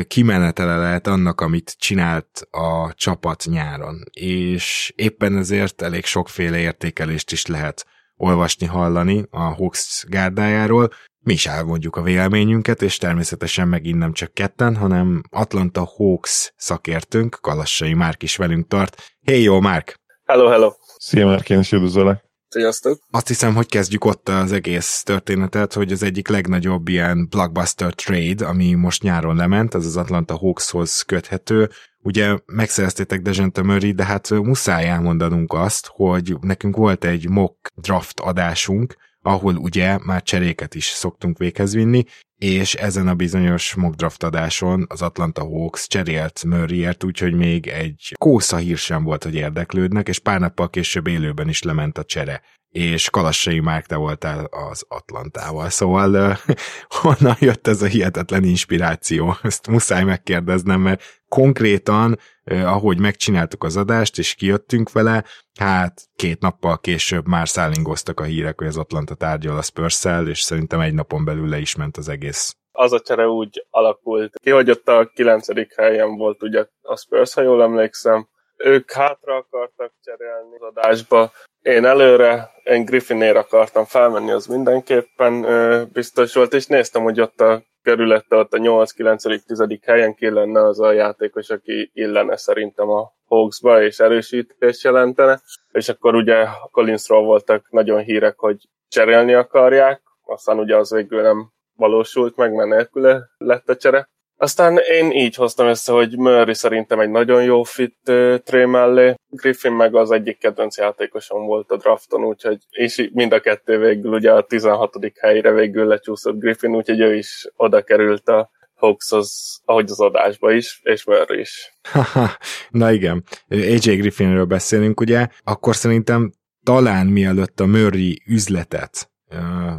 kimenetele 0.08 0.78
lehet 0.78 1.08
annak, 1.08 1.42
amit 1.42 1.76
csinált 1.78 2.48
a 2.52 2.94
csapat 2.94 3.46
nyáron, 3.50 4.04
és 4.12 4.94
éppen 4.96 5.38
ezért 5.38 5.82
elég 5.82 6.06
sokféle 6.06 6.58
értékelést 6.58 7.32
is 7.32 7.46
lehet 7.46 7.86
olvasni, 8.16 8.66
hallani 8.66 9.26
a 9.30 9.42
Hawks 9.42 10.06
gárdájáról. 10.08 10.90
Mi 11.20 11.34
is 11.34 11.46
elmondjuk 11.46 11.96
a 11.96 12.02
véleményünket, 12.02 12.82
és 12.82 12.98
természetesen 12.98 13.68
megint 13.68 13.98
nem 13.98 14.14
csak 14.14 14.34
ketten, 14.34 14.76
hanem 14.76 15.22
Atlanta 15.30 15.86
Hawks 15.98 16.54
szakértőnk, 16.56 17.38
Kalassai 17.42 17.94
Márk 17.94 18.24
is 18.24 18.36
velünk 18.36 18.68
tart. 18.68 19.02
Hey, 19.26 19.42
jó, 19.42 19.60
Márk! 19.60 19.96
Hello, 20.26 20.48
hello! 20.48 20.72
Szia, 20.98 21.26
Márk, 21.26 21.50
én 21.50 21.60
is 21.60 21.72
üdvözöllek! 21.72 22.33
Sziasztok! 22.54 23.00
Azt 23.12 23.28
hiszem, 23.28 23.56
hogy 23.56 23.68
kezdjük 23.68 24.06
ott 24.06 24.30
az 24.30 24.52
egész 24.52 25.04
történetet, 25.04 25.74
hogy 25.74 25.92
az 25.92 26.04
egyik 26.04 26.28
legnagyobb 26.28 26.88
ilyen 26.88 27.28
blockbuster 27.30 27.94
trade, 27.94 28.46
ami 28.46 28.74
most 28.74 29.04
nyáron 29.04 29.36
lement, 29.36 29.74
az 29.74 29.86
az 29.86 29.98
Atlanta 29.98 30.38
Hawkshoz 30.38 31.02
köthető, 31.02 31.70
ugye 32.00 32.38
megszereztétek 32.46 33.22
Dejente 33.22 33.62
Murray, 33.62 33.92
de 33.92 34.06
hát 34.06 34.30
muszáj 34.30 34.90
elmondanunk 34.90 35.54
azt, 35.54 35.88
hogy 35.92 36.36
nekünk 36.42 36.76
volt 36.76 37.04
egy 37.04 37.30
mock 37.30 37.72
draft 37.76 38.20
adásunk, 38.20 38.96
ahol 39.24 39.56
ugye 39.56 39.98
már 40.06 40.24
cseréket 40.24 40.76
is 40.76 40.86
szoktunk 40.86 41.38
véghez 41.38 41.74
vinni, 41.74 42.04
és 42.38 42.74
ezen 42.74 43.08
a 43.08 43.16
bizonyos 43.16 43.74
mock 43.74 43.96
draft 43.96 44.24
adáson 44.24 44.86
az 44.90 45.02
Atlanta 45.02 45.44
Hawks 45.44 45.88
cserélt 45.88 46.44
Murrayért, 46.44 47.04
úgyhogy 47.04 47.34
még 47.34 47.68
egy 47.68 48.14
kósza 48.18 48.58
hír 48.58 48.78
sem 48.78 49.04
volt, 49.04 49.24
hogy 49.24 49.36
érdeklődnek, 49.36 50.08
és 50.08 50.20
pár 50.20 50.40
nappal 50.40 50.70
később 50.70 51.08
élőben 51.08 51.50
is 51.50 51.62
lement 51.62 51.98
a 51.98 52.04
csere 52.04 52.42
és 52.74 53.10
Kalassai 53.10 53.60
Márk, 53.60 53.86
te 53.86 53.96
voltál 53.96 54.46
az 54.46 54.86
Atlantával. 54.88 55.70
Szóval 55.70 56.14
uh, 56.14 56.56
honnan 57.02 57.36
jött 57.40 57.68
ez 57.68 57.82
a 57.82 57.86
hihetetlen 57.86 58.44
inspiráció? 58.44 59.36
Ezt 59.42 59.68
muszáj 59.68 60.04
megkérdeznem, 60.04 60.82
mert 60.82 61.04
konkrétan, 61.28 62.18
ahogy 62.46 63.00
megcsináltuk 63.00 63.64
az 63.64 63.78
adást, 63.78 64.18
és 64.18 64.34
kijöttünk 64.34 64.92
vele, 64.92 65.24
hát 65.60 66.02
két 66.16 66.40
nappal 66.40 66.80
később 66.80 67.28
már 67.28 67.48
szállingoztak 67.48 68.20
a 68.20 68.24
hírek, 68.24 68.58
hogy 68.58 68.68
az 68.68 68.78
Atlanta 68.78 69.16
tárgyal 69.16 69.58
a 69.58 69.62
spurs 69.62 70.06
és 70.26 70.42
szerintem 70.42 70.80
egy 70.80 70.94
napon 70.94 71.26
belül 71.26 71.50
le 71.50 71.58
is 71.58 71.76
ment 71.76 71.98
az 71.98 72.10
egész. 72.10 72.56
Az 72.72 72.92
a 72.92 73.00
csere 73.00 73.28
úgy 73.28 73.66
alakult 73.70 74.40
ki, 74.40 74.50
hogy 74.50 74.70
ott 74.70 74.88
a 74.88 75.12
kilencedik 75.14 75.74
helyen 75.76 76.16
volt 76.16 76.44
ugye 76.44 76.66
a 76.82 76.98
Spurs, 76.98 77.34
ha 77.34 77.42
jól 77.42 77.62
emlékszem, 77.62 78.28
ők 78.58 78.92
hátra 78.92 79.36
akartak 79.36 79.94
cserélni 80.04 80.56
az 80.56 80.62
adásba, 80.62 81.32
én 81.64 81.86
előre, 81.86 82.52
én 82.64 82.86
Griffinér 82.86 83.36
akartam 83.36 83.86
felmenni, 83.86 84.32
az 84.32 84.46
mindenképpen 84.46 85.46
biztos 85.94 86.34
volt, 86.34 86.54
és 86.54 86.66
néztem, 86.66 87.04
hogy 87.04 87.22
ott 87.22 87.42
a 87.42 87.64
körülette, 87.82 88.36
ott 88.36 88.54
a 88.54 88.58
8, 88.58 88.92
9, 88.92 89.24
10 89.24 89.66
helyen 89.82 90.16
ki 90.16 90.30
lenne 90.30 90.68
az 90.68 90.80
a 90.80 90.92
játékos, 90.92 91.50
aki 91.50 91.92
illene 91.94 92.38
szerintem 92.38 92.90
a 92.90 93.12
Hawksba, 93.26 93.84
és 93.84 94.00
erősítés 94.00 94.84
jelentene, 94.84 95.42
és 95.72 95.90
akkor 95.90 96.16
ugye 96.16 96.46
Collinsról 96.72 97.24
voltak 97.24 97.72
nagyon 97.72 98.02
hírek, 98.02 98.40
hogy 98.40 98.70
cserélni 98.88 99.34
akarják, 99.34 100.02
aztán 100.26 100.60
ugye 100.60 100.76
az 100.76 100.92
végül 100.92 101.22
nem 101.22 101.52
valósult 101.76 102.36
meg, 102.36 102.54
mert 102.54 102.70
nélküle 102.70 103.30
lett 103.38 103.70
a 103.70 103.76
csere. 103.76 104.10
Aztán 104.38 104.78
én 104.78 105.12
így 105.12 105.36
hoztam 105.36 105.68
össze, 105.68 105.92
hogy 105.92 106.18
Murray 106.18 106.54
szerintem 106.54 107.00
egy 107.00 107.10
nagyon 107.10 107.44
jó 107.44 107.64
fit 107.64 107.98
uh, 108.08 108.38
Trey 108.38 108.66
mellé, 108.66 109.14
Griffin 109.30 109.72
meg 109.72 109.96
az 109.96 110.12
egyik 110.12 110.38
kedvenc 110.38 110.78
játékosom 110.78 111.46
volt 111.46 111.72
a 111.72 111.78
drafton, 111.78 112.24
úgyhogy, 112.24 112.58
és 112.70 113.10
mind 113.14 113.34
a 113.34 113.40
kettő 113.40 113.80
végül 113.80 114.14
ugye 114.14 114.32
a 114.32 114.42
16. 114.42 114.96
helyre 115.20 115.52
végül 115.52 115.86
lecsúszott 115.86 116.40
Griffin, 116.40 116.76
úgyhogy 116.76 117.00
ő 117.00 117.16
is 117.16 117.48
oda 117.56 117.82
került 117.82 118.30
a 118.30 118.50
Hawkshoz, 118.74 119.62
ahogy 119.66 119.90
az 119.90 120.00
adásba 120.00 120.52
is, 120.52 120.80
és 120.84 121.06
Murray 121.06 121.40
is. 121.40 121.74
Na 122.70 122.92
igen, 122.92 123.24
AJ 123.50 123.96
Griffinről 123.96 124.46
beszélünk, 124.46 125.00
ugye, 125.00 125.28
akkor 125.44 125.76
szerintem 125.76 126.32
talán 126.64 127.08
mielőtt 127.08 127.60
a 127.60 127.66
Murray 127.66 128.22
üzletet 128.26 129.13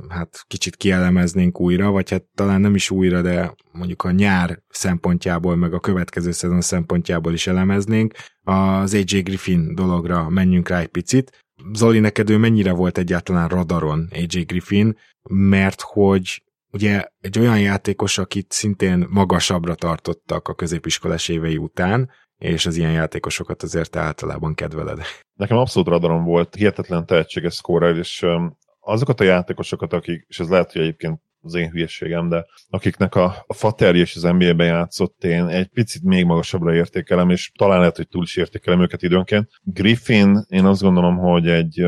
hát 0.09 0.45
kicsit 0.47 0.77
kielemeznénk 0.77 1.61
újra, 1.61 1.91
vagy 1.91 2.11
hát 2.11 2.25
talán 2.35 2.61
nem 2.61 2.75
is 2.75 2.91
újra, 2.91 3.23
de 3.23 3.55
mondjuk 3.73 4.03
a 4.03 4.11
nyár 4.11 4.63
szempontjából, 4.69 5.57
meg 5.57 5.75
a 5.75 5.81
következő 5.81 6.31
szezon 6.31 6.61
szempontjából 6.61 7.33
is 7.33 7.47
elemeznénk. 7.47 8.15
Az 8.43 8.95
AJ 8.95 9.21
Griffin 9.21 9.75
dologra 9.75 10.29
menjünk 10.29 10.69
rá 10.69 10.79
egy 10.79 10.89
picit. 10.89 11.45
Zoli, 11.73 11.99
neked 11.99 12.31
ő 12.31 12.37
mennyire 12.37 12.73
volt 12.73 12.99
egyáltalán 12.99 13.49
radaron 13.49 14.09
AJ 14.13 14.41
Griffin, 14.43 14.97
mert 15.31 15.81
hogy 15.81 16.43
ugye 16.71 17.05
egy 17.21 17.39
olyan 17.39 17.61
játékos, 17.61 18.19
akit 18.19 18.53
szintén 18.53 19.07
magasabbra 19.11 19.75
tartottak 19.75 20.49
a 20.49 20.55
középiskolás 20.55 21.29
évei 21.29 21.57
után, 21.57 22.11
és 22.39 22.67
az 22.67 22.77
ilyen 22.77 22.93
játékosokat 22.93 23.63
azért 23.63 23.97
általában 23.97 24.55
kedveled. 24.55 25.01
Nekem 25.39 25.57
abszolút 25.57 25.89
radaron 25.89 26.25
volt, 26.25 26.55
hihetetlen 26.55 27.07
tehetséges 27.07 27.55
scorer, 27.55 27.97
és 27.97 28.27
azokat 28.85 29.21
a 29.21 29.25
játékosokat, 29.25 29.93
akik, 29.93 30.25
és 30.29 30.41
ez 30.41 30.49
lehet, 30.49 30.73
hogy 30.73 30.83
egyébként 30.83 31.21
az 31.45 31.55
én 31.55 31.71
hülyeségem, 31.71 32.29
de 32.29 32.47
akiknek 32.71 33.15
a, 33.15 33.45
a 33.47 33.55
Faterje 33.55 34.01
és 34.01 34.17
az 34.17 34.23
NBA-ben 34.23 34.67
játszott, 34.67 35.25
én 35.25 35.47
egy 35.47 35.67
picit 35.67 36.03
még 36.03 36.25
magasabbra 36.25 36.75
értékelem, 36.75 37.31
és 37.31 37.51
talán 37.59 37.79
lehet, 37.79 37.97
hogy 37.97 38.09
túl 38.09 38.23
is 38.23 38.37
értékelem 38.37 38.81
őket 38.81 39.03
időnként. 39.03 39.49
Griffin, 39.63 40.45
én 40.49 40.65
azt 40.65 40.83
gondolom, 40.83 41.17
hogy 41.17 41.49
egy 41.49 41.87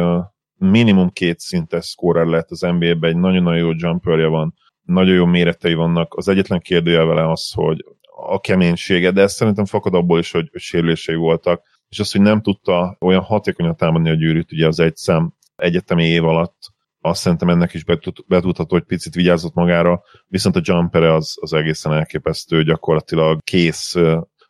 minimum 0.58 1.10
két 1.10 1.38
szintes 1.38 1.86
scorer 1.86 2.26
lett 2.26 2.50
az 2.50 2.60
NBA-ben, 2.60 3.10
egy 3.10 3.16
nagyon-nagyon 3.16 3.58
jó 3.58 3.70
jumperje 3.76 4.26
van, 4.26 4.54
nagyon 4.82 5.14
jó 5.14 5.24
méretei 5.24 5.74
vannak. 5.74 6.14
Az 6.14 6.28
egyetlen 6.28 6.60
kérdője 6.60 7.04
vele 7.04 7.30
az, 7.30 7.52
hogy 7.52 7.84
a 8.18 8.40
keménysége, 8.40 9.10
de 9.10 9.22
ez 9.22 9.32
szerintem 9.32 9.64
fakad 9.64 9.94
abból 9.94 10.18
is, 10.18 10.30
hogy, 10.30 10.50
sérülései 10.54 11.14
voltak, 11.14 11.62
és 11.88 12.00
az, 12.00 12.12
hogy 12.12 12.20
nem 12.20 12.42
tudta 12.42 12.96
olyan 13.00 13.22
hatékonyan 13.22 13.76
támadni 13.76 14.10
a 14.10 14.14
gyűrűt, 14.14 14.52
ugye 14.52 14.66
az 14.66 14.80
egy 14.80 14.96
szem 14.96 15.34
egyetemi 15.56 16.04
év 16.04 16.24
alatt, 16.24 16.74
azt 17.06 17.20
szerintem 17.20 17.48
ennek 17.48 17.74
is 17.74 17.84
betudható, 18.26 18.74
hogy 18.74 18.84
picit 18.84 19.14
vigyázott 19.14 19.54
magára, 19.54 20.02
viszont 20.26 20.56
a 20.56 20.60
jumpere 20.62 21.14
az, 21.14 21.36
az 21.40 21.52
egészen 21.52 21.92
elképesztő, 21.92 22.62
gyakorlatilag 22.62 23.42
kész 23.42 23.96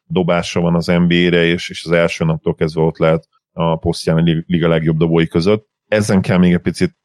dobása 0.04 0.60
van 0.60 0.74
az 0.74 0.86
NBA-re, 0.86 1.44
és, 1.44 1.70
és 1.70 1.84
az 1.84 1.90
első 1.90 2.24
naptól 2.24 2.54
kezdve 2.54 2.82
ott 2.82 2.98
lehet 2.98 3.28
a 3.52 3.76
posztján 3.76 4.16
a 4.16 4.42
liga 4.46 4.68
legjobb 4.68 4.96
dobói 4.96 5.26
között. 5.26 5.66
Ezen 5.88 6.20
kell 6.20 6.38
még 6.38 6.52
egy 6.52 6.60
picit 6.60 6.96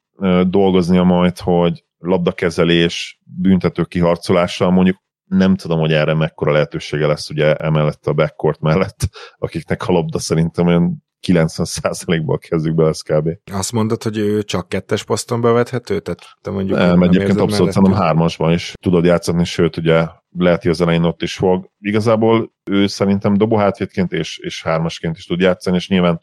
dolgoznia 0.47 1.03
majd, 1.03 1.39
hogy 1.39 1.83
labdakezelés, 1.97 3.21
büntető 3.23 3.83
kiharcolással 3.83 4.71
mondjuk 4.71 4.97
nem 5.25 5.55
tudom, 5.55 5.79
hogy 5.79 5.93
erre 5.93 6.13
mekkora 6.13 6.51
lehetősége 6.51 7.07
lesz 7.07 7.29
ugye 7.29 7.55
emellett 7.55 8.05
a 8.05 8.13
backcourt 8.13 8.59
mellett, 8.59 9.09
akiknek 9.37 9.87
a 9.87 9.91
labda 9.91 10.19
szerintem 10.19 10.67
olyan 10.67 11.03
90%-ból 11.28 12.38
kezdjük 12.38 12.76
be, 12.76 12.88
ez 12.88 13.01
kb. 13.01 13.30
Azt 13.51 13.72
mondod, 13.72 14.03
hogy 14.03 14.17
ő 14.17 14.43
csak 14.43 14.69
kettes 14.69 15.03
poszton 15.03 15.41
bevethető? 15.41 15.99
Tehát 15.99 16.19
te 16.41 16.51
mondjuk 16.51 16.78
nem, 16.78 16.88
nem 16.88 17.01
egyébként 17.01 17.39
abszolút 17.39 17.74
hanem 17.74 17.93
hármasban 17.93 18.51
is 18.51 18.74
tudod 18.82 19.05
játszani, 19.05 19.43
sőt, 19.43 19.78
ugye 19.78 20.07
lehet, 20.38 20.61
hogy 20.61 20.72
az 20.72 20.82
elején 20.82 21.03
ott 21.03 21.22
is 21.22 21.36
fog. 21.36 21.69
Igazából 21.80 22.51
ő 22.63 22.88
szerintem 22.88 23.34
dobó 23.34 23.55
hátvédként 23.55 24.11
és, 24.11 24.38
és 24.38 24.63
hármasként 24.63 25.17
is 25.17 25.26
tud 25.26 25.39
játszani, 25.39 25.76
és 25.76 25.89
nyilván 25.89 26.19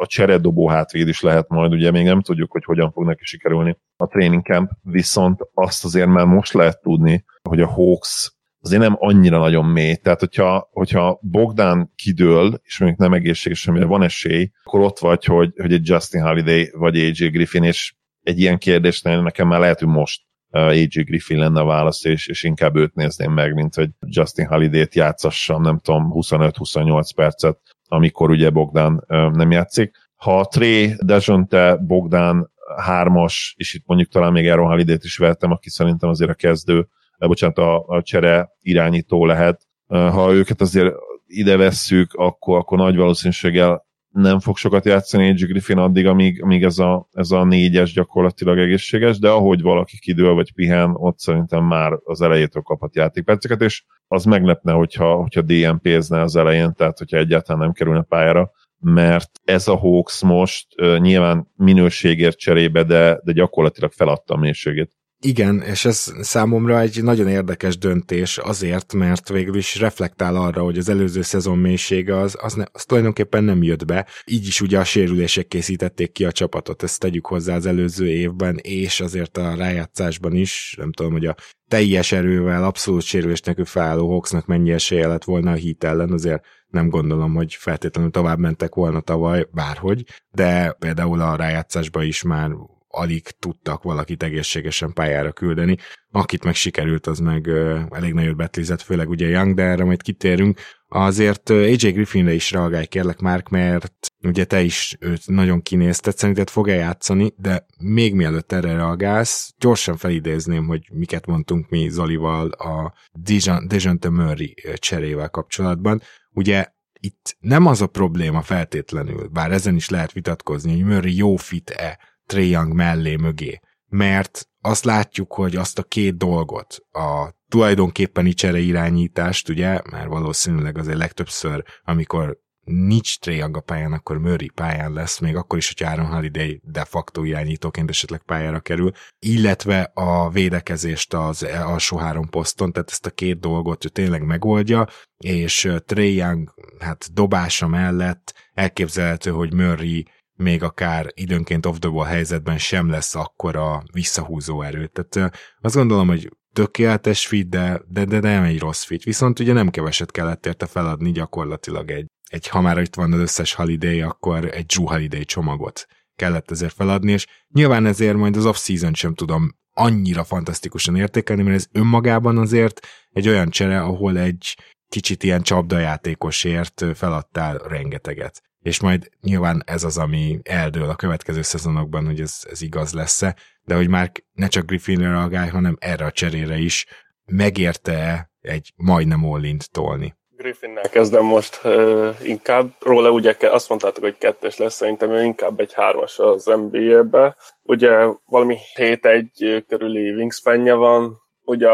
a 0.00 0.06
csere 0.06 0.38
dobó 0.38 0.68
hátvéd 0.68 1.08
is 1.08 1.20
lehet 1.20 1.48
majd, 1.48 1.72
ugye 1.72 1.90
még 1.90 2.04
nem 2.04 2.20
tudjuk, 2.20 2.52
hogy 2.52 2.64
hogyan 2.64 2.92
fog 2.92 3.04
neki 3.04 3.24
sikerülni 3.24 3.78
a 3.96 4.06
training 4.06 4.44
camp, 4.44 4.70
viszont 4.82 5.40
azt 5.54 5.84
azért 5.84 6.08
már 6.08 6.26
most 6.26 6.52
lehet 6.52 6.80
tudni, 6.80 7.24
hogy 7.48 7.60
a 7.60 7.66
Hawks 7.66 8.32
azért 8.62 8.82
nem 8.82 8.96
annyira 8.98 9.38
nagyon 9.38 9.64
mély. 9.64 9.94
Tehát, 9.94 10.20
hogyha, 10.20 10.68
hogyha 10.72 11.18
Bogdan 11.22 11.92
kidől, 11.96 12.60
és 12.62 12.78
mondjuk 12.78 13.00
nem 13.00 13.12
egészséges, 13.12 13.68
amire 13.68 13.84
van 13.84 14.02
esély, 14.02 14.50
akkor 14.64 14.80
ott 14.80 14.98
vagy, 14.98 15.24
hogy, 15.24 15.52
hogy 15.56 15.72
egy 15.72 15.88
Justin 15.88 16.22
Holiday 16.22 16.70
vagy 16.72 16.96
AJ 16.98 17.28
Griffin, 17.28 17.62
és 17.62 17.94
egy 18.22 18.40
ilyen 18.40 18.58
kérdésnél 18.58 19.22
nekem 19.22 19.48
már 19.48 19.60
lehet, 19.60 19.78
hogy 19.78 19.88
most 19.88 20.22
uh, 20.50 20.60
AJ 20.60 20.86
Griffin 20.86 21.38
lenne 21.38 21.60
a 21.60 21.64
válasz, 21.64 22.04
és, 22.04 22.26
és 22.26 22.42
inkább 22.42 22.76
őt 22.76 22.94
nézném 22.94 23.32
meg, 23.32 23.54
mint 23.54 23.74
hogy 23.74 23.90
Justin 24.00 24.46
Holiday-t 24.46 24.94
játszassam, 24.94 25.62
nem 25.62 25.78
tudom, 25.78 26.10
25-28 26.14 27.08
percet, 27.14 27.58
amikor 27.88 28.30
ugye 28.30 28.50
Bogdan 28.50 29.04
uh, 29.08 29.30
nem 29.30 29.50
játszik. 29.50 30.10
Ha 30.16 30.44
Trey, 30.44 30.94
Dejonte, 30.98 31.76
Bogdan 31.76 32.50
hármas, 32.76 33.54
és 33.56 33.74
itt 33.74 33.86
mondjuk 33.86 34.08
talán 34.08 34.32
még 34.32 34.48
Aaron 34.48 34.68
Holiday-t 34.68 35.04
is 35.04 35.16
vettem, 35.16 35.50
aki 35.50 35.70
szerintem 35.70 36.08
azért 36.08 36.30
a 36.30 36.34
kezdő 36.34 36.88
bocsánat, 37.26 37.58
a, 37.58 37.84
a 37.86 38.02
csere 38.02 38.50
irányító 38.60 39.26
lehet. 39.26 39.62
Ha 39.86 40.32
őket 40.32 40.60
azért 40.60 40.94
ide 41.26 41.56
vesszük, 41.56 42.14
akkor, 42.14 42.58
akkor 42.58 42.78
nagy 42.78 42.96
valószínűséggel 42.96 43.86
nem 44.12 44.40
fog 44.40 44.56
sokat 44.56 44.84
játszani 44.84 45.28
AJ 45.28 45.34
Griffin 45.34 45.78
addig, 45.78 46.06
amíg, 46.06 46.42
amíg 46.42 46.62
ez, 46.62 46.78
a, 46.78 47.08
ez 47.12 47.30
a 47.30 47.44
négyes 47.44 47.92
gyakorlatilag 47.92 48.58
egészséges, 48.58 49.18
de 49.18 49.28
ahogy 49.28 49.62
valaki 49.62 49.98
kidől 49.98 50.34
vagy 50.34 50.52
pihen, 50.52 50.90
ott 50.94 51.18
szerintem 51.18 51.64
már 51.64 51.92
az 52.04 52.20
elejétől 52.20 52.62
kaphat 52.62 52.94
játékperceket, 52.94 53.60
és 53.60 53.84
az 54.06 54.24
meglepne, 54.24 54.72
hogyha, 54.72 55.14
hogyha 55.14 55.42
DMP-zne 55.42 56.20
az 56.20 56.36
elején, 56.36 56.74
tehát 56.74 56.98
hogyha 56.98 57.16
egyáltalán 57.16 57.60
nem 57.60 57.72
kerülne 57.72 58.02
pályára, 58.02 58.50
mert 58.78 59.30
ez 59.44 59.68
a 59.68 59.76
Hawks 59.76 60.22
most 60.22 60.80
uh, 60.80 60.98
nyilván 60.98 61.50
minőségért 61.56 62.38
cserébe, 62.38 62.82
de, 62.82 63.20
de 63.24 63.32
gyakorlatilag 63.32 63.92
feladta 63.92 64.34
a 64.34 64.38
mélységét. 64.38 64.92
Igen, 65.24 65.60
és 65.60 65.84
ez 65.84 66.12
számomra 66.20 66.80
egy 66.80 67.02
nagyon 67.02 67.28
érdekes 67.28 67.78
döntés 67.78 68.38
azért, 68.38 68.92
mert 68.92 69.28
végül 69.28 69.56
is 69.56 69.78
reflektál 69.78 70.36
arra, 70.36 70.62
hogy 70.62 70.78
az 70.78 70.88
előző 70.88 71.22
szezon 71.22 71.58
mélysége 71.58 72.16
az, 72.16 72.36
az, 72.40 72.54
ne, 72.54 72.64
az 72.72 72.84
tulajdonképpen 72.84 73.44
nem 73.44 73.62
jött 73.62 73.84
be. 73.86 74.06
Így 74.24 74.46
is 74.46 74.60
ugye 74.60 74.78
a 74.78 74.84
sérülések 74.84 75.48
készítették 75.48 76.12
ki 76.12 76.24
a 76.24 76.32
csapatot, 76.32 76.82
ezt 76.82 77.00
tegyük 77.00 77.26
hozzá 77.26 77.54
az 77.54 77.66
előző 77.66 78.08
évben, 78.08 78.56
és 78.56 79.00
azért 79.00 79.36
a 79.36 79.54
rájátszásban 79.54 80.34
is, 80.34 80.74
nem 80.78 80.92
tudom, 80.92 81.12
hogy 81.12 81.26
a 81.26 81.36
teljes 81.68 82.12
erővel, 82.12 82.64
abszolút 82.64 83.02
sérülés 83.02 83.40
nekünk 83.40 83.66
felálló 83.66 84.08
Hawksnak 84.10 84.46
mennyi 84.46 84.72
esélye 84.72 85.06
lett 85.06 85.24
volna 85.24 85.50
a 85.50 85.54
hit 85.54 85.84
ellen, 85.84 86.12
azért 86.12 86.44
nem 86.68 86.88
gondolom, 86.88 87.34
hogy 87.34 87.54
feltétlenül 87.54 88.10
tovább 88.10 88.38
mentek 88.38 88.74
volna 88.74 89.00
tavaly, 89.00 89.46
bárhogy, 89.52 90.04
de 90.30 90.76
például 90.78 91.20
a 91.20 91.36
rájátszásban 91.36 92.04
is 92.04 92.22
már 92.22 92.50
alig 92.92 93.28
tudtak 93.38 93.82
valakit 93.82 94.22
egészségesen 94.22 94.92
pályára 94.92 95.32
küldeni. 95.32 95.76
Akit 96.10 96.44
meg 96.44 96.54
sikerült, 96.54 97.06
az 97.06 97.18
meg 97.18 97.48
elég 97.90 98.12
nagyot 98.12 98.36
betlizett, 98.36 98.80
főleg 98.80 99.08
ugye 99.08 99.28
Young, 99.28 99.54
de 99.54 99.62
erre 99.62 99.84
majd 99.84 100.02
kitérünk. 100.02 100.60
Azért 100.88 101.50
AJ 101.50 101.74
Griffinre 101.74 102.32
is 102.32 102.50
reagálj 102.50 102.86
kérlek, 102.86 103.18
Márk, 103.20 103.48
mert 103.48 104.12
ugye 104.22 104.44
te 104.44 104.62
is 104.62 104.96
őt 105.00 105.26
nagyon 105.26 105.62
kinézted, 105.62 106.16
szerinted 106.16 106.50
fog-e 106.50 106.74
játszani, 106.74 107.32
de 107.36 107.66
még 107.78 108.14
mielőtt 108.14 108.52
erre 108.52 108.72
reagálsz, 108.74 109.54
gyorsan 109.58 109.96
felidézném, 109.96 110.66
hogy 110.66 110.88
miket 110.92 111.26
mondtunk 111.26 111.68
mi 111.68 111.88
Zolival 111.88 112.50
a 112.50 112.94
Dijon 113.12 113.98
Murray 114.10 114.54
cserével 114.74 115.28
kapcsolatban. 115.28 116.02
Ugye 116.30 116.66
itt 117.00 117.36
nem 117.40 117.66
az 117.66 117.82
a 117.82 117.86
probléma 117.86 118.42
feltétlenül, 118.42 119.28
bár 119.28 119.52
ezen 119.52 119.74
is 119.74 119.88
lehet 119.88 120.12
vitatkozni, 120.12 120.72
hogy 120.72 120.84
Murray 120.84 121.16
jó 121.16 121.36
fit-e 121.36 121.98
Trae 122.26 122.64
mellé 122.64 123.16
mögé, 123.16 123.60
mert 123.88 124.48
azt 124.60 124.84
látjuk, 124.84 125.34
hogy 125.34 125.56
azt 125.56 125.78
a 125.78 125.82
két 125.82 126.16
dolgot, 126.16 126.78
a 126.90 127.34
tulajdonképpeni 127.48 128.32
csere 128.32 128.58
irányítást, 128.58 129.48
ugye, 129.48 129.80
mert 129.90 130.08
valószínűleg 130.08 130.78
azért 130.78 130.98
legtöbbször, 130.98 131.64
amikor 131.84 132.40
nincs 132.64 133.18
Trae 133.18 133.44
a 133.52 133.60
pályán, 133.60 133.92
akkor 133.92 134.18
Murray 134.18 134.48
pályán 134.48 134.92
lesz, 134.92 135.18
még 135.18 135.36
akkor 135.36 135.58
is, 135.58 135.74
hogy 135.76 135.86
Aaron 135.86 136.06
Holiday 136.06 136.60
de 136.64 136.84
facto 136.84 137.22
irányítóként 137.22 137.90
esetleg 137.90 138.22
pályára 138.22 138.60
kerül, 138.60 138.90
illetve 139.18 139.90
a 139.94 140.30
védekezést 140.30 141.14
az 141.14 141.42
alsó 141.42 141.96
három 141.96 142.28
poszton, 142.28 142.72
tehát 142.72 142.90
ezt 142.90 143.06
a 143.06 143.10
két 143.10 143.40
dolgot 143.40 143.84
ő 143.84 143.88
tényleg 143.88 144.24
megoldja, 144.24 144.86
és 145.16 145.72
Trae 145.86 146.36
hát 146.78 147.12
dobása 147.12 147.66
mellett 147.66 148.34
elképzelhető, 148.54 149.30
hogy 149.30 149.52
Murray 149.52 150.06
még 150.36 150.62
akár 150.62 151.06
időnként 151.14 151.66
off 151.66 151.76
the 151.78 151.88
ball 151.88 152.06
helyzetben 152.06 152.58
sem 152.58 152.90
lesz 152.90 153.14
akkora 153.14 153.82
visszahúzó 153.92 154.62
erő. 154.62 154.86
Tehát 154.86 155.38
azt 155.60 155.74
gondolom, 155.74 156.06
hogy 156.06 156.28
tökéletes 156.52 157.26
fit, 157.26 157.48
de, 157.48 157.80
de, 157.88 158.04
de 158.04 158.20
nem 158.20 158.42
egy 158.42 158.58
rossz 158.58 158.84
fit. 158.84 159.02
Viszont 159.02 159.38
ugye 159.38 159.52
nem 159.52 159.70
keveset 159.70 160.10
kellett 160.10 160.46
érte 160.46 160.66
feladni 160.66 161.12
gyakorlatilag 161.12 161.90
egy, 161.90 162.06
egy 162.28 162.48
ha 162.48 162.60
már 162.60 162.78
itt 162.78 162.94
van 162.94 163.12
az 163.12 163.18
összes 163.18 163.54
holiday, 163.54 164.00
akkor 164.00 164.44
egy 164.44 164.66
Drew 164.66 164.86
Holiday 164.86 165.24
csomagot 165.24 165.86
kellett 166.16 166.50
ezért 166.50 166.74
feladni, 166.74 167.12
és 167.12 167.26
nyilván 167.48 167.86
ezért 167.86 168.16
majd 168.16 168.36
az 168.36 168.46
off-season 168.46 168.94
sem 168.94 169.14
tudom 169.14 169.50
annyira 169.74 170.24
fantasztikusan 170.24 170.96
értékelni, 170.96 171.42
mert 171.42 171.56
ez 171.56 171.66
önmagában 171.72 172.38
azért 172.38 172.86
egy 173.10 173.28
olyan 173.28 173.50
csere, 173.50 173.80
ahol 173.80 174.18
egy 174.18 174.56
kicsit 174.88 175.22
ilyen 175.22 175.42
csapdajátékosért 175.42 176.84
feladtál 176.94 177.58
rengeteget 177.58 178.42
és 178.62 178.80
majd 178.80 179.08
nyilván 179.20 179.62
ez 179.66 179.84
az, 179.84 179.98
ami 179.98 180.38
eldől 180.42 180.88
a 180.88 180.96
következő 180.96 181.42
szezonokban, 181.42 182.04
hogy 182.04 182.20
ez, 182.20 182.38
ez 182.50 182.62
igaz 182.62 182.92
lesz-e, 182.92 183.36
de 183.64 183.74
hogy 183.74 183.88
már 183.88 184.10
ne 184.32 184.46
csak 184.46 184.66
Griffinre 184.66 185.08
reagálj, 185.08 185.48
hanem 185.48 185.76
erre 185.80 186.04
a 186.04 186.10
cserére 186.10 186.56
is 186.56 186.86
megérte 187.24 188.30
egy 188.40 188.72
majdnem 188.76 189.24
all 189.24 189.42
tolni. 189.72 190.14
Griffinnel 190.36 190.88
kezdem 190.88 191.24
most 191.24 191.60
uh, 191.64 192.14
inkább. 192.22 192.74
Róla 192.80 193.10
ugye 193.10 193.36
azt 193.40 193.68
mondtátok, 193.68 194.02
hogy 194.02 194.18
kettes 194.18 194.56
lesz, 194.56 194.74
szerintem 194.74 195.10
ő 195.10 195.22
inkább 195.22 195.60
egy 195.60 195.72
hármas 195.72 196.18
az 196.18 196.44
NBA-be. 196.44 197.36
Ugye 197.62 198.06
valami 198.24 198.56
7-1 198.74 199.62
körüli 199.68 200.10
wingspanje 200.10 200.74
van, 200.74 201.20
ugye 201.44 201.68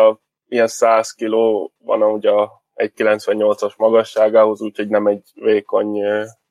ilyen 0.49 0.67
100 0.67 1.11
kiló 1.11 1.73
van 1.79 2.03
ugye 2.03 2.31
egy 2.75 2.93
98-as 2.97 3.77
magasságához, 3.77 4.61
úgyhogy 4.61 4.89
nem 4.89 5.07
egy 5.07 5.31
vékony 5.35 6.03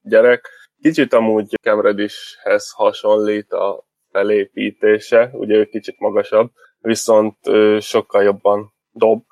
gyerek. 0.08 0.50
Kicsit 0.82 1.14
amúgy 1.14 1.54
Kemredishez 1.62 2.72
hasonlít 2.72 3.52
a 3.52 3.86
felépítése, 4.12 5.30
ugye 5.34 5.56
ő 5.56 5.66
kicsit 5.66 6.00
magasabb, 6.00 6.50
viszont 6.80 7.36
sokkal 7.80 8.24
jobban 8.24 8.74
dob, 8.92 9.24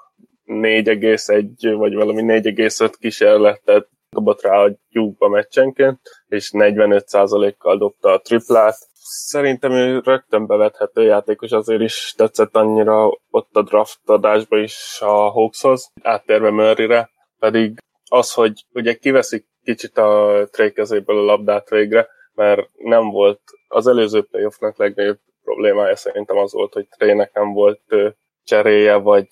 4,1 0.45 1.73
vagy 1.77 1.93
valami 1.93 2.41
4,5 2.41 2.93
kísérletet 2.99 3.87
dobott 4.09 4.41
rá 4.41 4.63
a 4.63 4.71
gyúkba 4.89 5.27
meccsenként, 5.27 5.99
és 6.27 6.49
45%-kal 6.53 7.77
dobta 7.77 8.11
a 8.11 8.19
triplát. 8.19 8.75
Szerintem 9.07 9.71
ő 9.71 10.01
rögtön 10.03 10.45
bevethető 10.45 11.03
játékos, 11.03 11.51
azért 11.51 11.81
is 11.81 12.13
tetszett 12.17 12.55
annyira 12.55 13.17
ott 13.29 13.55
a 13.55 13.61
draft 13.61 13.99
adásba 14.05 14.57
is 14.57 14.97
a 14.99 15.29
Hawkshoz, 15.29 15.91
áttérve 16.01 16.49
Murrayre, 16.49 17.09
pedig 17.39 17.77
az, 18.09 18.33
hogy 18.33 18.65
ugye 18.73 18.93
kiveszik 18.93 19.45
kicsit 19.65 19.97
a 19.97 20.43
Trey 20.51 20.71
kezéből 20.71 21.17
a 21.17 21.25
labdát 21.25 21.69
végre, 21.69 22.07
mert 22.33 22.69
nem 22.73 23.09
volt 23.09 23.41
az 23.67 23.87
előző 23.87 24.23
playoffnak 24.23 24.77
legnagyobb 24.77 25.19
problémája 25.43 25.95
szerintem 25.95 26.37
az 26.37 26.53
volt, 26.53 26.73
hogy 26.73 26.87
Treynek 26.97 27.33
nem 27.33 27.53
volt 27.53 27.81
cseréje, 28.43 28.95
vagy 28.95 29.27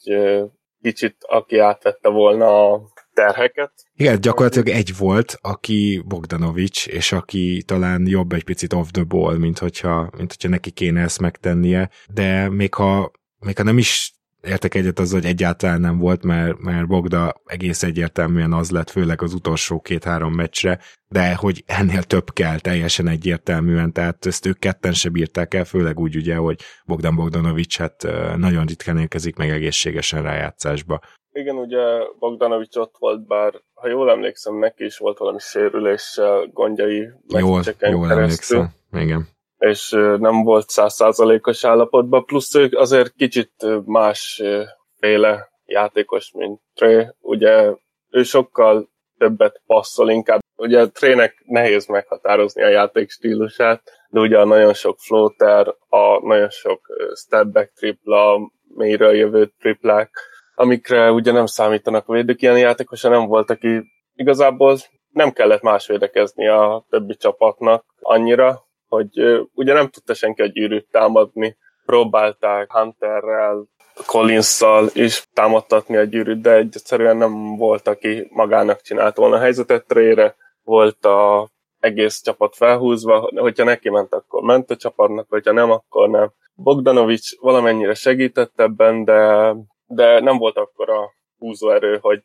kicsit 0.82 1.16
aki 1.20 1.58
átvette 1.58 2.10
volna 2.10 2.72
a 2.72 2.82
terheket. 3.14 3.72
Igen, 3.96 4.22
gyakorlatilag 4.22 4.68
egy 4.68 4.98
volt, 4.98 5.38
aki 5.42 6.04
Bogdanovics, 6.06 6.88
és 6.88 7.12
aki 7.12 7.64
talán 7.66 8.08
jobb 8.08 8.32
egy 8.32 8.44
picit 8.44 8.74
off 8.74 8.88
the 8.92 9.04
ball, 9.04 9.38
mint 9.38 9.58
hogyha, 9.58 10.10
mint 10.18 10.30
hogyha 10.30 10.50
neki 10.50 10.72
kéne 10.72 11.02
ezt 11.02 11.20
megtennie, 11.20 11.90
de 12.14 12.50
még 12.50 12.74
ha, 12.74 13.12
még 13.40 13.58
ha 13.58 13.64
nem 13.64 13.78
is 13.78 14.14
értek 14.48 14.76
egyet 14.76 15.00
azzal, 15.00 15.20
hogy 15.20 15.30
egyáltalán 15.30 15.82
nem 15.82 15.98
volt, 15.98 16.24
mert, 16.24 16.60
mert 16.60 16.88
Bogda 16.88 17.42
egész 17.46 17.84
egyértelműen 17.84 18.54
az 18.54 18.72
lett, 18.72 18.90
főleg 18.90 19.22
az 19.22 19.34
utolsó 19.34 19.80
két-három 19.80 20.34
meccsre, 20.34 20.80
de 21.08 21.36
hogy 21.36 21.64
ennél 21.66 22.04
több 22.04 22.34
kell 22.34 22.60
teljesen 22.60 23.08
egyértelműen, 23.08 23.94
tehát 23.94 24.26
ezt 24.26 24.46
ők 24.46 24.60
ketten 24.60 24.94
se 24.94 25.10
bírták 25.10 25.54
el, 25.54 25.66
főleg 25.66 26.00
úgy 26.00 26.16
ugye, 26.16 26.36
hogy 26.36 26.62
Bogdan 26.86 27.16
Bogdanovics 27.16 27.78
hát 27.78 28.08
nagyon 28.38 28.66
ritkán 28.66 28.98
érkezik 28.98 29.36
meg 29.36 29.50
egészségesen 29.50 30.22
rájátszásba. 30.22 31.00
Igen, 31.32 31.56
ugye 31.56 31.82
Bogdanovics 32.20 32.76
ott 32.76 32.96
volt, 33.00 33.28
bár 33.28 33.54
ha 33.74 33.88
jól 33.88 34.12
emlékszem, 34.12 34.58
neki 34.58 34.86
is 34.86 34.98
volt 34.98 35.18
valami 35.18 35.40
sérüléssel 35.40 36.48
gondjai 36.54 37.10
jól, 37.28 37.64
jól 37.80 38.12
emlékszem, 38.12 38.70
igen 38.92 39.33
és 39.70 39.90
nem 40.18 40.44
volt 40.44 40.70
százszázalékos 40.70 41.64
állapotban, 41.64 42.26
plusz 42.26 42.56
ők 42.56 42.78
azért 42.78 43.14
kicsit 43.14 43.52
másféle 43.86 45.52
játékos, 45.66 46.32
mint 46.32 46.62
Tré. 46.74 47.08
Ugye 47.20 47.74
ő 48.10 48.24
sokkal 48.24 48.90
többet 49.18 49.62
passzol, 49.66 50.10
inkább 50.10 50.42
ugye 50.56 50.88
Trének 50.88 51.44
nehéz 51.46 51.86
meghatározni 51.86 52.64
a 52.64 52.70
játék 52.70 53.10
stílusát, 53.10 53.82
de 54.10 54.20
ugye 54.20 54.40
a 54.40 54.46
nagyon 54.46 54.74
sok 54.74 54.98
floater, 55.00 55.68
a 55.90 56.26
nagyon 56.26 56.50
sok 56.50 56.82
step 57.16 57.48
back 57.48 57.74
tripla, 57.74 58.52
mélyről 58.76 59.16
jövő 59.16 59.54
triplák, 59.60 60.10
amikre 60.56 61.12
ugye 61.12 61.32
nem 61.32 61.46
számítanak 61.46 62.08
a 62.08 62.14
védők, 62.14 62.42
ilyen 62.42 62.58
játékosa 62.58 63.10
nem 63.10 63.26
volt, 63.26 63.50
aki 63.50 63.84
igazából 64.16 64.78
nem 65.10 65.32
kellett 65.32 65.62
más 65.62 65.88
védekezni 65.88 66.48
a 66.48 66.86
többi 66.90 67.16
csapatnak 67.16 67.86
annyira, 68.00 68.72
hogy 68.94 69.42
ugye 69.54 69.74
nem 69.74 69.90
tudta 69.90 70.14
senki 70.14 70.42
a 70.42 70.46
gyűrűt 70.46 70.88
támadni, 70.92 71.58
próbálták 71.86 72.72
Hunterrel, 72.72 73.68
Collinsszal 74.06 74.90
is 74.94 75.28
támadtatni 75.34 75.98
a 75.98 76.04
gyűrűt, 76.04 76.42
de 76.42 76.52
egyszerűen 76.52 77.18
nem 77.18 77.56
volt, 77.56 77.88
aki 77.88 78.28
magának 78.30 78.82
csinált 78.82 79.16
volna 79.16 79.36
a 79.36 79.40
helyzetet. 79.40 79.86
Trére 79.88 80.36
volt 80.64 81.06
a 81.06 81.50
egész 81.80 82.22
csapat 82.22 82.56
felhúzva, 82.56 83.30
hogyha 83.36 83.64
neki 83.64 83.90
ment, 83.90 84.14
akkor 84.14 84.44
ment 84.44 84.70
a 84.70 84.76
csapatnak, 84.76 85.26
hogyha 85.30 85.52
nem, 85.52 85.72
akkor 85.72 86.10
nem. 86.10 86.32
Bogdanovics 86.56 87.40
valamennyire 87.40 87.94
segített 87.94 88.60
ebben, 88.60 89.04
de, 89.04 89.54
de 89.86 90.20
nem 90.20 90.38
volt 90.38 90.58
akkor 90.58 90.90
a 90.90 91.14
húzóerő, 91.38 91.98
hogy 92.02 92.22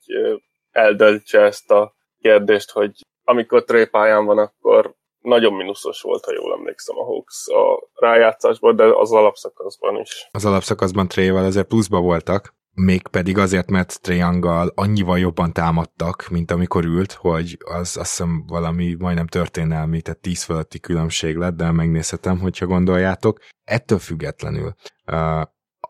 eldöltse 0.70 1.40
ezt 1.40 1.70
a 1.70 1.94
kérdést, 2.20 2.70
hogy 2.70 2.90
amikor 3.24 3.64
trépáján 3.64 4.24
van, 4.24 4.38
akkor 4.38 4.94
nagyon 5.28 5.52
minuszos 5.52 6.02
volt, 6.02 6.24
ha 6.24 6.32
jól 6.32 6.52
emlékszem 6.52 6.98
a 6.98 7.04
Hawks 7.04 7.48
a 7.48 7.88
rájátszásban, 7.94 8.76
de 8.76 8.84
az 8.84 9.12
alapszakaszban 9.12 10.00
is. 10.00 10.28
Az 10.30 10.44
alapszakaszban 10.44 11.08
Trével 11.08 11.44
azért 11.44 11.66
pluszba 11.66 12.00
voltak, 12.00 12.56
mégpedig 12.74 13.38
azért, 13.38 13.70
mert 13.70 14.02
Triangal 14.02 14.72
annyival 14.74 15.18
jobban 15.18 15.52
támadtak, 15.52 16.28
mint 16.30 16.50
amikor 16.50 16.84
ült, 16.84 17.12
hogy 17.12 17.58
az 17.64 17.80
azt 17.80 17.96
hiszem 17.96 18.44
valami 18.46 18.94
majdnem 18.98 19.26
történelmi, 19.26 20.02
tehát 20.02 20.20
10 20.20 20.42
fölötti 20.42 20.80
különbség 20.80 21.36
lett, 21.36 21.56
de 21.56 21.70
megnézhetem, 21.70 22.38
hogyha 22.38 22.66
gondoljátok. 22.66 23.38
Ettől 23.64 23.98
függetlenül 23.98 24.72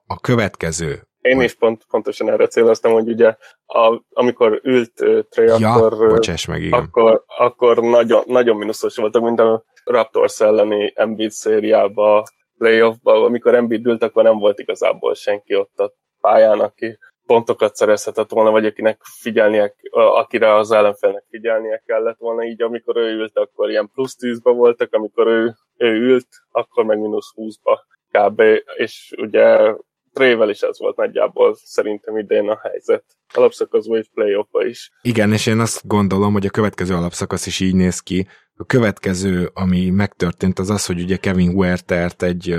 a 0.07 0.21
következő 0.21 1.08
én 1.21 1.41
is 1.41 1.55
pont, 1.55 1.85
pontosan 1.91 2.31
erre 2.31 2.47
céloztam, 2.47 2.93
hogy 2.93 3.09
ugye 3.09 3.37
a, 3.67 4.03
amikor 4.11 4.61
ült 4.63 5.01
uh, 5.01 5.21
Trey, 5.29 5.47
ja, 5.47 5.73
akkor, 5.73 6.09
bocsáss 6.09 6.47
meg, 6.47 6.63
igen. 6.63 6.81
akkor, 6.83 7.25
akkor 7.39 7.79
nagyon, 7.79 8.23
nagyon 8.27 8.57
minuszos 8.57 8.97
voltak, 8.97 9.23
mint 9.23 9.41
a 9.41 9.65
Raptors 9.85 10.41
elleni 10.41 10.93
Embiid 10.95 11.31
szériába, 11.31 12.25
playoffba, 12.59 13.25
amikor 13.25 13.55
Embiid 13.55 13.87
ült, 13.87 14.03
akkor 14.03 14.23
nem 14.23 14.39
volt 14.39 14.59
igazából 14.59 15.15
senki 15.15 15.55
ott 15.55 15.79
a 15.79 15.93
pályán, 16.21 16.61
aki 16.61 16.99
pontokat 17.27 17.75
szerezhetett 17.75 18.31
volna, 18.31 18.51
vagy 18.51 18.67
akinek 18.67 19.01
figyelnie, 19.03 19.75
akire 19.91 20.55
az 20.55 20.71
ellenfélnek 20.71 21.25
figyelnie 21.31 21.83
kellett 21.87 22.19
volna, 22.19 22.45
így 22.45 22.63
amikor 22.63 22.97
ő 22.97 23.17
ült, 23.17 23.39
akkor 23.39 23.71
ilyen 23.71 23.91
plusz 23.95 24.17
10-ba 24.21 24.53
voltak, 24.55 24.95
amikor 24.95 25.27
ő, 25.27 25.55
ő 25.77 25.87
ült, 25.87 26.29
akkor 26.51 26.85
meg 26.85 26.99
mínusz 26.99 27.33
20-ba 27.37 27.79
kb. 28.11 28.43
És 28.77 29.15
ugye 29.17 29.75
Trével 30.19 30.51
is 30.51 30.61
ez 30.61 30.79
volt 30.79 30.97
nagyjából 30.97 31.57
szerintem 31.65 32.17
idén 32.17 32.49
a 32.49 32.59
helyzet. 32.63 33.05
Alapszakaszban 33.35 33.99
és 33.99 34.09
playoff 34.15 34.49
is. 34.69 34.91
Igen, 35.03 35.33
és 35.33 35.47
én 35.47 35.59
azt 35.59 35.87
gondolom, 35.87 36.33
hogy 36.33 36.47
a 36.47 36.51
következő 36.51 36.95
alapszakasz 36.95 37.47
is 37.47 37.61
így 37.61 37.75
néz 37.75 38.01
ki. 38.01 38.29
A 38.55 38.65
következő, 38.65 39.51
ami 39.55 39.91
megtörtént, 39.91 40.59
az 40.59 40.71
az, 40.71 40.87
hogy 40.87 41.01
ugye 41.01 41.17
Kevin 41.17 41.53
Huertert 41.53 42.23
egy 42.23 42.55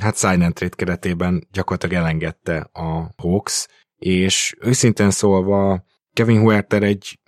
hát 0.00 0.22
and 0.22 0.54
trade 0.54 0.76
keretében 0.76 1.48
gyakorlatilag 1.52 2.02
elengedte 2.04 2.70
a 2.72 3.14
Hawks, 3.16 3.66
és 3.98 4.54
őszintén 4.60 5.10
szólva 5.10 5.84
Kevin 6.12 6.40
Huerter 6.40 6.82
egy, 6.82 7.18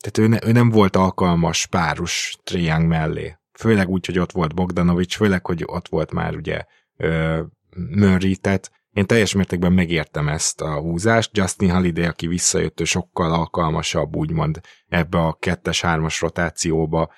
tehát 0.00 0.18
ő, 0.18 0.26
ne, 0.26 0.48
ő 0.48 0.52
nem 0.52 0.70
volt 0.70 0.96
alkalmas 0.96 1.66
párus 1.66 2.36
Triang 2.44 2.86
mellé. 2.86 3.36
Főleg 3.58 3.88
úgy, 3.88 4.06
hogy 4.06 4.18
ott 4.18 4.32
volt 4.32 4.54
Bogdanovics, 4.54 5.16
főleg, 5.16 5.46
hogy 5.46 5.62
ott 5.66 5.88
volt 5.88 6.12
már 6.12 6.34
ugye 6.34 6.64
Murray, 7.94 8.36
tehát 8.36 8.70
én 8.96 9.06
teljes 9.06 9.34
mértékben 9.34 9.72
megértem 9.72 10.28
ezt 10.28 10.60
a 10.60 10.80
húzást. 10.80 11.36
Justin 11.36 11.70
Holiday, 11.70 12.04
aki 12.04 12.26
visszajött, 12.26 12.80
ő 12.80 12.84
sokkal 12.84 13.32
alkalmasabb, 13.32 14.16
úgymond 14.16 14.60
ebbe 14.88 15.18
a 15.18 15.36
kettes-hármas 15.40 16.20
rotációba, 16.20 17.12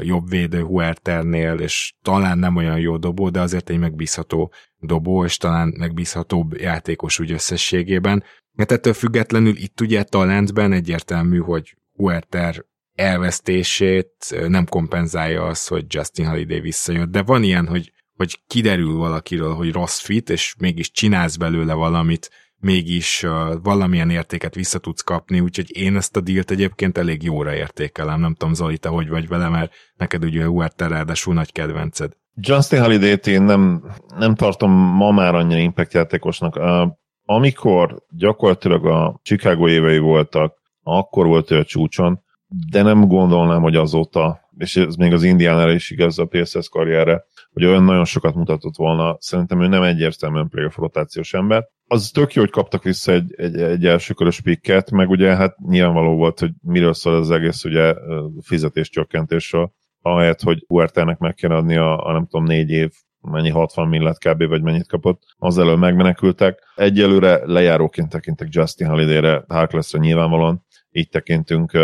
jobb 0.00 0.28
védő 0.28 0.62
Huerternél, 0.62 1.58
és 1.58 1.94
talán 2.02 2.38
nem 2.38 2.56
olyan 2.56 2.78
jó 2.78 2.96
dobó, 2.96 3.30
de 3.30 3.40
azért 3.40 3.70
egy 3.70 3.78
megbízható 3.78 4.52
dobó, 4.78 5.24
és 5.24 5.36
talán 5.36 5.74
megbízhatóbb 5.78 6.56
játékos 6.56 7.18
úgy 7.18 7.32
összességében. 7.32 8.24
Mert 8.52 8.72
ettől 8.72 8.92
függetlenül 8.92 9.56
itt 9.56 9.80
ugye 9.80 10.02
talentben 10.02 10.72
egyértelmű, 10.72 11.38
hogy 11.38 11.76
Huerter 11.92 12.64
elvesztését 12.94 14.14
nem 14.48 14.66
kompenzálja 14.66 15.42
az, 15.42 15.66
hogy 15.66 15.84
Justin 15.88 16.26
Holiday 16.26 16.60
visszajött, 16.60 17.10
de 17.10 17.22
van 17.22 17.42
ilyen, 17.42 17.66
hogy, 17.66 17.92
hogy 18.16 18.40
kiderül 18.46 18.96
valakiről, 18.96 19.54
hogy 19.54 19.72
rossz 19.72 20.00
fit, 20.00 20.30
és 20.30 20.54
mégis 20.58 20.90
csinálsz 20.90 21.36
belőle 21.36 21.72
valamit, 21.72 22.30
mégis 22.64 23.22
uh, 23.22 23.30
valamilyen 23.62 24.10
értéket 24.10 24.54
vissza 24.54 24.78
tudsz 24.78 25.00
kapni, 25.00 25.40
úgyhogy 25.40 25.76
én 25.76 25.96
ezt 25.96 26.16
a 26.16 26.20
dílt 26.20 26.50
egyébként 26.50 26.98
elég 26.98 27.22
jóra 27.22 27.54
értékelem. 27.54 28.20
Nem 28.20 28.34
tudom, 28.34 28.54
Zoli, 28.54 28.78
te 28.78 28.88
hogy 28.88 29.08
vagy 29.08 29.28
vele, 29.28 29.48
mert 29.48 29.72
neked 29.96 30.24
ugye 30.24 30.44
Huerta 30.44 30.86
ráadásul 30.86 31.34
nagy 31.34 31.52
kedvenced. 31.52 32.12
Justin 32.34 32.80
Holiday-t 32.80 33.26
én 33.26 33.42
nem, 33.42 33.84
nem 34.16 34.34
tartom 34.34 34.70
ma 34.72 35.10
már 35.10 35.34
annyira 35.34 35.60
impact 35.60 35.92
játékosnak. 35.92 36.56
Uh, 36.56 36.88
amikor 37.24 38.02
gyakorlatilag 38.10 38.86
a 38.86 39.20
Chicago 39.22 39.68
évei 39.68 39.98
voltak, 39.98 40.54
akkor 40.82 41.26
volt 41.26 41.50
ő 41.50 41.58
a 41.58 41.64
csúcson, 41.64 42.22
de 42.70 42.82
nem 42.82 43.06
gondolnám, 43.06 43.62
hogy 43.62 43.76
azóta, 43.76 44.40
és 44.58 44.76
ez 44.76 44.94
még 44.94 45.12
az 45.12 45.22
Indiánára 45.22 45.72
is 45.72 45.90
igaz 45.90 46.18
a 46.18 46.26
PSS 46.26 46.68
karrierre, 46.68 47.24
hogy 47.54 47.64
olyan 47.64 47.84
nagyon 47.84 48.04
sokat 48.04 48.34
mutatott 48.34 48.76
volna. 48.76 49.16
Szerintem 49.20 49.62
ő 49.62 49.66
nem 49.66 49.82
egyértelműen 49.82 50.48
playoff 50.48 50.76
rotációs 50.76 51.34
ember. 51.34 51.68
Az 51.86 52.10
tök 52.10 52.32
jó, 52.32 52.42
hogy 52.42 52.50
kaptak 52.50 52.82
vissza 52.82 53.12
egy, 53.12 53.34
egy, 53.36 53.56
egy 53.56 53.86
elsőkörös 53.86 54.40
pikket, 54.40 54.90
meg 54.90 55.10
ugye 55.10 55.36
hát 55.36 55.58
nyilvánvaló 55.58 56.16
volt, 56.16 56.38
hogy 56.38 56.50
miről 56.62 56.94
szól 56.94 57.14
az 57.14 57.30
egész 57.30 57.64
ugye 57.64 57.94
fizetéscsökkentésről, 58.42 59.72
ahelyett, 60.00 60.42
hogy 60.42 60.64
Huertának 60.66 61.18
meg 61.18 61.34
kell 61.34 61.50
adni 61.50 61.76
a, 61.76 62.06
a 62.06 62.12
nem 62.12 62.26
tudom, 62.26 62.44
négy 62.44 62.70
év 62.70 62.90
mennyi 63.20 63.50
60 63.50 63.88
millet 63.88 64.18
kb. 64.18 64.46
vagy 64.46 64.62
mennyit 64.62 64.88
kapott, 64.88 65.22
az 65.36 65.58
elől 65.58 65.76
megmenekültek. 65.76 66.58
Egyelőre 66.74 67.46
lejáróként 67.46 68.08
tekintek 68.08 68.48
Justin 68.50 68.86
Holiday-re, 68.86 69.44
Harklessre 69.48 69.98
nyilvánvalóan, 69.98 70.64
így 70.90 71.08
tekintünk. 71.08 71.78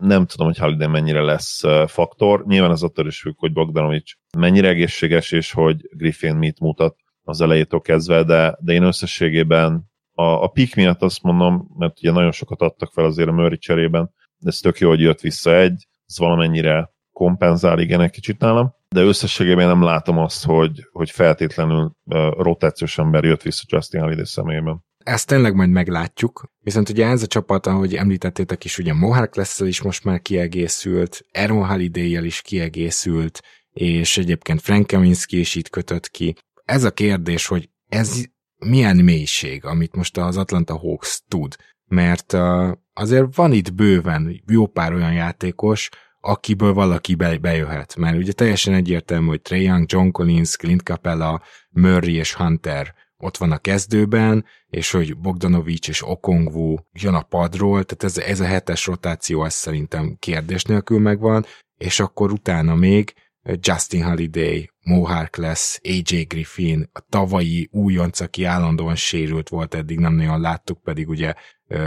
Nem 0.00 0.26
tudom, 0.26 0.46
hogy 0.46 0.58
Holiday 0.58 0.86
mennyire 0.86 1.20
lesz 1.20 1.60
faktor. 1.86 2.44
Nyilván 2.46 2.70
ez 2.70 2.82
attól 2.82 3.06
is 3.06 3.20
függ, 3.20 3.34
hogy 3.36 3.52
Bogdanovics 3.52 4.14
mennyire 4.38 4.68
egészséges, 4.68 5.32
és 5.32 5.52
hogy 5.52 5.88
Griffin 5.90 6.34
mit 6.34 6.60
mutat 6.60 6.96
az 7.22 7.40
elejétől 7.40 7.80
kezdve, 7.80 8.22
de, 8.22 8.56
de 8.60 8.72
én 8.72 8.82
összességében 8.82 9.90
a, 10.12 10.22
a 10.22 10.46
pik 10.46 10.74
miatt 10.74 11.02
azt 11.02 11.22
mondom, 11.22 11.70
mert 11.78 11.98
ugye 11.98 12.10
nagyon 12.10 12.32
sokat 12.32 12.62
adtak 12.62 12.92
fel 12.92 13.04
azért 13.04 13.28
a 13.28 13.32
Murray 13.32 13.58
cserében, 13.58 14.10
de 14.38 14.48
ez 14.48 14.58
tök 14.58 14.78
jó, 14.78 14.88
hogy 14.88 15.00
jött 15.00 15.20
vissza 15.20 15.56
egy, 15.56 15.86
ez 16.06 16.18
valamennyire 16.18 16.90
kompenzál 17.12 17.78
igen 17.78 18.00
egy 18.00 18.10
kicsit 18.10 18.40
nálam, 18.40 18.74
de 18.88 19.00
összességében 19.00 19.66
nem 19.66 19.82
látom 19.82 20.18
azt, 20.18 20.44
hogy, 20.44 20.88
hogy 20.92 21.10
feltétlenül 21.10 21.92
uh, 22.04 22.30
rotációs 22.30 22.98
ember 22.98 23.24
jött 23.24 23.42
vissza 23.42 23.64
Justin 23.66 24.00
Holiday 24.00 24.24
személyében. 24.24 24.84
Ezt 25.04 25.26
tényleg 25.26 25.54
majd 25.54 25.70
meglátjuk, 25.70 26.44
viszont 26.62 26.88
ugye 26.88 27.06
ez 27.06 27.22
a 27.22 27.26
csapat, 27.26 27.66
ahogy 27.66 27.94
említettétek 27.94 28.64
is, 28.64 28.78
ugye 28.78 28.94
Mohawk 28.94 29.36
lesz 29.36 29.60
is 29.60 29.82
most 29.82 30.04
már 30.04 30.22
kiegészült, 30.22 31.26
Aaron 31.32 31.66
holiday 31.66 32.26
is 32.26 32.40
kiegészült, 32.40 33.40
és 33.72 34.18
egyébként 34.18 34.60
Frank 34.60 34.86
Kaminski 34.86 35.38
is 35.38 35.54
itt 35.54 35.68
kötött 35.68 36.08
ki. 36.08 36.36
Ez 36.64 36.84
a 36.84 36.90
kérdés, 36.90 37.46
hogy 37.46 37.68
ez 37.88 38.24
milyen 38.58 38.96
mélység, 38.96 39.64
amit 39.64 39.96
most 39.96 40.18
az 40.18 40.36
Atlanta 40.36 40.78
Hawks 40.78 41.20
tud, 41.28 41.56
mert 41.86 42.36
azért 42.92 43.34
van 43.34 43.52
itt 43.52 43.74
bőven 43.74 44.42
jó 44.46 44.66
pár 44.66 44.92
olyan 44.92 45.12
játékos, 45.12 45.88
akiből 46.20 46.72
valaki 46.72 47.14
be, 47.14 47.38
bejöhet, 47.38 47.96
mert 47.96 48.16
ugye 48.16 48.32
teljesen 48.32 48.74
egyértelmű, 48.74 49.26
hogy 49.26 49.42
Trae 49.42 49.60
Young, 49.60 49.84
John 49.92 50.10
Collins, 50.10 50.56
Clint 50.56 50.82
Capella, 50.82 51.42
Murray 51.70 52.14
és 52.14 52.34
Hunter 52.34 52.94
ott 53.20 53.36
van 53.36 53.52
a 53.52 53.58
kezdőben, 53.58 54.44
és 54.70 54.90
hogy 54.90 55.16
Bogdanovics 55.16 55.88
és 55.88 56.08
Okongwu 56.08 56.76
jön 56.92 57.14
a 57.14 57.22
padról, 57.22 57.84
tehát 57.84 58.16
ez, 58.16 58.18
ez 58.18 58.40
a 58.40 58.44
hetes 58.44 58.86
rotáció, 58.86 59.40
az 59.40 59.52
szerintem 59.52 60.16
kérdés 60.18 60.62
nélkül 60.62 60.98
megvan, 60.98 61.44
és 61.76 62.00
akkor 62.00 62.32
utána 62.32 62.74
még 62.74 63.14
Justin 63.60 64.04
Holiday, 64.04 64.70
Mo 64.84 65.06
lesz, 65.36 65.80
AJ 65.84 66.22
Griffin, 66.22 66.88
a 66.92 67.00
tavalyi 67.08 67.68
újonc, 67.72 68.20
aki 68.20 68.44
állandóan 68.44 68.96
sérült 68.96 69.48
volt, 69.48 69.74
eddig 69.74 69.98
nem 69.98 70.14
nagyon 70.14 70.40
láttuk, 70.40 70.82
pedig 70.82 71.08
ugye 71.08 71.34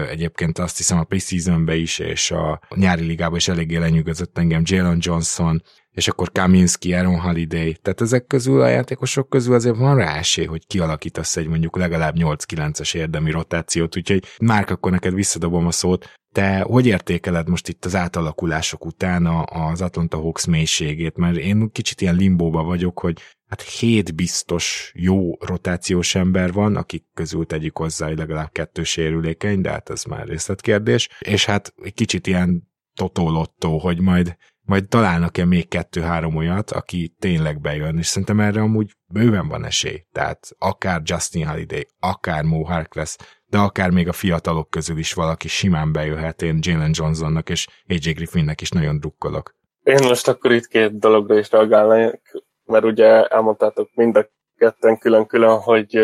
egyébként 0.09 0.57
azt 0.57 0.77
hiszem 0.77 0.97
a 0.97 1.03
preseasonben 1.03 1.75
is, 1.75 1.99
és 1.99 2.31
a 2.31 2.61
nyári 2.75 3.05
ligában 3.05 3.37
is 3.37 3.47
eléggé 3.47 3.77
lenyűgözött 3.77 4.37
engem 4.37 4.61
Jalen 4.65 4.97
Johnson, 5.01 5.63
és 5.93 6.07
akkor 6.07 6.31
Kaminski, 6.31 6.93
Aaron 6.93 7.19
Holiday, 7.19 7.77
tehát 7.81 8.01
ezek 8.01 8.27
közül 8.27 8.61
a 8.61 8.67
játékosok 8.67 9.29
közül 9.29 9.53
azért 9.53 9.77
van 9.77 9.95
rá 9.95 10.17
esély, 10.17 10.45
hogy 10.45 10.67
kialakítasz 10.67 11.37
egy 11.37 11.47
mondjuk 11.47 11.77
legalább 11.77 12.15
8-9-es 12.17 12.95
érdemi 12.95 13.31
rotációt, 13.31 13.97
úgyhogy 13.97 14.23
már 14.39 14.71
akkor 14.71 14.91
neked 14.91 15.13
visszadobom 15.13 15.67
a 15.67 15.71
szót, 15.71 16.09
te 16.33 16.61
hogy 16.61 16.85
értékeled 16.85 17.49
most 17.49 17.67
itt 17.67 17.85
az 17.85 17.95
átalakulások 17.95 18.85
után 18.85 19.25
az 19.45 19.81
Atlanta 19.81 20.17
Hawks 20.17 20.45
mélységét? 20.45 21.17
Mert 21.17 21.37
én 21.37 21.71
kicsit 21.71 22.01
ilyen 22.01 22.15
limbóba 22.15 22.63
vagyok, 22.63 22.99
hogy 22.99 23.21
hát 23.49 23.61
hét 23.61 24.15
biztos 24.15 24.91
jó 24.95 25.37
rotációs 25.39 26.15
ember 26.15 26.51
van, 26.51 26.75
akik 26.75 27.05
közül 27.13 27.45
tegyük 27.45 27.77
hozzá, 27.77 28.07
hogy 28.07 28.17
legalább 28.17 28.51
kettő 28.51 28.83
sérülékeny, 28.83 29.61
de 29.61 29.69
hát 29.69 29.89
ez 29.89 30.03
már 30.03 30.27
részletkérdés. 30.27 31.09
És 31.19 31.45
hát 31.45 31.73
egy 31.83 31.93
kicsit 31.93 32.27
ilyen 32.27 32.71
totolottó, 32.93 33.77
hogy 33.77 33.99
majd 33.99 34.37
majd 34.65 34.87
találnak-e 34.87 35.45
még 35.45 35.67
kettő-három 35.67 36.35
olyat, 36.35 36.71
aki 36.71 37.15
tényleg 37.19 37.61
bejön, 37.61 37.97
és 37.97 38.05
szerintem 38.05 38.39
erre 38.39 38.61
amúgy 38.61 38.91
bőven 39.13 39.47
van 39.47 39.65
esély. 39.65 40.05
Tehát 40.11 40.47
akár 40.57 41.01
Justin 41.03 41.47
Holiday, 41.47 41.87
akár 41.99 42.43
Mo 42.43 42.63
Harkless, 42.63 43.15
de 43.45 43.57
akár 43.57 43.89
még 43.89 44.07
a 44.07 44.13
fiatalok 44.13 44.69
közül 44.69 44.97
is 44.97 45.13
valaki 45.13 45.47
simán 45.47 45.91
bejöhet, 45.91 46.41
én 46.41 46.59
Jalen 46.61 46.91
Johnsonnak 46.93 47.49
és 47.49 47.67
AJ 47.87 48.11
Griffinnek 48.11 48.61
is 48.61 48.69
nagyon 48.69 48.99
drukkolok. 48.99 49.55
Én 49.83 50.07
most 50.07 50.27
akkor 50.27 50.51
itt 50.51 50.67
két 50.67 50.99
dologra 50.99 51.37
is 51.37 51.51
reagálnék, 51.51 52.21
mert 52.65 52.83
ugye 52.83 53.27
elmondtátok 53.27 53.89
mind 53.93 54.15
a 54.15 54.29
ketten 54.55 54.97
külön-külön, 54.97 55.59
hogy 55.59 55.99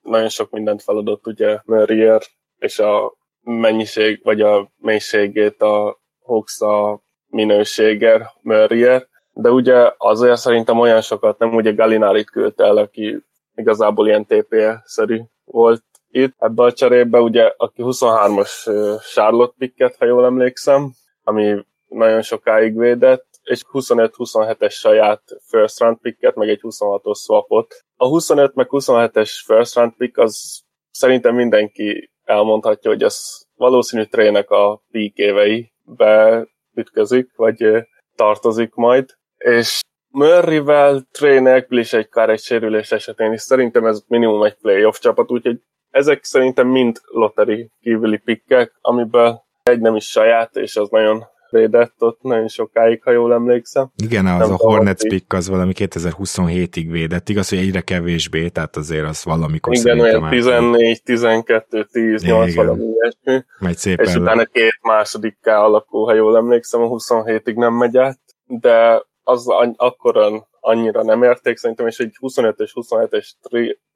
nagyon 0.00 0.28
sok 0.28 0.50
mindent 0.50 0.82
feladott 0.82 1.26
ugye 1.26 1.58
Murrier, 1.64 2.22
és 2.58 2.78
a 2.78 3.16
mennyiség, 3.40 4.20
vagy 4.22 4.40
a 4.40 4.72
mélységét 4.76 5.62
a 5.62 6.00
Hawks 6.18 6.60
a 6.60 7.04
minőséger 7.26 8.30
Murrier, 8.42 9.06
de 9.32 9.50
ugye 9.50 9.92
azért 9.96 10.36
szerintem 10.36 10.78
olyan 10.78 11.00
sokat 11.00 11.38
nem 11.38 11.54
ugye 11.54 11.72
Galinárit 11.72 12.30
küldte 12.30 12.64
el, 12.64 12.76
aki 12.76 13.22
igazából 13.54 14.06
ilyen 14.06 14.26
TPE-szerű 14.26 15.20
volt 15.44 15.82
itt 16.10 16.34
ebbe 16.38 16.62
a 16.62 16.72
cserébe, 16.72 17.20
ugye, 17.20 17.54
aki 17.56 17.82
23-as 17.84 18.64
Charlotte 19.12 19.54
picket, 19.58 19.96
ha 19.96 20.04
jól 20.04 20.24
emlékszem, 20.24 20.90
ami 21.22 21.64
nagyon 21.88 22.22
sokáig 22.22 22.78
védett, 22.78 23.26
és 23.42 23.62
25-27-es 23.72 24.72
saját 24.72 25.22
first 25.48 25.80
round 25.80 25.98
picket, 25.98 26.34
meg 26.34 26.48
egy 26.48 26.60
26-os 26.62 27.18
swapot. 27.18 27.84
A 27.96 28.06
25 28.06 28.54
meg 28.54 28.66
27-es 28.70 29.30
first 29.44 29.74
round 29.74 29.92
pick 29.96 30.18
az 30.18 30.60
szerintem 30.90 31.34
mindenki 31.34 32.10
elmondhatja, 32.24 32.90
hogy 32.90 33.02
az 33.02 33.46
valószínű 33.54 34.04
trének 34.04 34.50
a 34.50 34.82
peak 34.90 35.14
éveibe 35.14 36.46
ütközik, 36.76 37.30
vagy 37.36 37.86
tartozik 38.16 38.74
majd. 38.74 39.14
És 39.36 39.80
Murrayvel, 40.08 41.02
Trey 41.10 41.38
nélkül 41.38 41.78
is 41.78 41.92
egy 41.92 42.08
kár 42.08 42.30
egy 42.30 42.40
sérülés 42.40 42.92
esetén 42.92 43.32
is 43.32 43.40
szerintem 43.40 43.86
ez 43.86 44.02
minimum 44.06 44.42
egy 44.42 44.54
playoff 44.54 44.98
csapat, 44.98 45.30
úgyhogy 45.30 45.60
ezek 45.90 46.24
szerintem 46.24 46.68
mind 46.68 47.00
lottery 47.04 47.70
kívüli 47.80 48.18
pikkek, 48.18 48.72
amiből 48.80 49.42
egy 49.62 49.80
nem 49.80 49.96
is 49.96 50.04
saját, 50.04 50.56
és 50.56 50.76
az 50.76 50.88
nagyon 50.88 51.24
védett 51.50 51.94
ott 51.98 52.22
nagyon 52.22 52.48
sokáig, 52.48 53.02
ha 53.02 53.10
jól 53.10 53.32
emlékszem. 53.32 53.90
Igen, 54.02 54.26
az 54.26 54.38
nem 54.38 54.52
a 54.52 54.56
Hornets 54.56 55.06
pick 55.08 55.32
az 55.32 55.48
valami 55.48 55.72
2027-ig 55.76 56.86
védett. 56.90 57.28
Igaz, 57.28 57.48
hogy 57.48 57.58
egyre 57.58 57.80
kevésbé, 57.80 58.48
tehát 58.48 58.76
azért 58.76 59.06
az 59.06 59.24
valamikor 59.24 59.74
Igen, 59.74 60.00
olyan 60.00 60.28
14, 60.28 61.02
12, 61.02 61.84
10, 61.84 62.22
8, 62.22 62.50
Igen. 62.50 62.64
valami 62.64 62.84
ilyesmi. 62.84 63.44
Megy 63.58 63.76
szépen. 63.76 64.06
És 64.06 64.14
utána 64.14 64.44
két 64.44 64.78
másodikká 64.82 65.58
alakul, 65.58 66.04
ha 66.04 66.14
jól 66.14 66.36
emlékszem, 66.36 66.82
a 66.82 66.88
27-ig 66.88 67.54
nem 67.54 67.74
megy 67.74 67.96
át, 67.96 68.20
de 68.44 69.04
az 69.22 69.46
akkor 69.76 70.44
annyira 70.60 71.02
nem 71.02 71.22
érték 71.22 71.56
szerintem, 71.56 71.86
és 71.86 71.98
egy 71.98 72.16
25 72.18 72.58
és 72.60 72.72
27-es 72.74 73.30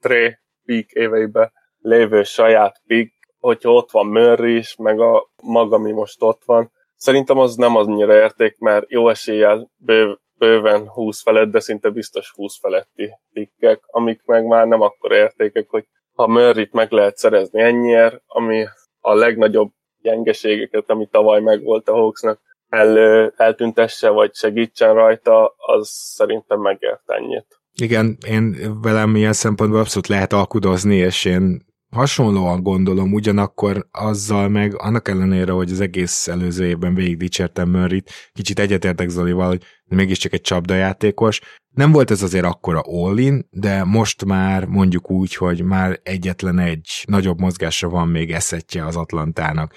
tré 0.01 0.39
peak 0.65 0.91
éveiben 0.91 1.53
lévő 1.79 2.23
saját 2.23 2.83
pick, 2.87 3.13
hogyha 3.39 3.73
ott 3.73 3.91
van 3.91 4.07
Murray 4.07 4.57
is, 4.57 4.77
meg 4.77 5.01
a 5.01 5.31
maga, 5.43 5.77
ami 5.77 5.93
most 5.93 6.23
ott 6.23 6.43
van, 6.45 6.73
Szerintem 7.01 7.39
az 7.39 7.55
nem 7.55 7.77
annyira 7.77 8.15
érték, 8.15 8.59
mert 8.59 8.91
jó 8.91 9.09
eséllyel 9.09 9.71
bőv, 9.77 10.17
bőven 10.39 10.89
20 10.89 11.23
felett, 11.23 11.51
de 11.51 11.61
szinte 11.61 11.91
biztos 11.91 12.33
20 12.35 12.59
feletti 12.61 13.11
pikkek, 13.33 13.81
amik 13.87 14.23
meg 14.25 14.45
már 14.45 14.67
nem 14.67 14.81
akkor 14.81 15.13
értékek, 15.13 15.69
hogy 15.69 15.85
ha 16.15 16.27
Murray-t 16.27 16.73
meg 16.73 16.91
lehet 16.91 17.17
szerezni 17.17 17.61
ennyiért, 17.61 18.23
ami 18.27 18.65
a 19.01 19.15
legnagyobb 19.15 19.71
gyengeségeket, 20.03 20.91
ami 20.91 21.09
tavaly 21.11 21.41
megvolt 21.41 21.89
a 21.89 21.93
Hawksnak, 21.93 22.41
el, 22.69 22.99
eltüntesse, 23.37 24.09
vagy 24.09 24.35
segítsen 24.35 24.95
rajta, 24.95 25.55
az 25.57 25.89
szerintem 25.89 26.61
megért 26.61 27.03
ennyit. 27.07 27.47
Igen, 27.73 28.17
én 28.27 28.57
velem 28.83 29.17
ilyen 29.17 29.33
szempontból 29.33 29.81
abszolút 29.81 30.09
lehet 30.09 30.33
alkudozni, 30.33 30.97
és 30.97 31.25
én 31.25 31.69
hasonlóan 31.91 32.63
gondolom, 32.63 33.13
ugyanakkor 33.13 33.89
azzal 33.91 34.49
meg, 34.49 34.75
annak 34.77 35.09
ellenére, 35.09 35.53
hogy 35.53 35.71
az 35.71 35.81
egész 35.81 36.29
előző 36.29 36.67
évben 36.67 36.95
végig 36.95 37.17
dicsértem 37.17 37.71
Murray-t, 37.71 38.11
kicsit 38.33 38.59
egyetértek 38.59 39.09
Zolival, 39.09 39.49
hogy 39.49 39.63
mégiscsak 39.85 40.33
egy 40.33 40.41
csapdajátékos. 40.41 41.41
Nem 41.71 41.93
volt 41.93 42.11
ez 42.11 42.23
azért 42.23 42.45
akkora 42.45 42.81
all 42.81 43.43
de 43.51 43.85
most 43.85 44.25
már 44.25 44.65
mondjuk 44.65 45.11
úgy, 45.11 45.35
hogy 45.35 45.63
már 45.63 46.01
egyetlen 46.03 46.59
egy 46.59 47.05
nagyobb 47.07 47.41
mozgásra 47.41 47.89
van 47.89 48.09
még 48.09 48.33
eszetje 48.33 48.87
az 48.87 48.97
Atlantának. 48.97 49.75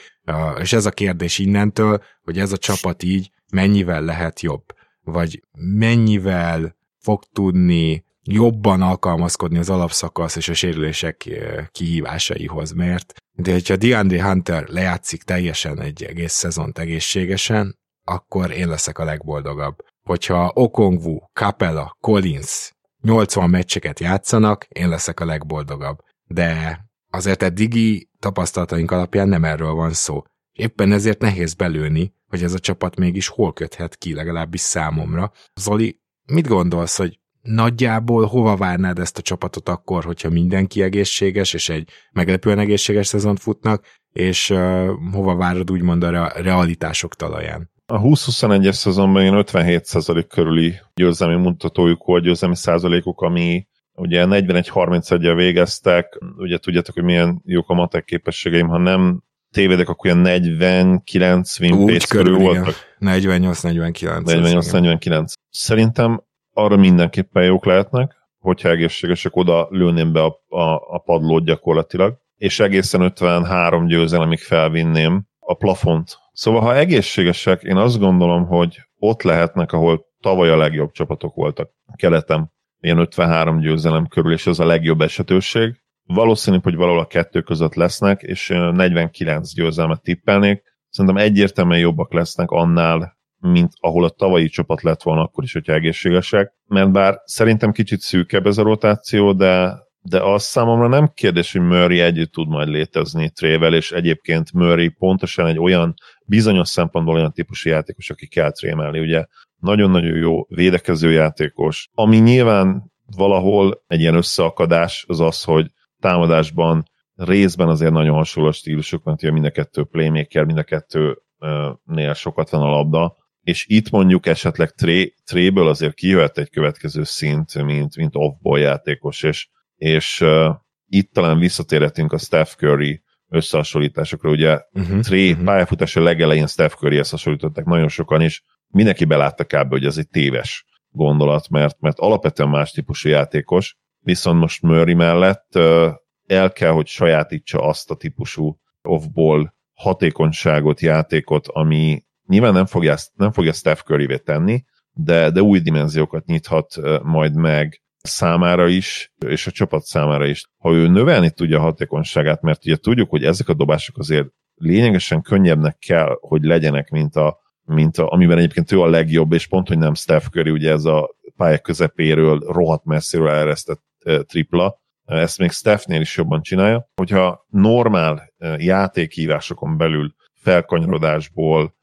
És 0.59 0.73
ez 0.73 0.85
a 0.85 0.91
kérdés 0.91 1.39
innentől, 1.39 2.03
hogy 2.23 2.39
ez 2.39 2.51
a 2.51 2.57
csapat 2.57 3.03
így 3.03 3.31
mennyivel 3.51 4.01
lehet 4.01 4.41
jobb, 4.41 4.63
vagy 5.01 5.43
mennyivel 5.77 6.75
fog 6.99 7.23
tudni 7.33 8.05
jobban 8.23 8.81
alkalmazkodni 8.81 9.57
az 9.57 9.69
alapszakasz 9.69 10.35
és 10.35 10.49
a 10.49 10.53
sérülések 10.53 11.25
eh, 11.25 11.65
kihívásaihoz, 11.71 12.71
mert 12.71 13.13
de 13.35 13.51
hogyha 13.51 13.75
DeAndre 13.75 14.23
Hunter 14.23 14.67
lejátszik 14.67 15.23
teljesen 15.23 15.81
egy 15.81 16.03
egész 16.03 16.33
szezont 16.33 16.79
egészségesen, 16.79 17.77
akkor 18.03 18.51
én 18.51 18.67
leszek 18.67 18.97
a 18.97 19.03
legboldogabb. 19.03 19.75
Hogyha 20.03 20.51
Okongwu, 20.53 21.17
Capella, 21.33 21.97
Collins 21.99 22.71
80 23.01 23.49
meccseket 23.49 23.99
játszanak, 23.99 24.65
én 24.69 24.89
leszek 24.89 25.19
a 25.19 25.25
legboldogabb. 25.25 25.97
De 26.27 26.79
azért 27.09 27.43
eddigi 27.43 28.09
tapasztalataink 28.19 28.91
alapján 28.91 29.27
nem 29.27 29.43
erről 29.43 29.73
van 29.73 29.93
szó. 29.93 30.21
Éppen 30.51 30.91
ezért 30.91 31.21
nehéz 31.21 31.53
belőni, 31.53 32.13
hogy 32.27 32.43
ez 32.43 32.53
a 32.53 32.59
csapat 32.59 32.95
mégis 32.95 33.27
hol 33.27 33.53
köthet 33.53 33.95
ki, 33.95 34.13
legalábbis 34.13 34.61
számomra. 34.61 35.31
Zoli, 35.55 35.99
mit 36.25 36.47
gondolsz, 36.47 36.97
hogy 36.97 37.19
nagyjából 37.43 38.25
hova 38.25 38.55
várnád 38.55 38.99
ezt 38.99 39.17
a 39.17 39.21
csapatot 39.21 39.69
akkor, 39.69 40.03
hogyha 40.03 40.29
mindenki 40.29 40.81
egészséges, 40.81 41.53
és 41.53 41.69
egy 41.69 41.89
meglepően 42.11 42.59
egészséges 42.59 43.07
szezont 43.07 43.39
futnak, 43.39 43.85
és 44.11 44.49
uh, 44.49 44.89
hova 45.11 45.35
várod 45.35 45.71
úgymond 45.71 46.03
a 46.03 46.31
realitások 46.35 47.15
talaján? 47.15 47.71
A 47.85 48.01
20-21-es 48.01 48.71
szezonban 48.71 49.23
én 49.23 49.33
57% 49.35 50.25
körüli 50.27 50.75
győzelmi 50.93 51.41
mutatójuk 51.41 52.03
volt, 52.03 52.23
győzelmi 52.23 52.55
százalékuk, 52.55 53.21
ami 53.21 53.67
ugye 53.93 54.25
41-31-el 54.27 55.33
végeztek, 55.35 56.19
ugye 56.37 56.57
tudjátok, 56.57 56.93
hogy 56.93 57.03
milyen 57.03 57.41
jók 57.45 57.69
a 57.69 57.73
matek 57.73 58.03
képességeim, 58.03 58.67
ha 58.67 58.77
nem 58.77 59.23
tévedek, 59.51 59.89
akkor 59.89 60.05
ilyen 60.05 60.17
49 60.17 61.59
win 61.59 61.99
körül 62.09 62.37
voltak. 62.37 62.75
48-49. 62.99 64.21
48-49. 64.25 65.25
Szerintem 65.49 66.23
arra 66.53 66.75
mindenképpen 66.75 67.43
jók 67.43 67.65
lehetnek, 67.65 68.15
hogyha 68.39 68.69
egészségesek, 68.69 69.35
oda 69.35 69.67
lőném 69.69 70.11
be 70.11 70.23
a, 70.23 70.39
a, 70.47 70.95
a 70.95 70.97
padlót 70.97 71.45
gyakorlatilag, 71.45 72.17
és 72.37 72.59
egészen 72.59 73.01
53 73.01 73.87
amíg 74.11 74.39
felvinném 74.39 75.27
a 75.39 75.53
plafont. 75.53 76.17
Szóval, 76.31 76.61
ha 76.61 76.75
egészségesek, 76.75 77.61
én 77.61 77.77
azt 77.77 77.99
gondolom, 77.99 78.45
hogy 78.45 78.81
ott 78.97 79.21
lehetnek, 79.21 79.71
ahol 79.71 80.05
tavaly 80.21 80.49
a 80.49 80.57
legjobb 80.57 80.91
csapatok 80.91 81.35
voltak 81.35 81.71
keletem, 81.95 82.51
ilyen 82.79 82.97
53 82.97 83.59
győzelem 83.59 84.07
körül, 84.07 84.31
és 84.31 84.47
ez 84.47 84.59
a 84.59 84.65
legjobb 84.65 85.01
esetőség. 85.01 85.81
Valószínű, 86.05 86.57
hogy 86.63 86.75
valahol 86.75 86.99
a 86.99 87.07
kettő 87.07 87.41
között 87.41 87.73
lesznek, 87.73 88.21
és 88.21 88.47
49 88.47 89.53
győzelmet 89.53 90.01
tippelnék. 90.01 90.63
Szerintem 90.89 91.23
egyértelműen 91.23 91.79
jobbak 91.79 92.13
lesznek 92.13 92.51
annál, 92.51 93.17
mint 93.43 93.71
ahol 93.79 94.03
a 94.03 94.09
tavalyi 94.09 94.47
csapat 94.47 94.81
lett 94.81 95.01
volna 95.01 95.21
akkor 95.21 95.43
is, 95.43 95.53
hogyha 95.53 95.73
egészségesek, 95.73 96.53
mert 96.67 96.91
bár 96.91 97.21
szerintem 97.25 97.71
kicsit 97.71 97.99
szűkebb 97.99 98.45
ez 98.45 98.57
a 98.57 98.63
rotáció, 98.63 99.33
de 99.33 99.81
de 100.05 100.19
az 100.19 100.43
számomra 100.43 100.87
nem 100.87 101.11
kérdés, 101.13 101.51
hogy 101.51 101.61
Murray 101.61 101.99
együtt 101.99 102.31
tud 102.31 102.47
majd 102.47 102.67
létezni 102.67 103.29
Trével, 103.29 103.73
és 103.73 103.91
egyébként 103.91 104.53
Murray 104.53 104.89
pontosan 104.89 105.47
egy 105.47 105.59
olyan, 105.59 105.93
bizonyos 106.25 106.69
szempontból 106.69 107.15
olyan 107.15 107.31
típusú 107.31 107.69
játékos, 107.69 108.09
aki 108.09 108.27
kell 108.27 108.51
trémelni. 108.51 108.99
Ugye 108.99 109.25
nagyon-nagyon 109.59 110.17
jó 110.17 110.45
védekező 110.47 111.11
játékos, 111.11 111.89
ami 111.93 112.17
nyilván 112.17 112.91
valahol 113.17 113.83
egy 113.87 113.99
ilyen 113.99 114.15
összeakadás 114.15 115.05
az 115.07 115.19
az, 115.19 115.43
hogy 115.43 115.71
támadásban 115.99 116.83
részben 117.15 117.69
azért 117.69 117.91
nagyon 117.91 118.15
hasonló 118.15 118.51
stílusok, 118.51 119.03
mert 119.03 119.23
ugye 119.23 119.31
mind 119.31 119.45
a 119.45 119.51
kettő 119.51 119.83
playmaker, 119.83 120.43
mind 120.43 120.57
a 120.57 120.63
kettőnél 120.63 122.13
sokat 122.13 122.49
van 122.49 122.61
a 122.61 122.69
labda, 122.69 123.15
és 123.43 123.65
itt 123.67 123.89
mondjuk 123.89 124.25
esetleg 124.25 124.69
tré, 124.69 125.13
tréből 125.25 125.67
azért 125.67 125.93
kijöhet 125.93 126.37
egy 126.37 126.49
következő 126.49 127.03
szint, 127.03 127.63
mint, 127.63 127.95
mint 127.95 128.15
off-ball 128.15 128.59
játékos, 128.59 129.23
és, 129.23 129.47
és 129.75 130.21
uh, 130.21 130.55
itt 130.87 131.13
talán 131.13 131.39
visszatérhetünk 131.39 132.13
a 132.13 132.17
Steph 132.17 132.51
Curry 132.51 133.01
összehasonlításokra, 133.29 134.29
ugye 134.29 134.59
uh-huh, 134.71 134.99
Tré 134.99 135.31
uh-huh. 135.31 135.45
pályafutása 135.45 136.01
legelején 136.01 136.47
Steph 136.47 136.75
Curryhez 136.75 137.09
hasonlították 137.09 137.65
nagyon 137.65 137.87
sokan 137.87 138.21
is, 138.21 138.43
mindenki 138.67 139.05
belátta 139.05 139.45
kb. 139.45 139.69
hogy 139.69 139.85
ez 139.85 139.97
egy 139.97 140.09
téves 140.09 140.65
gondolat, 140.89 141.49
mert, 141.49 141.79
mert 141.79 141.99
alapvetően 141.99 142.49
más 142.49 142.71
típusú 142.71 143.09
játékos, 143.09 143.77
viszont 143.99 144.39
most 144.39 144.61
Murray 144.61 144.93
mellett 144.93 145.55
uh, 145.55 145.91
el 146.27 146.51
kell, 146.51 146.71
hogy 146.71 146.87
sajátítsa 146.87 147.59
azt 147.59 147.91
a 147.91 147.95
típusú 147.95 148.59
off-ball 148.81 149.53
hatékonyságot, 149.73 150.79
játékot, 150.79 151.47
ami, 151.47 152.03
Nyilván 152.27 152.53
nem 152.53 152.65
fogja, 152.65 152.95
nem 153.13 153.31
fogja 153.31 153.53
Steph 153.53 153.81
curry 153.81 154.19
tenni, 154.19 154.63
de, 154.91 155.29
de 155.29 155.41
új 155.41 155.59
dimenziókat 155.59 156.25
nyithat 156.25 156.75
majd 157.03 157.35
meg 157.35 157.81
számára 158.01 158.67
is, 158.67 159.13
és 159.25 159.47
a 159.47 159.51
csapat 159.51 159.83
számára 159.83 160.25
is. 160.25 160.45
Ha 160.57 160.71
ő 160.71 160.87
növelni 160.87 161.31
tudja 161.31 161.57
a 161.57 161.61
hatékonyságát, 161.61 162.41
mert 162.41 162.65
ugye 162.65 162.75
tudjuk, 162.75 163.09
hogy 163.09 163.23
ezek 163.23 163.49
a 163.49 163.53
dobások 163.53 163.97
azért 163.97 164.27
lényegesen 164.55 165.21
könnyebbnek 165.21 165.77
kell, 165.77 166.17
hogy 166.19 166.43
legyenek, 166.43 166.89
mint, 166.89 167.15
a, 167.15 167.39
mint 167.63 167.97
a, 167.97 168.11
amiben 168.11 168.37
egyébként 168.37 168.71
ő 168.71 168.81
a 168.81 168.89
legjobb, 168.89 169.33
és 169.33 169.47
pont, 169.47 169.67
hogy 169.67 169.77
nem 169.77 169.93
Steph 169.93 170.25
Curry, 170.25 170.49
ugye 170.49 170.71
ez 170.71 170.85
a 170.85 171.15
pálya 171.37 171.59
közepéről, 171.59 172.39
rohadt 172.39 172.85
messziről 172.85 173.29
elresztett 173.29 173.81
tripla, 174.25 174.81
ezt 175.05 175.37
még 175.37 175.51
Stephnél 175.51 176.01
is 176.01 176.17
jobban 176.17 176.41
csinálja. 176.41 176.89
Hogyha 176.95 177.45
normál 177.49 178.33
játékhívásokon 178.57 179.77
belül 179.77 180.15
felkanyarodásból 180.33 181.75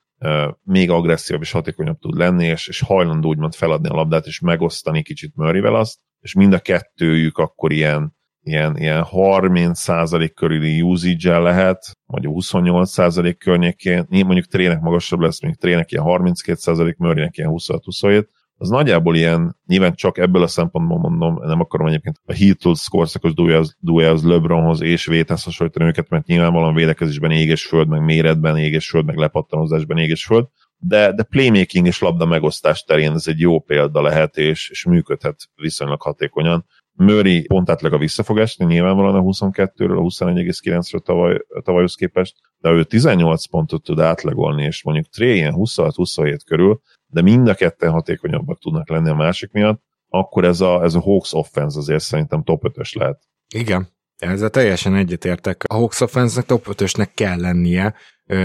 még 0.62 0.90
agresszívabb 0.90 1.42
és 1.42 1.50
hatékonyabb 1.50 1.98
tud 1.98 2.16
lenni, 2.16 2.46
és, 2.46 2.68
és 2.68 2.80
hajlandó 2.80 3.28
úgymond 3.28 3.54
feladni 3.54 3.88
a 3.88 3.94
labdát, 3.94 4.26
és 4.26 4.40
megosztani 4.40 5.02
kicsit 5.02 5.36
Murrayvel 5.36 5.74
azt, 5.74 5.98
és 6.20 6.34
mind 6.34 6.52
a 6.52 6.58
kettőjük 6.58 7.38
akkor 7.38 7.72
ilyen, 7.72 8.16
ilyen, 8.42 8.76
ilyen 8.76 9.06
30% 9.10 10.30
körüli 10.34 10.82
usage 10.82 11.38
lehet, 11.38 11.98
vagy 12.06 12.24
28% 12.26 13.34
környékén, 13.38 14.06
mondjuk 14.08 14.46
trének 14.46 14.80
magasabb 14.80 15.20
lesz, 15.20 15.42
mondjuk 15.42 15.62
trének 15.62 15.92
ilyen 15.92 16.04
32%, 16.06 16.96
Murraynek 16.96 17.36
ilyen 17.36 17.50
26-27, 17.52 18.26
az 18.60 18.68
nagyjából 18.68 19.16
ilyen, 19.16 19.56
nyilván 19.66 19.94
csak 19.94 20.18
ebből 20.18 20.42
a 20.42 20.46
szempontból 20.46 20.98
mondom, 20.98 21.38
nem 21.46 21.60
akarom 21.60 21.86
egyébként 21.86 22.20
a 22.24 22.32
Heat 22.32 22.76
scoreszakos 22.76 23.34
duója 23.78 24.10
az 24.10 24.22
LeBronhoz 24.22 24.80
és 24.82 25.06
Véthez 25.06 25.44
hasonlítani 25.44 25.88
őket, 25.88 26.08
mert 26.08 26.26
nyilvánvalóan 26.26 26.74
védekezésben 26.74 27.30
éges 27.30 27.66
föld, 27.66 27.88
meg 27.88 28.04
méretben 28.04 28.56
éges 28.56 28.88
föld, 28.88 29.06
meg 29.06 29.16
lepattanozásban 29.16 29.98
éges 29.98 30.24
föld, 30.24 30.46
de, 30.76 31.12
de 31.12 31.22
playmaking 31.22 31.86
és 31.86 32.00
labda 32.00 32.26
megosztás 32.26 32.82
terén 32.82 33.12
ez 33.12 33.26
egy 33.26 33.40
jó 33.40 33.60
példa 33.60 34.02
lehet, 34.02 34.36
és, 34.36 34.70
és 34.70 34.84
működhet 34.84 35.36
viszonylag 35.54 36.02
hatékonyan. 36.02 36.66
Murray 36.92 37.46
pont 37.46 37.70
átlag 37.70 37.92
a 37.92 37.98
visszafogást, 37.98 38.58
nyilvánvalóan 38.58 39.14
a 39.14 39.22
22-ről 39.22 39.98
a 39.98 40.24
21,9-ről 40.24 41.00
tavaly, 41.00 41.38
tavalyhoz 41.62 41.94
képest, 41.94 42.36
de 42.58 42.70
ő 42.70 42.84
18 42.84 43.46
pontot 43.46 43.82
tud 43.82 44.00
átlagolni, 44.00 44.64
és 44.64 44.82
mondjuk 44.82 45.06
ilyen 45.16 45.54
26-27 45.56 46.38
körül, 46.46 46.80
de 47.10 47.22
mind 47.22 47.48
a 47.48 47.54
ketten 47.54 47.90
hatékonyabbak 47.90 48.58
tudnak 48.58 48.88
lenni 48.88 49.08
a 49.08 49.14
másik 49.14 49.52
miatt, 49.52 49.82
akkor 50.08 50.44
ez 50.44 50.60
a, 50.60 50.82
ez 50.82 50.94
a 50.94 51.00
Hawks 51.00 51.32
offense 51.32 51.78
azért 51.78 52.02
szerintem 52.02 52.42
top 52.42 52.62
5-ös 52.68 52.96
lehet. 52.96 53.22
Igen, 53.54 53.88
ezzel 54.16 54.50
teljesen 54.50 54.94
egyetértek. 54.94 55.64
A 55.66 55.74
Hawks 55.74 56.00
offense 56.00 56.42
top 56.42 56.66
5-ösnek 56.70 57.08
kell 57.14 57.40
lennie, 57.40 57.94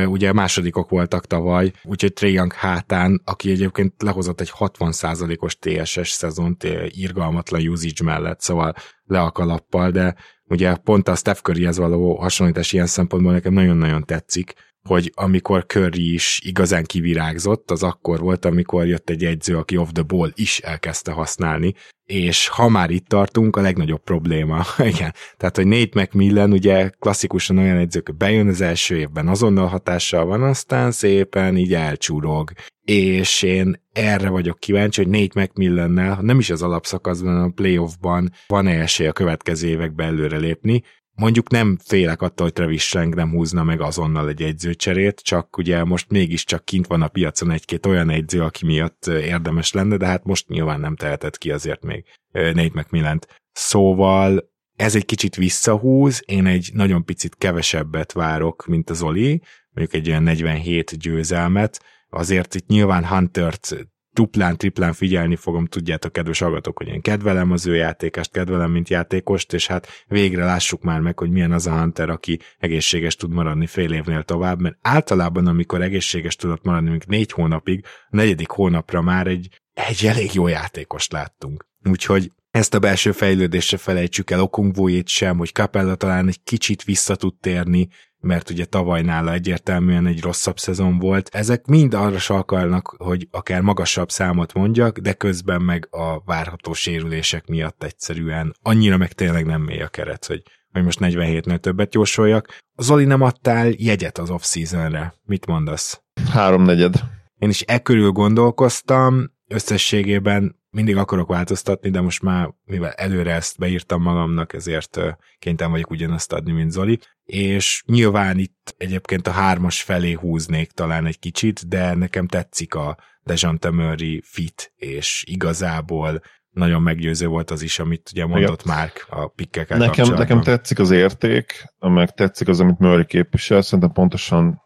ugye 0.08 0.34
másodikok 0.34 0.90
voltak 0.90 1.26
tavaly, 1.26 1.72
úgyhogy 1.84 2.14
Trae 2.14 2.30
Young 2.30 2.54
hátán, 2.54 3.22
aki 3.26 3.52
egyébként 3.52 4.02
lehozott 4.02 4.42
egy 4.42 4.52
60%-os 4.58 5.58
TSS 5.58 6.10
szezont 6.10 6.64
irgalmatlan 6.88 7.68
usage 7.68 8.04
mellett, 8.04 8.42
szóval 8.42 8.74
le 9.04 9.20
a 9.20 9.32
kalappal, 9.32 9.92
de 9.92 10.16
ugye 10.44 10.76
pont 10.76 11.08
a 11.08 11.16
Steph 11.16 11.42
Curryhez 11.42 11.78
való 11.78 12.16
hasonlítás 12.16 12.74
ilyen 12.74 12.86
szempontból 12.86 13.32
nekem 13.32 13.54
nagyon-nagyon 13.54 14.04
tetszik, 14.04 14.54
hogy 14.88 15.12
amikor 15.16 15.66
Curry 15.66 16.14
is 16.14 16.40
igazán 16.44 16.84
kivirágzott, 16.84 17.72
az 17.72 17.84
akkor 17.84 18.20
volt, 18.20 18.46
amikor 18.46 18.86
jött 18.86 19.10
egy 19.10 19.24
egyző, 19.24 19.58
aki 19.58 19.78
off 19.78 19.90
the 19.94 20.04
ball 20.04 20.32
is 20.34 20.60
elkezdte 20.60 21.12
használni, 21.12 21.74
és 22.06 22.48
ha 22.48 22.70
már 22.70 22.90
itt 22.90 23.08
tartunk, 23.08 23.56
a 23.56 23.62
legnagyobb 23.62 24.04
probléma, 24.04 24.66
igen, 24.94 25.14
tehát, 25.38 25.56
hogy 25.56 25.68
Nate 25.68 26.02
McMillan 26.02 26.52
ugye 26.52 26.90
klasszikusan 27.00 27.58
olyan 27.58 27.78
edzők, 27.78 28.18
bejön 28.18 28.48
az 28.48 28.62
első 28.62 28.98
évben, 28.98 29.28
azonnal 29.28 29.68
hatással 29.68 30.26
van, 30.26 30.44
aztán 30.44 30.92
szépen 30.92 31.58
így 31.58 31.74
elcsúrog, 31.74 32.52
és 32.84 33.42
én 33.42 33.82
erre 33.94 34.30
vagyok 34.30 34.60
kíváncsi, 34.60 35.04
hogy 35.04 35.12
Nate 35.12 35.42
McMillannel, 35.42 36.20
nem 36.22 36.40
is 36.40 36.50
az 36.50 36.62
alapszakaszban, 36.62 37.42
a 37.42 37.50
playoffban 37.50 38.32
van-e 38.48 38.82
esély 38.82 39.08
a 39.08 39.12
következő 39.12 39.68
években 39.68 40.08
előre 40.08 40.38
lépni, 40.38 40.84
Mondjuk 41.16 41.50
nem 41.50 41.78
félek 41.84 42.22
attól, 42.22 42.46
hogy 42.46 42.54
Travis 42.54 42.84
Schlenk 42.84 43.16
nem 43.16 43.32
húzna 43.32 43.64
meg 43.64 43.82
azonnal 43.82 44.28
egy 44.28 44.42
egyzőcserét, 44.42 45.20
csak 45.20 45.58
ugye 45.58 45.84
most 45.84 46.10
mégiscsak 46.10 46.66
kint 46.66 46.88
van 46.88 47.02
a 47.02 47.08
piacon 47.08 47.52
egy-két 47.52 47.86
olyan 47.86 48.10
egyző, 48.10 48.42
aki 48.42 48.66
miatt 48.66 49.06
érdemes 49.08 49.72
lenne, 49.72 49.98
de 49.98 50.06
hát 50.06 50.24
most 50.24 50.48
nyilván 50.48 50.80
nem 50.80 50.96
tehetett 50.96 51.38
ki 51.38 51.52
azért 51.52 51.84
még 51.84 52.06
Nate 52.32 52.72
McMillant. 52.74 53.28
Szóval 53.52 54.54
ez 54.76 54.96
egy 54.96 55.06
kicsit 55.06 55.36
visszahúz, 55.36 56.24
én 56.26 56.46
egy 56.46 56.70
nagyon 56.74 57.06
picit 57.06 57.36
kevesebbet 57.36 58.12
várok, 58.12 58.66
mint 58.66 58.90
az 58.90 59.02
Oli, 59.02 59.42
mondjuk 59.72 60.02
egy 60.02 60.10
olyan 60.10 60.24
47 60.24 61.00
győzelmet, 61.00 61.84
azért 62.10 62.56
itt 62.56 62.68
nyilván 62.68 63.06
Huntert 63.06 63.88
duplán, 64.16 64.58
triplán 64.58 64.94
figyelni 64.94 65.36
fogom, 65.36 65.66
tudjátok, 65.66 66.14
kedves 66.14 66.40
hallgatók, 66.40 66.78
hogy 66.78 66.88
én 66.88 67.02
kedvelem 67.02 67.52
az 67.52 67.68
ő 67.68 67.76
játékást, 67.76 68.32
kedvelem, 68.32 68.72
mint 68.72 68.90
játékost, 68.90 69.54
és 69.54 69.68
hát 69.68 69.88
végre 70.08 70.46
lássuk 70.46 70.84
már 70.84 71.00
meg, 71.00 71.20
hogy 71.20 71.30
milyen 71.30 71.52
az 71.52 71.68
a 71.68 71.80
Hunter, 71.80 72.10
aki 72.10 72.40
egészséges 72.58 73.16
tud 73.16 73.32
maradni 73.32 73.68
fél 73.68 73.92
évnél 73.92 74.24
tovább, 74.24 74.62
mert 74.62 74.78
általában, 74.82 75.48
amikor 75.48 75.82
egészséges 75.82 76.36
tudott 76.36 76.64
maradni 76.64 76.90
még 76.90 77.04
négy 77.08 77.32
hónapig, 77.32 77.86
a 78.10 78.16
negyedik 78.16 78.50
hónapra 78.50 79.02
már 79.02 79.28
egy, 79.28 79.62
egy 79.74 80.06
elég 80.06 80.34
jó 80.34 80.48
játékost 80.48 81.12
láttunk. 81.12 81.66
Úgyhogy 81.90 82.32
ezt 82.52 82.74
a 82.74 82.80
belső 82.80 83.12
fejlődést 83.12 83.68
se 83.68 83.78
felejtsük 83.78 84.32
el, 84.32 84.42
Okungvójét 84.42 85.08
sem, 85.08 85.38
hogy 85.38 85.52
Capella 85.52 85.96
talán 85.96 86.28
egy 86.28 86.44
kicsit 86.44 86.84
vissza 86.84 87.16
tud 87.16 87.34
térni, 87.40 87.88
mert 88.26 88.50
ugye 88.50 88.66
tavaly 88.66 89.02
nála 89.02 89.34
egyértelműen 89.34 90.08
egy 90.08 90.22
rosszabb 90.22 90.60
szezon 90.60 91.00
volt. 91.00 91.30
Ezek 91.34 91.66
mind 91.66 91.94
arra 91.94 92.20
sarkalnak, 92.20 92.96
hogy 92.98 93.28
akár 93.32 93.62
magasabb 93.62 94.10
számot 94.10 94.54
mondjak, 94.54 94.98
de 94.98 95.14
közben 95.14 95.62
meg 95.62 95.88
a 95.92 96.20
várható 96.24 96.74
sérülések 96.74 97.48
miatt 97.48 97.84
egyszerűen 97.84 98.56
annyira 98.62 98.98
meg 98.98 99.14
tényleg 99.14 99.46
nem 99.46 99.62
mély 99.62 99.82
a 99.82 99.88
keret, 99.88 100.26
hogy, 100.26 100.44
hogy 100.72 100.84
most 100.84 101.00
47-nél 101.02 101.58
többet 101.58 101.94
jósoljak. 101.94 102.58
Zoli 102.78 103.06
nem 103.06 103.22
adtál 103.22 103.68
jegyet 103.78 104.18
az 104.18 104.30
off-seasonre. 104.30 105.14
Mit 105.24 105.46
mondasz? 105.46 106.02
Háromnegyed. 106.32 107.04
Én 107.38 107.50
is 107.50 107.64
e 107.68 107.80
körül 107.80 108.12
gondolkoztam, 108.12 109.34
összességében 109.48 110.64
mindig 110.76 110.98
akarok 110.98 111.28
változtatni, 111.28 111.90
de 111.90 112.02
most 112.02 112.22
már, 112.22 112.54
mivel 112.66 112.92
előre 112.92 113.34
ezt 113.34 113.58
beírtam 113.58 114.02
magamnak, 114.02 114.54
ezért 114.54 115.00
kénytelen 115.40 115.72
vagyok 115.72 115.90
ugyanazt 115.90 116.34
adni, 116.34 116.52
mint 116.52 116.72
Zoli. 116.72 117.00
És 117.24 117.84
nyilván 117.86 118.40
itt 118.40 118.76
egyébként 118.78 119.28
a 119.28 119.32
hármas 119.32 119.82
felé 119.82 120.12
húznék 120.12 120.72
talán 120.72 121.06
egy 121.06 121.20
kicsit, 121.20 121.68
de 121.68 121.94
nekem 121.94 122.28
tetszik 122.28 122.76
a 122.76 122.98
Dejante 123.24 123.72
Murray 123.72 124.22
fit, 124.26 124.74
és 124.76 125.24
igazából 125.28 126.22
nagyon 126.50 126.82
meggyőző 126.82 127.28
volt 127.28 127.52
az 127.52 127.62
is, 127.62 127.80
amit 127.80 128.10
ugye 128.12 128.26
mondott 128.26 128.62
Igen. 128.62 128.76
Márk 128.76 129.06
a 129.10 129.28
pikkekkel 129.28 129.78
nekem, 129.78 130.14
nekem 130.14 130.42
tetszik 130.42 130.80
az 130.80 130.92
érték, 130.92 131.66
meg 131.80 132.14
tetszik 132.14 132.48
az, 132.48 132.60
amit 132.60 132.80
Murray 132.80 133.06
képvisel, 133.06 133.62
szerintem 133.62 133.92
pontosan 133.92 134.62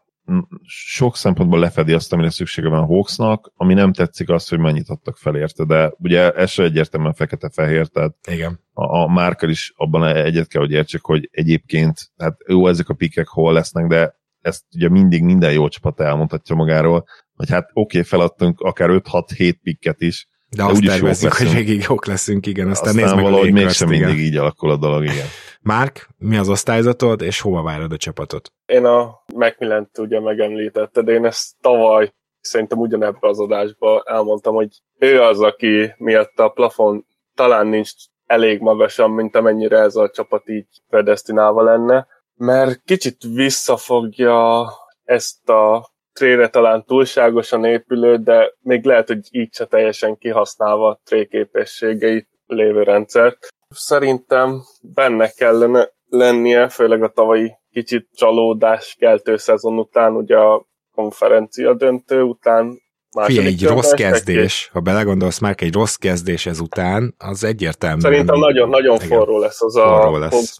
sok 0.66 1.16
szempontból 1.16 1.58
lefedi 1.58 1.92
azt, 1.92 2.12
amire 2.12 2.30
szüksége 2.30 2.68
van 2.68 2.82
a 2.82 2.86
Hawksnak, 2.86 3.52
ami 3.56 3.74
nem 3.74 3.92
tetszik 3.92 4.28
az, 4.28 4.48
hogy 4.48 4.58
mennyit 4.58 4.88
adtak 4.88 5.16
fel 5.16 5.36
érte, 5.36 5.64
de 5.64 5.92
ugye 5.98 6.30
ez 6.30 6.50
se 6.50 6.62
egyértelműen 6.62 7.14
fekete-fehér, 7.14 7.86
tehát 7.86 8.14
Igen. 8.28 8.60
a, 8.72 8.96
a 8.96 9.08
Márkal 9.08 9.50
is 9.50 9.72
abban 9.76 10.06
egyet 10.06 10.48
kell, 10.48 10.60
hogy 10.60 10.72
értsek, 10.72 11.04
hogy 11.04 11.28
egyébként, 11.32 12.10
hát 12.18 12.36
jó 12.46 12.66
ezek 12.66 12.88
a 12.88 12.94
pikek 12.94 13.28
hol 13.28 13.52
lesznek, 13.52 13.86
de 13.86 14.18
ezt 14.40 14.64
ugye 14.74 14.88
mindig 14.88 15.22
minden 15.22 15.52
jó 15.52 15.68
csapat 15.68 16.00
elmondhatja 16.00 16.56
magáról, 16.56 17.04
hogy 17.34 17.50
hát 17.50 17.70
oké, 17.72 17.98
okay, 17.98 18.02
feladtunk 18.02 18.60
akár 18.60 18.88
5-6-7 18.92 19.54
pikket 19.62 20.00
is, 20.00 20.28
de, 20.48 20.62
de 20.62 20.70
azt 20.70 20.82
tervezzük, 20.82 21.32
hogy 21.32 21.52
végig 21.52 21.84
jók 21.88 22.06
leszünk, 22.06 22.46
igen. 22.46 22.70
Aztán, 22.70 22.88
aztán 22.88 23.04
nézd 23.04 23.16
meg 23.16 23.24
valahogy 23.24 23.52
mégsem 23.52 23.88
mindig 23.88 24.18
így 24.18 24.36
alakul 24.36 24.70
a 24.70 24.76
dolog, 24.76 25.02
igen. 25.02 25.26
Márk, 25.62 26.08
mi 26.18 26.36
az 26.36 26.48
osztályzatod, 26.48 27.22
és 27.22 27.40
hova 27.40 27.62
várod 27.62 27.92
a 27.92 27.96
csapatot? 27.96 28.48
Én 28.66 28.84
a 28.84 29.24
Macmillan-t 29.34 29.98
ugye 29.98 30.20
megemlítetted, 30.20 31.08
én 31.08 31.24
ezt 31.24 31.60
tavaly 31.60 32.12
szerintem 32.40 32.78
ugyanebbe 32.78 33.28
az 33.28 33.40
adásba 33.40 34.02
elmondtam, 34.06 34.54
hogy 34.54 34.68
ő 34.98 35.22
az, 35.22 35.40
aki 35.40 35.94
miatt 35.96 36.38
a 36.38 36.48
plafon 36.48 37.06
talán 37.34 37.66
nincs 37.66 37.90
elég 38.26 38.60
magasan, 38.60 39.10
mint 39.10 39.36
amennyire 39.36 39.78
ez 39.78 39.96
a 39.96 40.10
csapat 40.10 40.48
így 40.48 40.66
predestinálva 40.88 41.62
lenne, 41.62 42.06
mert 42.34 42.80
kicsit 42.84 43.16
visszafogja 43.34 44.68
ezt 45.04 45.48
a 45.48 45.90
trére 46.12 46.48
talán 46.48 46.84
túlságosan 46.84 47.64
épülő, 47.64 48.16
de 48.16 48.54
még 48.60 48.84
lehet, 48.84 49.06
hogy 49.06 49.28
így 49.30 49.54
se 49.54 49.66
teljesen 49.66 50.18
kihasználva 50.18 50.88
a 50.88 51.00
tré 51.04 51.26
képességeit 51.26 52.28
lévő 52.46 52.82
rendszert. 52.82 53.48
Szerintem 53.74 54.62
benne 54.82 55.28
kellene 55.28 55.88
lennie, 56.08 56.68
főleg 56.68 57.02
a 57.02 57.08
tavalyi 57.08 57.52
kicsit 57.70 58.08
csalódás 58.14 58.96
keltő 58.98 59.36
szezon 59.36 59.78
után, 59.78 60.16
ugye 60.16 60.36
a 60.36 60.66
konferencia 60.94 61.74
döntő 61.74 62.22
után 62.22 62.80
Figyelj, 63.24 63.46
egy 63.46 63.64
rossz 63.64 63.92
kezdés, 63.92 64.70
ha 64.72 64.80
belegondolsz, 64.80 65.38
már 65.38 65.54
egy 65.58 65.74
rossz 65.74 65.94
kezdés 65.94 66.46
ezután, 66.46 67.14
az 67.18 67.44
egyértelmű. 67.44 68.00
Szerintem 68.00 68.38
nagyon-nagyon 68.38 68.98
forró 68.98 69.38
lesz 69.38 69.62
az 69.62 69.76
a 69.76 70.18
lesz. 70.18 70.58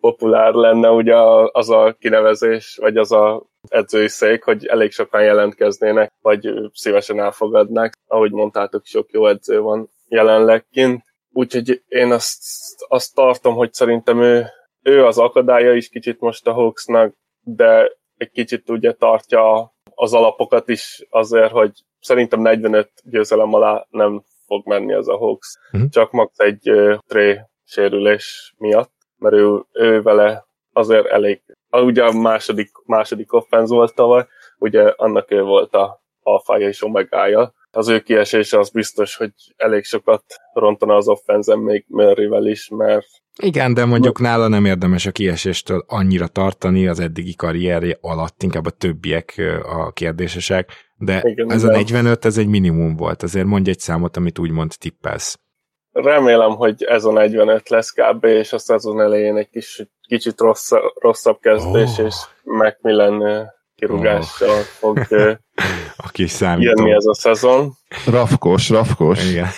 populár 0.00 0.52
lenne 0.52 0.90
ugye 0.90 1.14
az 1.52 1.70
a 1.70 1.96
kinevezés, 2.00 2.78
vagy 2.80 2.96
az 2.96 3.12
a 3.12 3.42
edzői 3.68 4.08
szék, 4.08 4.44
hogy 4.44 4.66
elég 4.66 4.92
sokan 4.92 5.22
jelentkeznének, 5.22 6.12
vagy 6.22 6.48
szívesen 6.72 7.20
elfogadnák. 7.20 7.94
Ahogy 8.06 8.32
mondtátok, 8.32 8.84
sok 8.84 9.10
jó 9.10 9.26
edző 9.26 9.60
van 9.60 9.88
jelenleg 10.08 10.66
kint. 10.70 11.04
Úgyhogy 11.36 11.82
én 11.88 12.12
azt, 12.12 12.42
azt 12.88 13.14
tartom, 13.14 13.54
hogy 13.54 13.72
szerintem 13.72 14.22
ő, 14.22 14.46
ő 14.82 15.04
az 15.04 15.18
akadálya 15.18 15.74
is 15.74 15.88
kicsit 15.88 16.20
most 16.20 16.46
a 16.46 16.52
Hawksnak, 16.52 17.14
de 17.40 17.92
egy 18.16 18.30
kicsit 18.30 18.70
ugye 18.70 18.92
tartja 18.92 19.74
az 19.94 20.12
alapokat 20.12 20.68
is 20.68 21.06
azért, 21.10 21.50
hogy 21.50 21.70
szerintem 22.00 22.40
45 22.40 22.90
győzelem 23.04 23.54
alá 23.54 23.86
nem 23.90 24.22
fog 24.46 24.66
menni 24.66 24.92
az 24.92 25.08
a 25.08 25.16
Hawks, 25.16 25.58
uh-huh. 25.72 25.90
csak 25.90 26.10
max 26.10 26.38
egy 26.38 26.70
uh, 26.70 26.98
tré 27.06 27.40
sérülés 27.64 28.54
miatt, 28.58 28.92
mert 29.16 29.34
ő, 29.34 29.62
ő 29.72 30.02
vele 30.02 30.46
azért 30.72 31.06
elég, 31.06 31.42
ugye 31.70 32.04
a 32.04 32.12
második, 32.12 32.70
második 32.84 33.32
offenz 33.32 33.70
volt 33.70 33.94
tavaly, 33.94 34.26
ugye 34.58 34.92
annak 34.96 35.30
ő 35.30 35.42
volt 35.42 35.74
a 35.74 36.02
alfája 36.22 36.68
és 36.68 36.82
omegája, 36.82 37.54
az 37.76 37.88
ő 37.88 38.00
kiesése 38.00 38.58
az 38.58 38.70
biztos, 38.70 39.16
hogy 39.16 39.32
elég 39.56 39.84
sokat 39.84 40.24
rontana 40.52 40.94
az 40.94 41.08
offenzen 41.08 41.58
még 41.58 41.84
Murrayvel 41.88 42.46
is, 42.46 42.68
mert 42.68 43.06
igen, 43.42 43.74
de 43.74 43.84
mondjuk 43.84 44.20
nála 44.20 44.48
nem 44.48 44.64
érdemes 44.64 45.06
a 45.06 45.10
kieséstől 45.10 45.84
annyira 45.86 46.26
tartani 46.26 46.86
az 46.86 47.00
eddigi 47.00 47.34
karrierje 47.34 47.98
alatt, 48.00 48.42
inkább 48.42 48.66
a 48.66 48.70
többiek 48.70 49.42
a 49.62 49.92
kérdésesek, 49.92 50.70
de 50.98 51.20
Igen, 51.22 51.52
ez 51.52 51.62
de... 51.62 51.68
a 51.68 51.72
45, 51.72 52.24
ez 52.24 52.38
egy 52.38 52.46
minimum 52.46 52.96
volt, 52.96 53.22
azért 53.22 53.46
mondj 53.46 53.70
egy 53.70 53.78
számot, 53.78 54.16
amit 54.16 54.38
úgymond 54.38 54.72
tippelsz. 54.78 55.38
Remélem, 55.92 56.50
hogy 56.50 56.82
ez 56.82 57.04
a 57.04 57.12
45 57.12 57.68
lesz 57.68 57.90
kb. 57.90 58.24
és 58.24 58.52
a 58.52 58.58
szezon 58.58 59.00
elején 59.00 59.36
egy 59.36 59.48
kis, 59.48 59.86
kicsit 60.08 60.40
rossz, 60.40 60.70
rosszabb 61.00 61.38
kezdés, 61.40 61.98
oh. 61.98 62.04
és 62.04 62.14
Macmillan 62.42 63.22
kirúgással 63.76 64.48
oh. 64.48 64.60
fog 64.60 64.98
Aki 65.96 66.26
jönni 66.40 66.90
ez 66.90 67.06
a 67.06 67.14
szezon. 67.14 67.72
Rafkos, 68.06 68.70
rafkos. 68.70 69.30
Igen. 69.30 69.48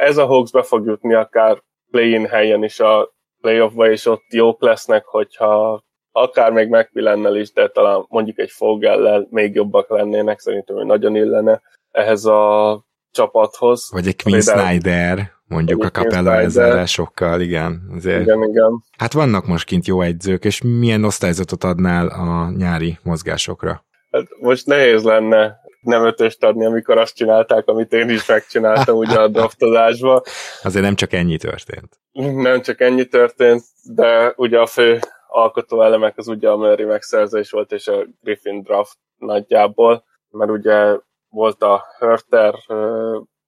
Ez 0.00 0.16
a 0.16 0.26
Hawks 0.26 0.50
be 0.50 0.62
fog 0.62 0.86
jutni 0.86 1.14
akár 1.14 1.62
play-in 1.90 2.26
helyen 2.26 2.64
is 2.64 2.80
a 2.80 3.12
playoffba, 3.40 3.90
és 3.90 4.06
ott 4.06 4.24
jók 4.28 4.62
lesznek, 4.62 5.04
hogyha 5.04 5.82
akár 6.12 6.52
még 6.52 6.68
McMillannel 6.68 7.36
is, 7.36 7.52
de 7.52 7.68
talán 7.68 8.04
mondjuk 8.08 8.38
egy 8.38 8.50
Fogellel 8.50 9.26
még 9.30 9.54
jobbak 9.54 9.90
lennének, 9.90 10.38
szerintem 10.38 10.76
hogy 10.76 10.86
nagyon 10.86 11.16
illene 11.16 11.62
ehhez 11.90 12.24
a 12.24 12.84
csapathoz. 13.10 13.88
Vagy 13.92 14.06
egy 14.06 14.22
Queen 14.22 14.40
Snyder, 14.40 15.32
mondjuk 15.48 15.84
a 15.84 15.90
Capella 15.90 16.34
ezzel 16.34 16.86
sokkal, 16.86 17.40
igen. 17.40 17.90
Azért. 17.96 18.20
Igen, 18.20 18.42
igen. 18.42 18.82
Hát 18.98 19.12
vannak 19.12 19.46
most 19.46 19.64
kint 19.64 19.86
jó 19.86 20.00
egyzők, 20.00 20.44
és 20.44 20.62
milyen 20.62 21.04
osztályzatot 21.04 21.64
adnál 21.64 22.06
a 22.06 22.50
nyári 22.50 22.98
mozgásokra? 23.02 23.84
Hát 24.10 24.26
most 24.40 24.66
nehéz 24.66 25.02
lenne 25.02 25.56
nem 25.80 26.04
ötöst 26.04 26.44
adni, 26.44 26.64
amikor 26.64 26.98
azt 26.98 27.16
csinálták, 27.16 27.68
amit 27.68 27.92
én 27.92 28.08
is 28.08 28.26
megcsináltam 28.26 28.96
ugye 28.96 29.20
a 29.20 29.28
draftozásba. 29.28 30.22
Azért 30.62 30.84
nem 30.84 30.94
csak 30.94 31.12
ennyi 31.12 31.36
történt. 31.36 32.00
Nem 32.34 32.60
csak 32.60 32.80
ennyi 32.80 33.06
történt, 33.06 33.62
de 33.94 34.32
ugye 34.36 34.58
a 34.58 34.66
fő 34.66 34.98
alkotó 35.26 35.82
elemek 35.82 36.18
az 36.18 36.28
ugye 36.28 36.48
a 36.48 36.56
Murray 36.56 36.84
megszerzés 36.84 37.50
volt, 37.50 37.72
és 37.72 37.86
a 37.88 38.06
Griffin 38.20 38.62
draft 38.62 38.96
nagyjából, 39.16 40.04
mert 40.30 40.50
ugye 40.50 40.96
volt 41.28 41.62
a 41.62 41.84
Hörter 41.98 42.54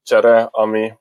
csere, 0.03 0.47
ami 0.51 0.91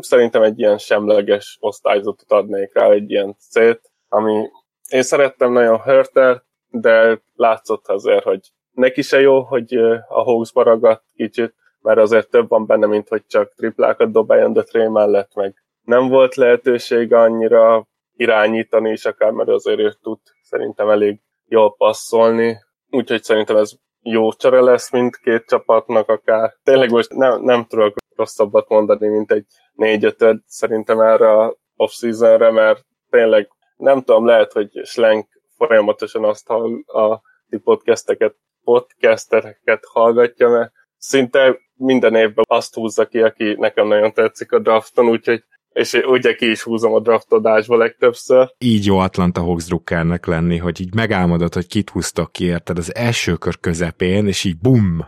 szerintem 0.00 0.42
egy 0.42 0.58
ilyen 0.58 0.78
semleges 0.78 1.56
osztályzatot 1.60 2.32
adnék 2.32 2.74
rá, 2.74 2.90
egy 2.90 3.10
ilyen 3.10 3.36
c 3.50 3.80
ami 4.08 4.48
én 4.88 5.02
szerettem 5.02 5.52
nagyon 5.52 5.80
Hörter, 5.80 6.42
de 6.70 7.20
látszott 7.34 7.88
azért, 7.88 8.24
hogy 8.24 8.40
neki 8.70 9.02
se 9.02 9.20
jó, 9.20 9.40
hogy 9.40 9.74
a 10.08 10.22
Hawks 10.22 10.50
ragadt 10.54 11.04
kicsit, 11.14 11.54
mert 11.80 11.98
azért 11.98 12.30
több 12.30 12.48
van 12.48 12.66
benne, 12.66 12.86
mint 12.86 13.08
hogy 13.08 13.26
csak 13.26 13.54
triplákat 13.54 14.10
dobáljon, 14.10 14.52
de 14.52 14.62
Trey 14.62 14.88
mellett 14.88 15.34
meg 15.34 15.54
nem 15.84 16.08
volt 16.08 16.34
lehetőség 16.34 17.12
annyira 17.12 17.88
irányítani 18.16 18.90
is 18.90 19.04
akár, 19.04 19.30
mert 19.30 19.48
azért 19.48 19.78
ő 19.78 19.94
tud 20.02 20.18
szerintem 20.42 20.88
elég 20.88 21.20
jól 21.46 21.74
passzolni, 21.74 22.58
úgyhogy 22.90 23.22
szerintem 23.22 23.56
ez 23.56 23.72
jó 24.10 24.32
csere 24.32 24.60
lesz 24.60 24.90
mindkét 24.90 25.44
csapatnak 25.46 26.08
akár. 26.08 26.54
Tényleg 26.62 26.90
most 26.90 27.12
nem, 27.12 27.42
nem 27.42 27.64
tudok 27.64 27.94
rosszabbat 28.16 28.68
mondani, 28.68 29.08
mint 29.08 29.32
egy 29.32 29.44
négy 29.72 30.04
5 30.04 30.42
szerintem 30.46 31.00
erre 31.00 31.30
a 31.30 31.56
off-seasonre, 31.76 32.50
mert 32.50 32.84
tényleg 33.10 33.48
nem 33.76 34.02
tudom, 34.02 34.26
lehet, 34.26 34.52
hogy 34.52 34.70
Slenk 34.84 35.26
folyamatosan 35.56 36.24
azt 36.24 36.46
hall, 36.46 36.82
a 36.86 37.20
ti 37.48 37.58
podcasteket, 37.58 38.36
podcasteket 38.64 39.84
hallgatja, 39.92 40.48
mert 40.48 40.72
szinte 40.96 41.58
minden 41.74 42.14
évben 42.14 42.44
azt 42.48 42.74
húzza 42.74 43.06
ki, 43.06 43.20
aki 43.20 43.54
nekem 43.58 43.86
nagyon 43.86 44.12
tetszik 44.12 44.52
a 44.52 44.58
drafton, 44.58 45.08
úgyhogy 45.08 45.44
és 45.78 45.92
ugye 45.92 46.34
ki 46.34 46.50
is 46.50 46.62
húzom 46.62 46.92
a 46.94 47.00
draftodásba 47.00 47.76
legtöbbször. 47.76 48.54
Így 48.58 48.86
jó 48.86 48.98
Atlanta 48.98 49.40
Hawks 49.40 49.66
drukkernek 49.66 50.26
lenni, 50.26 50.56
hogy 50.56 50.80
így 50.80 50.94
megálmodod, 50.94 51.54
hogy 51.54 51.66
kit 51.66 51.90
húztak 51.90 52.32
ki, 52.32 52.44
érted, 52.44 52.78
az 52.78 52.94
első 52.94 53.34
kör 53.34 53.58
közepén, 53.60 54.26
és 54.26 54.44
így 54.44 54.58
bum! 54.58 55.06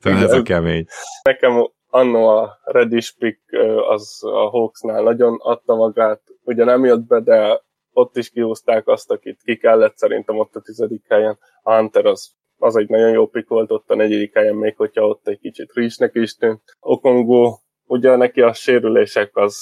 Tehát 0.00 0.22
ez 0.28 0.32
a 0.32 0.42
kemény. 0.42 0.84
Nekem 1.22 1.70
annó 1.86 2.28
a 2.28 2.58
Reddish 2.62 3.18
pick 3.18 3.40
az 3.88 4.20
a 4.22 4.48
Hawksnál 4.48 5.02
nagyon 5.02 5.36
adta 5.40 5.74
magát, 5.74 6.22
ugye 6.42 6.64
nem 6.64 6.84
jött 6.84 7.06
be, 7.06 7.20
de 7.20 7.62
ott 7.92 8.16
is 8.16 8.30
kihúzták 8.30 8.88
azt, 8.88 9.10
akit 9.10 9.42
ki 9.44 9.56
kellett 9.56 9.96
szerintem 9.96 10.38
ott 10.38 10.54
a 10.54 10.60
tizedik 10.60 11.04
helyen. 11.08 11.38
A 11.62 11.76
Hunter 11.76 12.04
az, 12.06 12.32
az 12.56 12.76
egy 12.76 12.88
nagyon 12.88 13.10
jó 13.10 13.26
pick 13.26 13.48
volt 13.48 13.70
ott 13.70 13.90
a 13.90 13.94
negyedik 13.94 14.34
helyen, 14.34 14.54
még 14.54 14.76
hogyha 14.76 15.06
ott 15.06 15.28
egy 15.28 15.38
kicsit 15.38 15.72
Reachnek 15.74 16.14
is 16.14 16.36
tűnt. 16.36 16.62
Okongo 16.80 17.58
ugye 17.86 18.16
neki 18.16 18.40
a 18.40 18.52
sérülések 18.52 19.36
az 19.36 19.56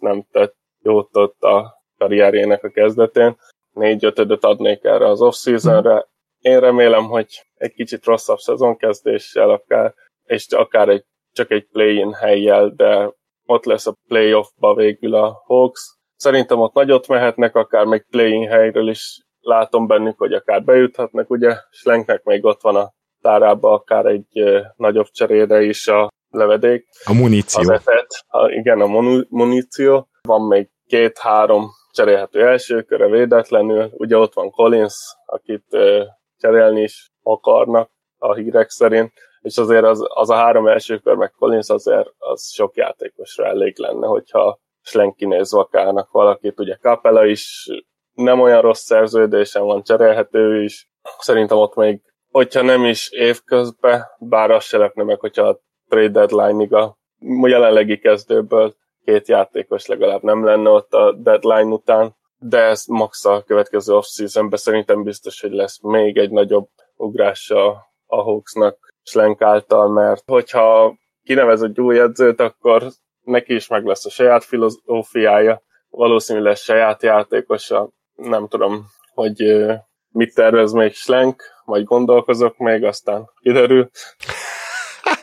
nem 0.00 0.24
tett 0.30 0.56
jót 0.82 1.16
ott 1.16 1.42
a 1.42 1.82
karrierjének 1.98 2.64
a 2.64 2.70
kezdetén. 2.70 3.36
Négy-ötödöt 3.72 4.44
adnék 4.44 4.84
erre 4.84 5.08
az 5.08 5.22
off-seasonre. 5.22 6.06
Én 6.38 6.60
remélem, 6.60 7.04
hogy 7.04 7.26
egy 7.54 7.72
kicsit 7.72 8.04
rosszabb 8.04 8.38
szezonkezdéssel 8.38 9.50
akár, 9.50 9.94
és 10.24 10.46
akár 10.50 10.88
egy, 10.88 11.04
csak 11.32 11.50
egy 11.50 11.66
play-in 11.72 12.12
helyjel, 12.12 12.68
de 12.68 13.12
ott 13.46 13.64
lesz 13.64 13.86
a 13.86 13.94
playoffba 14.08 14.74
végül 14.74 15.14
a 15.14 15.42
Hawks. 15.44 15.80
Szerintem 16.14 16.60
ott 16.60 16.72
nagyot 16.72 17.08
mehetnek, 17.08 17.54
akár 17.54 17.84
még 17.84 18.06
play-in 18.10 18.48
helyről 18.48 18.88
is 18.88 19.20
látom 19.40 19.86
bennük, 19.86 20.18
hogy 20.18 20.32
akár 20.32 20.64
bejuthatnak, 20.64 21.30
ugye 21.30 21.56
Slenknek 21.70 22.22
még 22.22 22.44
ott 22.44 22.60
van 22.60 22.76
a 22.76 22.92
tárába 23.20 23.72
akár 23.72 24.06
egy 24.06 24.42
nagyobb 24.76 25.06
cserére 25.06 25.62
is 25.62 25.88
a 25.88 26.08
levedék. 26.30 26.88
A 27.04 27.12
muníció. 27.12 27.60
Az 27.60 27.70
etet, 27.70 28.06
a, 28.26 28.50
igen, 28.50 28.80
a 28.80 28.86
muníció. 29.28 30.08
Van 30.22 30.46
még 30.46 30.70
két-három 30.86 31.70
cserélhető 31.92 32.46
első 32.46 32.82
köre 32.82 33.06
védetlenül. 33.06 33.90
Ugye 33.92 34.16
ott 34.16 34.34
van 34.34 34.50
Collins, 34.50 34.94
akit 35.26 35.64
ö, 35.70 36.02
cserélni 36.38 36.82
is 36.82 37.10
akarnak 37.22 37.90
a 38.18 38.34
hírek 38.34 38.70
szerint, 38.70 39.12
és 39.40 39.58
azért 39.58 39.84
az, 39.84 40.04
az 40.08 40.30
a 40.30 40.34
három 40.34 40.66
első 40.66 40.98
kör 40.98 41.16
meg 41.16 41.30
Collins 41.30 41.68
azért 41.68 42.08
az 42.18 42.52
sok 42.52 42.76
játékosra 42.76 43.46
elég 43.46 43.78
lenne, 43.78 44.06
hogyha 44.06 44.60
Slenkinéz 44.80 45.52
vakának 45.52 46.10
valakit. 46.10 46.60
Ugye 46.60 46.76
Capella 46.76 47.26
is 47.26 47.66
nem 48.12 48.40
olyan 48.40 48.60
rossz 48.60 48.84
szerződésen 48.84 49.64
van, 49.64 49.82
cserélhető 49.82 50.62
is. 50.62 50.90
Szerintem 51.18 51.56
ott 51.56 51.74
még, 51.74 52.00
hogyha 52.30 52.62
nem 52.62 52.84
is 52.84 53.10
évközben, 53.10 54.04
bár 54.18 54.50
az 54.50 54.64
se 54.64 54.78
lepne 54.78 55.02
meg, 55.02 55.20
hogyha 55.20 55.60
trade 55.88 56.08
deadline-ig 56.08 56.72
a 56.72 56.96
jelenlegi 57.42 57.98
kezdőből 57.98 58.74
két 59.04 59.28
játékos 59.28 59.86
legalább 59.86 60.22
nem 60.22 60.44
lenne 60.44 60.70
ott 60.70 60.92
a 60.92 61.12
deadline 61.12 61.72
után, 61.72 62.16
de 62.38 62.58
ez 62.58 62.84
max 62.86 63.24
a 63.24 63.42
következő 63.42 63.94
off-seasonben 63.94 64.58
szerintem 64.58 65.02
biztos, 65.02 65.40
hogy 65.40 65.52
lesz 65.52 65.80
még 65.82 66.16
egy 66.16 66.30
nagyobb 66.30 66.68
ugrás 66.96 67.50
a, 67.50 67.86
Hawksnak 68.06 68.92
Slenk 69.02 69.42
által, 69.42 69.88
mert 69.88 70.22
hogyha 70.26 70.96
kinevez 71.22 71.62
egy 71.62 71.80
új 71.80 72.00
edzőt, 72.00 72.40
akkor 72.40 72.82
neki 73.20 73.54
is 73.54 73.68
meg 73.68 73.84
lesz 73.84 74.06
a 74.06 74.10
saját 74.10 74.44
filozófiája, 74.44 75.62
valószínűleg 75.88 76.56
saját 76.56 77.02
játékosa, 77.02 77.90
nem 78.14 78.48
tudom, 78.48 78.84
hogy 79.14 79.66
mit 80.08 80.34
tervez 80.34 80.72
még 80.72 80.92
Slenk, 80.92 81.42
majd 81.64 81.84
gondolkozok 81.84 82.56
még, 82.56 82.84
aztán 82.84 83.30
kiderül. 83.40 83.90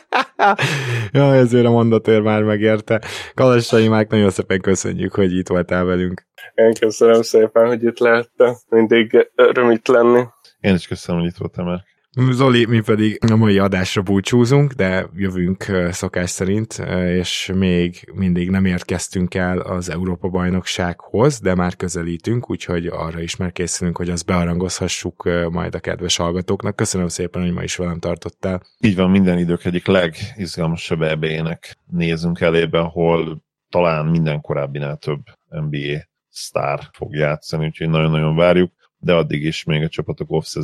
ja, 1.12 1.34
ezért 1.34 1.66
a 1.66 1.70
mondatért 1.70 2.22
már 2.22 2.42
megérte. 2.42 3.00
Kalassai 3.34 3.88
Mák, 3.88 4.10
nagyon 4.10 4.30
szépen 4.30 4.60
köszönjük, 4.60 5.14
hogy 5.14 5.36
itt 5.36 5.48
voltál 5.48 5.84
velünk. 5.84 6.26
Én 6.54 6.72
köszönöm 6.80 7.22
szépen, 7.22 7.66
hogy 7.66 7.82
itt 7.82 7.98
lehettem. 7.98 8.54
Mindig 8.68 9.30
öröm 9.34 9.70
itt 9.70 9.86
lenni. 9.86 10.22
Én 10.60 10.74
is 10.74 10.86
köszönöm, 10.86 11.20
hogy 11.20 11.30
itt 11.30 11.36
voltál 11.36 11.64
már. 11.64 11.84
Zoli, 12.18 12.66
mi 12.66 12.80
pedig 12.80 13.18
a 13.32 13.36
mai 13.36 13.58
adásra 13.58 14.02
búcsúzunk, 14.02 14.72
de 14.72 15.06
jövünk 15.14 15.64
szokás 15.90 16.30
szerint, 16.30 16.72
és 17.08 17.52
még 17.54 18.10
mindig 18.14 18.50
nem 18.50 18.64
érkeztünk 18.64 19.34
el 19.34 19.58
az 19.58 19.90
Európa-bajnoksághoz, 19.90 21.40
de 21.40 21.54
már 21.54 21.76
közelítünk, 21.76 22.50
úgyhogy 22.50 22.86
arra 22.86 23.20
is 23.20 23.36
már 23.36 23.52
hogy 23.92 24.10
azt 24.10 24.26
bearangozhassuk 24.26 25.28
majd 25.50 25.74
a 25.74 25.80
kedves 25.80 26.16
hallgatóknak. 26.16 26.76
Köszönöm 26.76 27.08
szépen, 27.08 27.42
hogy 27.42 27.52
ma 27.52 27.62
is 27.62 27.76
velem 27.76 27.98
tartottál. 27.98 28.62
Így 28.80 28.96
van, 28.96 29.10
minden 29.10 29.38
idők 29.38 29.64
egyik 29.64 29.86
legizgalmasabb 29.86 31.02
ebének 31.02 31.76
nézünk 31.86 32.40
elébe, 32.40 32.78
ahol 32.78 33.44
talán 33.68 34.06
minden 34.06 34.40
korábbinál 34.40 34.96
több 34.96 35.22
NBA 35.48 36.08
sztár 36.28 36.80
fog 36.92 37.14
játszani, 37.14 37.64
úgyhogy 37.66 37.88
nagyon-nagyon 37.88 38.36
várjuk 38.36 38.72
de 39.06 39.14
addig 39.14 39.44
is 39.44 39.64
még 39.64 39.82
a 39.82 39.88
csapatok 39.88 40.30
off 40.30 40.56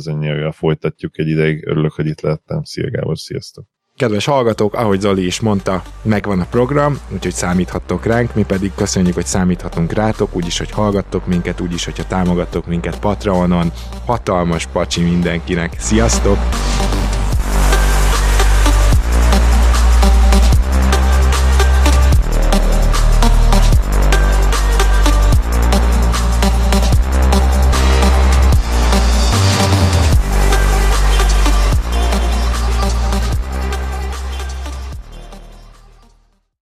folytatjuk 0.51 1.19
egy 1.19 1.27
ideig. 1.27 1.67
Örülök, 1.67 1.91
hogy 1.91 2.07
itt 2.07 2.21
lettem. 2.21 2.63
Szia 2.63 2.89
Gábor, 2.89 3.17
sziasztok! 3.17 3.65
Kedves 3.95 4.25
hallgatók, 4.25 4.73
ahogy 4.73 4.99
Zali 4.99 5.25
is 5.25 5.39
mondta, 5.39 5.83
megvan 6.01 6.39
a 6.39 6.45
program, 6.45 6.97
úgyhogy 7.13 7.33
számíthattok 7.33 8.05
ránk, 8.05 8.35
mi 8.35 8.43
pedig 8.43 8.71
köszönjük, 8.75 9.13
hogy 9.13 9.25
számíthatunk 9.25 9.93
rátok, 9.93 10.35
úgyis, 10.35 10.57
hogy 10.57 10.71
hallgattok 10.71 11.27
minket, 11.27 11.59
úgyis, 11.59 11.85
hogyha 11.85 12.07
támogattok 12.07 12.67
minket 12.67 12.99
Patreonon. 12.99 13.71
Hatalmas 14.05 14.67
pacsi 14.67 15.01
mindenkinek. 15.01 15.79
Sziasztok! 15.79 16.37